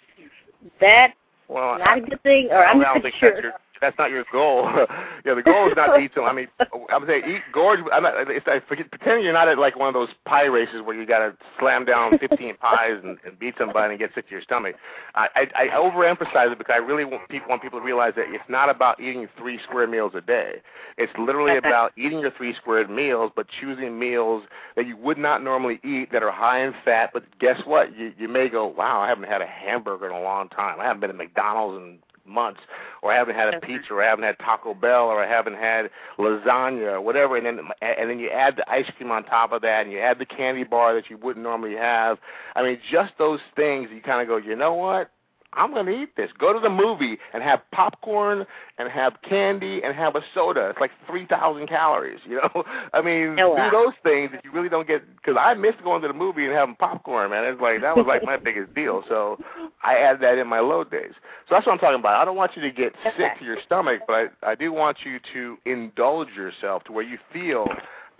that 0.80 1.12
Well, 1.48 1.78
not 1.78 1.98
a 1.98 2.00
good 2.00 2.22
thing, 2.22 2.48
or 2.50 2.64
I, 2.64 2.70
I'm 2.70 2.80
I 2.80 2.84
don't 2.84 2.94
not 2.94 3.02
think 3.02 3.14
sure. 3.16 3.30
that's 3.32 3.42
your 3.42 3.52
that's 3.80 3.96
not 3.98 4.10
your 4.10 4.24
goal. 4.30 4.68
yeah, 5.24 5.34
the 5.34 5.42
goal 5.42 5.68
is 5.68 5.74
not 5.76 5.96
to 5.96 6.02
eat 6.02 6.12
so. 6.14 6.24
I 6.24 6.32
mean, 6.32 6.48
I 6.60 6.98
would 6.98 7.08
say 7.08 7.18
eat 7.18 7.42
gorge. 7.52 7.80
I'm 7.92 8.02
not. 8.02 8.14
It's, 8.30 8.46
I 8.46 8.60
forget. 8.68 8.90
Pretend 8.90 9.24
you're 9.24 9.32
not 9.32 9.48
at 9.48 9.58
like 9.58 9.78
one 9.78 9.88
of 9.88 9.94
those 9.94 10.08
pie 10.26 10.44
races 10.44 10.82
where 10.84 10.94
you 10.98 11.06
got 11.06 11.20
to 11.20 11.36
slam 11.58 11.84
down 11.84 12.18
15 12.20 12.56
pies 12.56 13.00
and, 13.02 13.18
and 13.24 13.38
beat 13.38 13.54
somebody 13.58 13.92
and 13.92 13.98
get 13.98 14.10
sick 14.14 14.26
to 14.26 14.32
your 14.32 14.42
stomach. 14.42 14.76
I, 15.14 15.28
I, 15.34 15.64
I 15.64 15.76
overemphasize 15.76 16.52
it 16.52 16.58
because 16.58 16.74
I 16.74 16.78
really 16.78 17.04
want 17.04 17.28
people 17.28 17.48
want 17.48 17.62
people 17.62 17.78
to 17.78 17.84
realize 17.84 18.12
that 18.16 18.26
it's 18.28 18.44
not 18.48 18.68
about 18.68 19.00
eating 19.00 19.28
three 19.38 19.58
square 19.66 19.86
meals 19.86 20.12
a 20.14 20.20
day. 20.20 20.56
It's 20.98 21.12
literally 21.18 21.56
about 21.64 21.92
eating 21.96 22.20
your 22.20 22.32
three 22.36 22.54
square 22.54 22.86
meals, 22.86 23.32
but 23.34 23.46
choosing 23.60 23.98
meals 23.98 24.44
that 24.76 24.86
you 24.86 24.96
would 24.96 25.18
not 25.18 25.42
normally 25.42 25.80
eat 25.84 26.12
that 26.12 26.22
are 26.22 26.30
high 26.30 26.64
in 26.64 26.74
fat. 26.84 27.10
But 27.12 27.24
guess 27.38 27.60
what? 27.64 27.96
You 27.96 28.12
you 28.18 28.28
may 28.28 28.48
go, 28.48 28.66
wow, 28.66 29.00
I 29.00 29.08
haven't 29.08 29.28
had 29.28 29.40
a 29.40 29.46
hamburger 29.46 30.06
in 30.06 30.12
a 30.12 30.20
long 30.20 30.48
time. 30.50 30.80
I 30.80 30.84
haven't 30.84 31.00
been 31.00 31.10
to 31.10 31.16
McDonald's 31.16 31.82
in 31.82 31.98
months, 32.30 32.60
or 33.02 33.12
I 33.12 33.16
haven't 33.16 33.34
had 33.34 33.54
a 33.54 33.60
pizza, 33.60 33.92
or 33.92 34.02
I 34.02 34.06
haven't 34.08 34.24
had 34.24 34.38
Taco 34.38 34.74
Bell, 34.74 35.06
or 35.06 35.22
I 35.22 35.28
haven't 35.28 35.56
had 35.56 35.90
lasagna, 36.18 36.92
or 36.92 37.00
whatever. 37.00 37.36
And 37.36 37.46
then 37.46 37.60
and 37.82 38.08
then 38.08 38.18
you 38.18 38.30
add 38.30 38.56
the 38.56 38.70
ice 38.70 38.90
cream 38.96 39.10
on 39.10 39.24
top 39.24 39.52
of 39.52 39.62
that, 39.62 39.82
and 39.82 39.92
you 39.92 39.98
add 39.98 40.18
the 40.18 40.26
candy 40.26 40.64
bar 40.64 40.94
that 40.94 41.10
you 41.10 41.16
wouldn't 41.16 41.42
normally 41.42 41.76
have. 41.76 42.18
I 42.54 42.62
mean, 42.62 42.78
just 42.90 43.12
those 43.18 43.40
things. 43.56 43.88
You 43.92 44.00
kind 44.00 44.22
of 44.22 44.28
go, 44.28 44.36
you 44.36 44.56
know 44.56 44.74
what? 44.74 45.10
I'm 45.52 45.72
going 45.72 45.86
to 45.86 45.92
eat 46.02 46.14
this. 46.16 46.30
Go 46.38 46.52
to 46.52 46.60
the 46.60 46.70
movie 46.70 47.18
and 47.34 47.42
have 47.42 47.60
popcorn 47.72 48.46
and 48.78 48.88
have 48.88 49.14
candy 49.28 49.82
and 49.82 49.94
have 49.96 50.14
a 50.14 50.20
soda. 50.32 50.68
It's 50.70 50.78
like 50.80 50.92
3,000 51.08 51.66
calories, 51.66 52.20
you 52.24 52.36
know? 52.36 52.64
I 52.92 53.02
mean, 53.02 53.36
Oh, 53.38 53.50
wow. 53.50 53.68
do 53.70 53.76
those 53.76 53.94
things 54.04 54.30
that 54.32 54.44
you 54.44 54.52
really 54.52 54.68
don't 54.68 54.86
get 54.86 55.02
because 55.16 55.36
I 55.38 55.54
missed 55.54 55.82
going 55.82 56.02
to 56.02 56.08
the 56.08 56.14
movie 56.14 56.44
and 56.44 56.54
having 56.54 56.76
popcorn, 56.76 57.30
man. 57.30 57.44
It's 57.44 57.60
like 57.60 57.80
that 57.80 57.96
was 57.96 58.06
like 58.06 58.24
my 58.24 58.36
biggest 58.44 58.74
deal. 58.74 59.02
So 59.08 59.38
I 59.82 59.96
add 59.96 60.20
that 60.20 60.38
in 60.38 60.46
my 60.46 60.60
load 60.60 60.90
days. 60.90 61.12
So 61.48 61.54
that's 61.56 61.66
what 61.66 61.72
I'm 61.72 61.78
talking 61.78 61.98
about. 61.98 62.20
I 62.20 62.24
don't 62.24 62.36
want 62.36 62.52
you 62.54 62.62
to 62.62 62.70
get 62.70 62.92
Okay. 63.06 63.16
sick 63.16 63.38
to 63.40 63.44
your 63.44 63.58
stomach, 63.66 64.02
but 64.06 64.32
I, 64.42 64.52
I 64.52 64.54
do 64.54 64.72
want 64.72 64.98
you 65.04 65.18
to 65.32 65.56
indulge 65.64 66.28
yourself 66.36 66.84
to 66.84 66.92
where 66.92 67.04
you 67.04 67.18
feel 67.32 67.66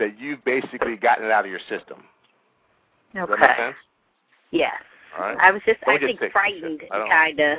that 0.01 0.19
you've 0.19 0.45
basically 0.45 0.97
gotten 0.97 1.25
it 1.27 1.31
out 1.31 1.45
of 1.45 1.51
your 1.51 1.61
system. 1.69 2.03
Does 3.15 3.29
that 3.29 3.39
make 3.39 3.51
Okay. 3.51 3.57
sense? 3.67 3.77
Yes. 4.51 4.73
Right. 5.19 5.37
I 5.41 5.51
was 5.51 5.63
just, 5.67 5.81
Don't 5.83 5.97
I 5.97 6.07
think, 6.07 6.21
sick, 6.21 6.33
frightened, 6.33 6.83
kind 6.91 7.41
of. 7.41 7.59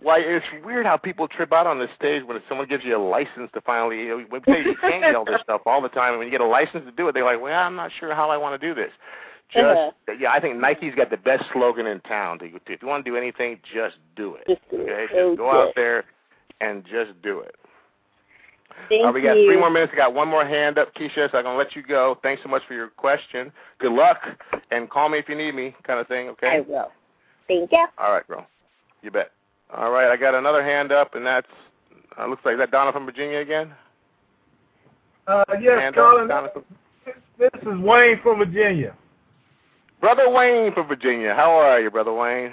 Why 0.00 0.18
it's 0.18 0.44
weird 0.64 0.84
how 0.84 0.98
people 0.98 1.26
trip 1.28 1.52
out 1.52 1.66
on 1.66 1.78
the 1.78 1.88
stage 1.96 2.22
when 2.24 2.38
someone 2.48 2.68
gives 2.68 2.84
you 2.84 2.94
a 2.94 2.98
license 2.98 3.50
to 3.54 3.60
finally. 3.62 4.00
You 4.00 4.08
know, 4.08 4.24
when 4.28 4.42
they 4.46 4.52
say 4.52 4.62
you 4.64 4.76
can't 4.80 5.00
yell 5.02 5.24
this 5.24 5.40
stuff 5.42 5.62
all 5.64 5.80
the 5.80 5.88
time, 5.88 6.10
and 6.10 6.18
when 6.18 6.26
you 6.26 6.30
get 6.30 6.42
a 6.42 6.46
license 6.46 6.84
to 6.84 6.90
do 6.90 7.08
it, 7.08 7.12
they're 7.12 7.24
like, 7.24 7.40
"Well, 7.40 7.58
I'm 7.58 7.74
not 7.74 7.90
sure 7.98 8.14
how 8.14 8.28
I 8.28 8.36
want 8.36 8.60
to 8.60 8.66
do 8.66 8.74
this." 8.74 8.90
Just 9.50 9.64
Uh-huh. 9.64 10.12
yeah, 10.18 10.30
I 10.30 10.40
think 10.40 10.58
Nike's 10.58 10.94
got 10.94 11.08
the 11.10 11.16
best 11.16 11.44
slogan 11.52 11.86
in 11.86 12.00
town. 12.00 12.38
To, 12.40 12.50
to, 12.50 12.72
if 12.72 12.82
you 12.82 12.88
want 12.88 13.04
to 13.04 13.10
do 13.10 13.16
anything, 13.16 13.60
just 13.72 13.96
do 14.14 14.34
it. 14.34 14.46
Just 14.46 14.60
do 14.70 14.80
it. 14.80 14.90
okay, 14.90 15.06
just 15.28 15.38
go 15.38 15.50
out 15.50 15.72
there 15.74 16.04
and 16.60 16.84
just 16.84 17.10
do 17.22 17.40
it. 17.40 17.54
Thank 18.88 19.00
All 19.00 19.06
right, 19.06 19.14
we 19.14 19.22
got 19.22 19.36
you. 19.36 19.46
three 19.46 19.56
more 19.58 19.70
minutes. 19.70 19.92
I 19.94 19.96
got 19.96 20.14
one 20.14 20.28
more 20.28 20.44
hand 20.46 20.78
up, 20.78 20.94
Keisha, 20.94 21.30
so 21.30 21.38
I'm 21.38 21.44
gonna 21.44 21.56
let 21.56 21.74
you 21.74 21.82
go. 21.82 22.18
Thanks 22.22 22.42
so 22.42 22.48
much 22.48 22.62
for 22.68 22.74
your 22.74 22.88
question. 22.88 23.50
Good 23.78 23.92
luck, 23.92 24.18
and 24.70 24.90
call 24.90 25.08
me 25.08 25.18
if 25.18 25.28
you 25.28 25.36
need 25.36 25.54
me, 25.54 25.74
kind 25.84 25.98
of 26.00 26.06
thing. 26.06 26.28
Okay. 26.28 26.48
I 26.58 26.60
will. 26.60 26.90
Thank 27.48 27.72
you. 27.72 27.86
All 27.98 28.12
right, 28.12 28.26
girl. 28.26 28.46
You 29.02 29.10
bet. 29.10 29.30
All 29.74 29.90
right, 29.90 30.10
I 30.10 30.16
got 30.16 30.34
another 30.34 30.62
hand 30.62 30.92
up, 30.92 31.14
and 31.14 31.24
that's 31.26 31.46
uh, 32.18 32.26
looks 32.26 32.44
like 32.44 32.54
is 32.54 32.58
that 32.58 32.70
Donna 32.70 32.92
from 32.92 33.06
Virginia 33.06 33.38
again. 33.38 33.72
Uh, 35.26 35.44
yes, 35.60 35.80
hand 35.80 35.94
Colin. 35.94 36.24
up, 36.24 36.28
Donna 36.28 36.48
from- 36.52 36.64
This 37.38 37.50
is 37.62 37.78
Wayne 37.80 38.20
from 38.22 38.38
Virginia. 38.38 38.94
Brother 40.00 40.28
Wayne 40.28 40.72
from 40.74 40.86
Virginia. 40.86 41.34
How 41.34 41.50
are 41.52 41.80
you, 41.80 41.90
Brother 41.90 42.12
Wayne? 42.12 42.52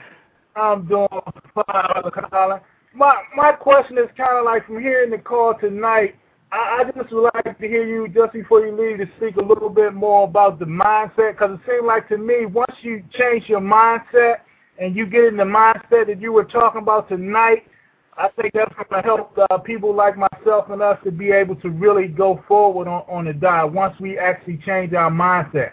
I'm 0.55 0.87
doing 0.87 1.07
fine, 1.53 1.63
Brother 1.65 2.11
Colin. 2.11 2.59
My 2.93 3.23
my 3.35 3.51
question 3.53 3.97
is 3.97 4.09
kind 4.17 4.37
of 4.37 4.45
like 4.45 4.65
from 4.65 4.81
hearing 4.81 5.11
the 5.11 5.17
call 5.17 5.53
tonight. 5.59 6.15
I, 6.51 6.81
I 6.81 6.91
just 6.91 7.13
would 7.13 7.31
like 7.33 7.57
to 7.57 7.67
hear 7.67 7.85
you 7.85 8.09
just 8.09 8.33
before 8.33 8.65
you 8.65 8.75
leave 8.75 8.97
to 8.97 9.05
speak 9.15 9.37
a 9.37 9.41
little 9.41 9.69
bit 9.69 9.93
more 9.93 10.25
about 10.25 10.59
the 10.59 10.65
mindset, 10.65 11.33
because 11.33 11.57
it 11.57 11.61
seems 11.65 11.85
like 11.85 12.09
to 12.09 12.17
me 12.17 12.45
once 12.45 12.75
you 12.81 13.03
change 13.13 13.47
your 13.47 13.61
mindset 13.61 14.39
and 14.77 14.95
you 14.95 15.05
get 15.05 15.23
in 15.25 15.37
the 15.37 15.43
mindset 15.43 16.07
that 16.07 16.19
you 16.19 16.33
were 16.33 16.43
talking 16.43 16.81
about 16.81 17.07
tonight, 17.07 17.63
I 18.17 18.27
think 18.29 18.53
that's 18.53 18.73
going 18.75 19.01
to 19.01 19.07
help 19.07 19.37
uh, 19.49 19.57
people 19.59 19.95
like 19.95 20.17
myself 20.17 20.69
and 20.69 20.81
us 20.81 20.97
to 21.05 21.11
be 21.11 21.31
able 21.31 21.55
to 21.57 21.69
really 21.69 22.07
go 22.09 22.43
forward 22.47 22.89
on, 22.89 23.03
on 23.07 23.25
the 23.25 23.33
diet 23.33 23.71
once 23.71 23.97
we 24.01 24.19
actually 24.19 24.57
change 24.65 24.93
our 24.93 25.09
mindset. 25.09 25.71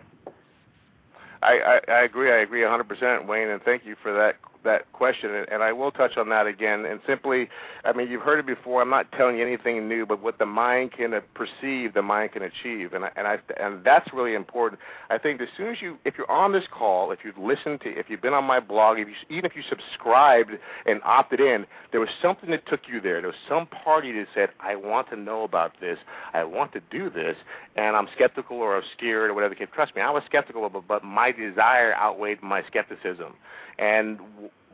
I, 1.42 1.80
I, 1.88 1.92
I 1.92 2.00
agree. 2.02 2.32
I 2.32 2.38
agree 2.38 2.60
100%, 2.60 3.26
Wayne, 3.26 3.48
and 3.48 3.62
thank 3.62 3.84
you 3.84 3.96
for 4.02 4.12
that 4.12 4.36
that 4.64 4.90
question. 4.92 5.44
And, 5.50 5.62
I 5.62 5.72
will 5.72 5.90
touch 5.90 6.16
on 6.16 6.28
that 6.28 6.46
again. 6.46 6.84
And 6.84 7.00
simply, 7.06 7.48
I 7.84 7.92
mean, 7.92 8.08
you've 8.08 8.22
heard 8.22 8.38
it 8.38 8.46
before. 8.46 8.80
I'm 8.80 8.90
not 8.90 9.10
telling 9.12 9.36
you 9.36 9.44
anything 9.44 9.88
new, 9.88 10.06
but 10.06 10.22
what 10.22 10.38
the 10.38 10.46
mind 10.46 10.92
can 10.92 11.12
perceive, 11.34 11.94
the 11.94 12.02
mind 12.02 12.32
can 12.32 12.42
achieve, 12.42 12.92
and 12.92 13.04
I, 13.04 13.10
and 13.16 13.26
I 13.26 13.38
and 13.60 13.84
that's 13.84 14.12
really 14.12 14.34
important. 14.34 14.80
I 15.10 15.18
think 15.18 15.40
as 15.40 15.48
soon 15.56 15.68
as 15.68 15.82
you, 15.82 15.98
if 16.04 16.14
you're 16.16 16.30
on 16.30 16.52
this 16.52 16.64
call, 16.70 17.10
if 17.10 17.20
you've 17.24 17.38
listened 17.38 17.80
to, 17.82 17.88
if 17.88 18.06
you've 18.08 18.22
been 18.22 18.34
on 18.34 18.44
my 18.44 18.60
blog, 18.60 18.98
if 18.98 19.08
you, 19.08 19.14
even 19.30 19.44
if 19.44 19.56
you 19.56 19.62
subscribed 19.68 20.52
and 20.86 21.00
opted 21.04 21.40
in, 21.40 21.66
there 21.90 22.00
was 22.00 22.08
something 22.22 22.50
that 22.50 22.66
took 22.66 22.80
you 22.90 23.00
there. 23.00 23.20
There 23.20 23.30
was 23.30 23.36
some 23.48 23.66
party 23.66 24.12
that 24.12 24.26
said, 24.34 24.50
I 24.60 24.76
want 24.76 25.08
to 25.10 25.16
know 25.16 25.42
about 25.42 25.72
this. 25.80 25.98
I 26.34 26.44
want 26.44 26.72
to 26.72 26.80
do 26.90 27.10
this, 27.10 27.36
and 27.76 27.96
I'm 27.96 28.08
skeptical 28.14 28.58
or 28.58 28.76
I'm 28.76 28.82
scared 28.96 29.30
or 29.30 29.34
whatever. 29.34 29.54
Trust 29.74 29.94
me, 29.96 30.02
I 30.02 30.10
was 30.10 30.22
skeptical, 30.26 30.68
but, 30.68 30.86
but 30.86 31.04
my 31.04 31.32
desire 31.32 31.94
outweighed 31.94 32.42
my 32.42 32.62
skepticism. 32.66 33.34
And 33.78 34.18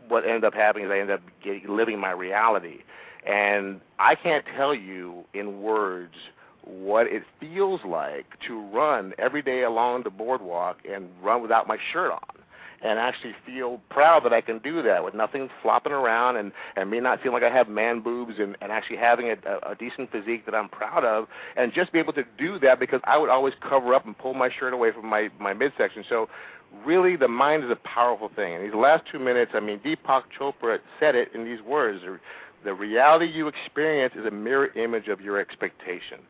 what 0.09 0.25
ended 0.25 0.45
up 0.45 0.55
happening 0.55 0.87
is 0.87 0.91
I 0.91 0.99
ended 0.99 1.17
up 1.17 1.23
getting, 1.43 1.65
living 1.69 1.99
my 1.99 2.11
reality. 2.11 2.79
And 3.27 3.81
I 3.99 4.15
can't 4.15 4.45
tell 4.57 4.75
you 4.75 5.25
in 5.33 5.63
words 5.63 6.15
what 6.63 7.07
it 7.07 7.23
feels 7.41 7.81
like 7.87 8.27
to 8.47 8.61
run 8.69 9.13
every 9.19 9.43
day 9.43 9.63
along 9.63 10.03
the 10.05 10.11
boardwalk 10.11 10.79
and 10.91 11.09
run 11.23 11.43
without 11.43 11.67
my 11.67 11.79
shirt 11.93 12.11
on 12.11 12.45
and 12.85 12.99
actually 12.99 13.35
feel 13.47 13.81
proud 13.89 14.25
that 14.25 14.33
I 14.33 14.43
can 14.43 14.59
do 14.59 14.83
that 14.83 15.03
with 15.03 15.15
nothing 15.15 15.49
flopping 15.63 15.93
around 15.93 16.37
and, 16.37 16.53
and 16.77 16.91
me 16.91 17.01
not 17.01 17.23
feeling 17.23 17.41
like 17.41 17.51
I 17.51 17.55
have 17.55 17.67
man 17.67 18.01
boobs 18.01 18.35
and, 18.39 18.57
and 18.61 18.71
actually 18.71 18.99
having 18.99 19.31
a, 19.31 19.37
a, 19.71 19.75
decent 19.75 20.13
physique 20.13 20.45
that 20.45 20.55
I'm 20.55 20.69
proud 20.69 21.03
of 21.03 21.27
and 21.57 21.73
just 21.73 21.93
be 21.93 21.99
able 21.99 22.13
to 22.13 22.25
do 22.37 22.59
that 22.59 22.79
because 22.79 23.01
I 23.05 23.17
would 23.17 23.31
always 23.31 23.55
cover 23.67 23.95
up 23.95 24.05
and 24.05 24.17
pull 24.17 24.35
my 24.35 24.51
shirt 24.51 24.75
away 24.75 24.93
from 24.93 25.07
my, 25.07 25.31
my 25.41 25.55
midsection. 25.55 26.05
So 26.09 26.29
really 26.85 27.17
the 27.17 27.29
mind 27.29 27.65
is 27.65 27.71
a 27.71 27.77
powerful 27.77 28.31
thing. 28.35 28.55
In 28.55 28.63
these 28.63 28.75
last 28.75 29.05
two 29.11 29.19
minutes, 29.19 29.53
I 29.55 29.61
mean, 29.61 29.81
Deepak 29.81 30.23
Chopra 30.39 30.79
said 31.01 31.15
it 31.15 31.29
in 31.35 31.45
these 31.45 31.61
words. 31.63 32.01
The 32.65 32.75
reality 32.75 33.27
you 33.27 33.49
experience 33.49 34.15
is 34.17 34.27
a 34.27 34.31
mirror 34.31 34.69
image 34.77 35.09
of 35.09 35.21
your 35.21 35.39
expectation. 35.39 36.21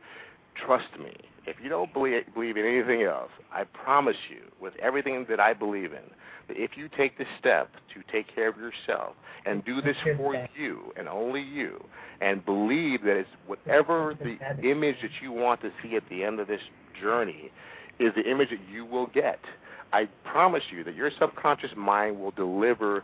Trust 0.55 0.99
me, 0.99 1.15
if 1.47 1.57
you 1.63 1.69
don't 1.69 1.93
believe, 1.93 2.23
believe 2.33 2.57
in 2.57 2.65
anything 2.65 3.03
else, 3.03 3.31
I 3.53 3.65
promise 3.65 4.17
you, 4.31 4.43
with 4.61 4.75
everything 4.81 5.27
that 5.29 5.41
I 5.41 5.53
believe 5.53 5.93
in, 5.93 6.05
that 6.49 6.57
if 6.57 6.73
you 6.77 6.89
take 6.89 7.19
the 7.19 7.25
step 7.39 7.71
to 7.95 8.13
take 8.13 8.33
care 8.35 8.49
of 8.49 8.57
yourself 8.57 9.15
and 9.47 9.65
do 9.65 9.81
this 9.81 9.97
for 10.17 10.49
you 10.57 10.93
and 10.97 11.09
only 11.09 11.43
you, 11.43 11.85
and 12.21 12.45
believe 12.45 13.03
that 13.03 13.17
it's 13.17 13.29
whatever 13.47 14.17
the 14.19 14.69
image 14.69 14.97
that 15.03 15.11
you 15.23 15.33
want 15.33 15.61
to 15.63 15.71
see 15.83 15.97
at 15.97 16.03
the 16.09 16.23
end 16.23 16.41
of 16.41 16.47
this 16.47 16.61
journey 17.01 17.51
is 17.99 18.13
the 18.15 18.29
image 18.31 18.51
that 18.51 18.61
you 18.73 18.85
will 18.85 19.07
get. 19.09 19.41
I 19.93 20.09
promise 20.25 20.65
you 20.71 20.85
that 20.85 20.95
your 20.95 21.11
subconscious 21.19 21.71
mind 21.77 22.19
will 22.19 22.33
deliver 22.33 23.03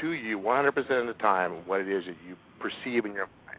to 0.00 0.12
you 0.12 0.38
100% 0.38 0.78
of 1.00 1.06
the 1.06 1.14
time 1.14 1.52
what 1.66 1.80
it 1.80 1.88
is 1.88 2.04
that 2.06 2.16
you 2.26 2.36
perceive 2.58 3.04
in 3.04 3.12
your 3.12 3.28
mind. 3.46 3.58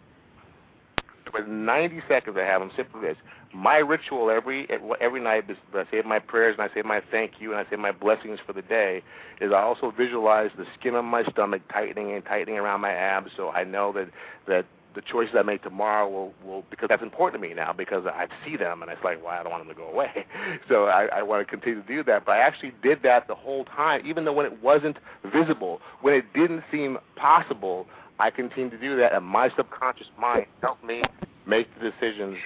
With 1.34 1.48
90 1.48 2.02
seconds 2.08 2.38
I 2.40 2.44
have 2.44 2.62
them 2.62 2.72
simply 2.76 3.02
this. 3.02 3.18
My 3.54 3.78
ritual 3.78 4.30
every 4.30 4.68
every 5.00 5.22
night 5.22 5.50
is 5.50 5.58
I 5.74 5.86
say 5.92 6.02
my 6.06 6.20
prayers 6.20 6.56
and 6.58 6.70
I 6.70 6.74
say 6.74 6.82
my 6.82 7.02
thank 7.12 7.34
you 7.40 7.52
and 7.52 7.60
I 7.66 7.70
say 7.70 7.76
my 7.76 7.92
blessings 7.92 8.40
for 8.46 8.54
the 8.54 8.62
day 8.64 9.04
is 9.40 9.52
I 9.52 9.62
also 9.62 9.92
visualize 9.92 10.50
the 10.58 10.66
skin 10.80 10.96
on 10.96 11.06
my 11.06 11.24
stomach 11.26 11.62
tightening 11.72 12.12
and 12.12 12.26
tightening 12.26 12.58
around 12.58 12.82
my 12.82 12.92
abs 12.92 13.32
so 13.38 13.50
I 13.50 13.64
know 13.64 13.92
that 13.94 14.10
that 14.48 14.66
the 14.96 15.02
choices 15.02 15.36
I 15.38 15.42
make 15.42 15.64
tomorrow 15.64 16.08
will, 16.10 16.34
will 16.46 16.64
because 16.70 16.90
that's 16.90 17.02
important 17.02 17.42
to 17.42 17.48
me 17.48 17.54
now 17.54 17.74
because 17.74 18.06
I 18.06 18.28
see 18.46 18.58
them 18.58 18.82
and 18.82 18.92
it's 18.92 19.04
like, 19.04 19.24
well, 19.24 19.34
I 19.34 19.44
don't 19.44 19.52
want 19.52 19.68
them 19.68 19.76
to 19.76 19.80
go 19.80 19.90
away. 19.90 20.26
So 20.70 20.86
I, 20.86 21.06
I 21.06 21.24
want 21.24 21.46
to 21.46 21.50
continue 21.50 21.82
to 21.82 21.88
do 21.88 22.04
that. 22.04 22.26
But 22.26 22.34
I 22.34 22.38
actually 22.40 22.74
did 22.82 23.02
that 23.04 23.28
the 23.28 23.36
whole 23.36 23.66
time, 23.66 24.06
even 24.06 24.24
though 24.24 24.34
when 24.34 24.46
it 24.46 24.64
wasn't 24.64 24.98
visible, 25.34 25.82
when 26.02 26.14
it 26.14 26.26
didn't 26.34 26.64
seem 26.72 26.98
possible, 27.16 27.88
I 28.20 28.30
continued 28.30 28.72
to 28.72 28.78
do 28.78 28.96
that, 28.98 29.14
and 29.14 29.26
my 29.26 29.50
subconscious 29.56 30.08
mind 30.20 30.46
helped 30.62 30.84
me 30.84 31.02
make 31.46 31.68
the 31.80 31.92
decisions 31.92 32.38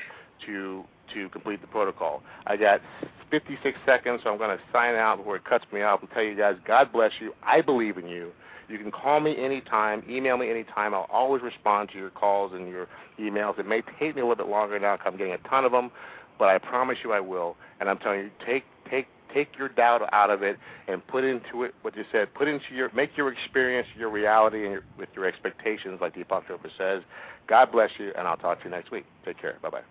to 0.45 0.83
to 1.13 1.29
complete 1.29 1.61
the 1.61 1.67
protocol. 1.67 2.21
I 2.47 2.57
got 2.57 2.81
56 3.31 3.77
seconds, 3.85 4.21
so 4.23 4.31
I'm 4.31 4.37
going 4.37 4.57
to 4.57 4.63
sign 4.73 4.95
out 4.95 5.17
before 5.17 5.37
it 5.37 5.45
cuts 5.45 5.65
me 5.71 5.81
off 5.81 6.01
and 6.01 6.09
tell 6.11 6.23
you 6.23 6.35
guys, 6.35 6.55
God 6.65 6.91
bless 6.91 7.11
you. 7.19 7.33
I 7.43 7.61
believe 7.61 7.97
in 7.97 8.07
you. 8.07 8.31
You 8.69 8.77
can 8.77 8.91
call 8.91 9.19
me 9.19 9.35
anytime, 9.37 10.03
email 10.09 10.37
me 10.37 10.49
anytime. 10.49 10.93
I'll 10.93 11.07
always 11.09 11.41
respond 11.41 11.89
to 11.93 11.97
your 11.97 12.09
calls 12.09 12.51
and 12.53 12.67
your 12.67 12.87
emails. 13.19 13.57
It 13.59 13.67
may 13.67 13.81
take 13.99 14.15
me 14.15 14.21
a 14.21 14.25
little 14.25 14.35
bit 14.35 14.47
longer 14.47 14.77
now 14.79 14.97
because 14.97 15.11
I'm 15.11 15.17
getting 15.17 15.33
a 15.33 15.49
ton 15.49 15.63
of 15.65 15.71
them, 15.71 15.89
but 16.37 16.49
I 16.49 16.57
promise 16.57 16.97
you 17.03 17.13
I 17.13 17.19
will. 17.19 17.55
And 17.79 17.89
I'm 17.89 17.97
telling 17.97 18.19
you, 18.19 18.31
take 18.45 18.65
take 18.89 19.07
take 19.33 19.57
your 19.57 19.69
doubt 19.69 20.01
out 20.13 20.29
of 20.29 20.43
it 20.43 20.57
and 20.87 21.05
put 21.07 21.23
into 21.23 21.63
it 21.63 21.75
what 21.81 21.95
you 21.95 22.03
said. 22.11 22.33
Put 22.33 22.47
into 22.47 22.73
your 22.73 22.91
make 22.93 23.15
your 23.15 23.31
experience 23.31 23.87
your 23.97 24.09
reality 24.09 24.63
and 24.63 24.71
your, 24.73 24.83
with 24.97 25.09
your 25.15 25.25
expectations, 25.25 25.99
like 26.01 26.15
Deepak 26.15 26.43
Chopra 26.45 26.69
says. 26.77 27.03
God 27.47 27.71
bless 27.71 27.91
you, 27.97 28.11
and 28.17 28.27
I'll 28.27 28.37
talk 28.37 28.59
to 28.59 28.65
you 28.65 28.71
next 28.71 28.91
week. 28.91 29.05
Take 29.25 29.39
care. 29.39 29.57
Bye 29.61 29.69
bye. 29.69 29.81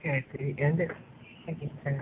Okay, 0.00 0.24
did 0.32 0.56
he 0.56 0.62
end 0.62 0.80
it? 0.80 0.90
Thank 1.44 1.62
you. 1.62 1.70
Whew, 1.84 2.00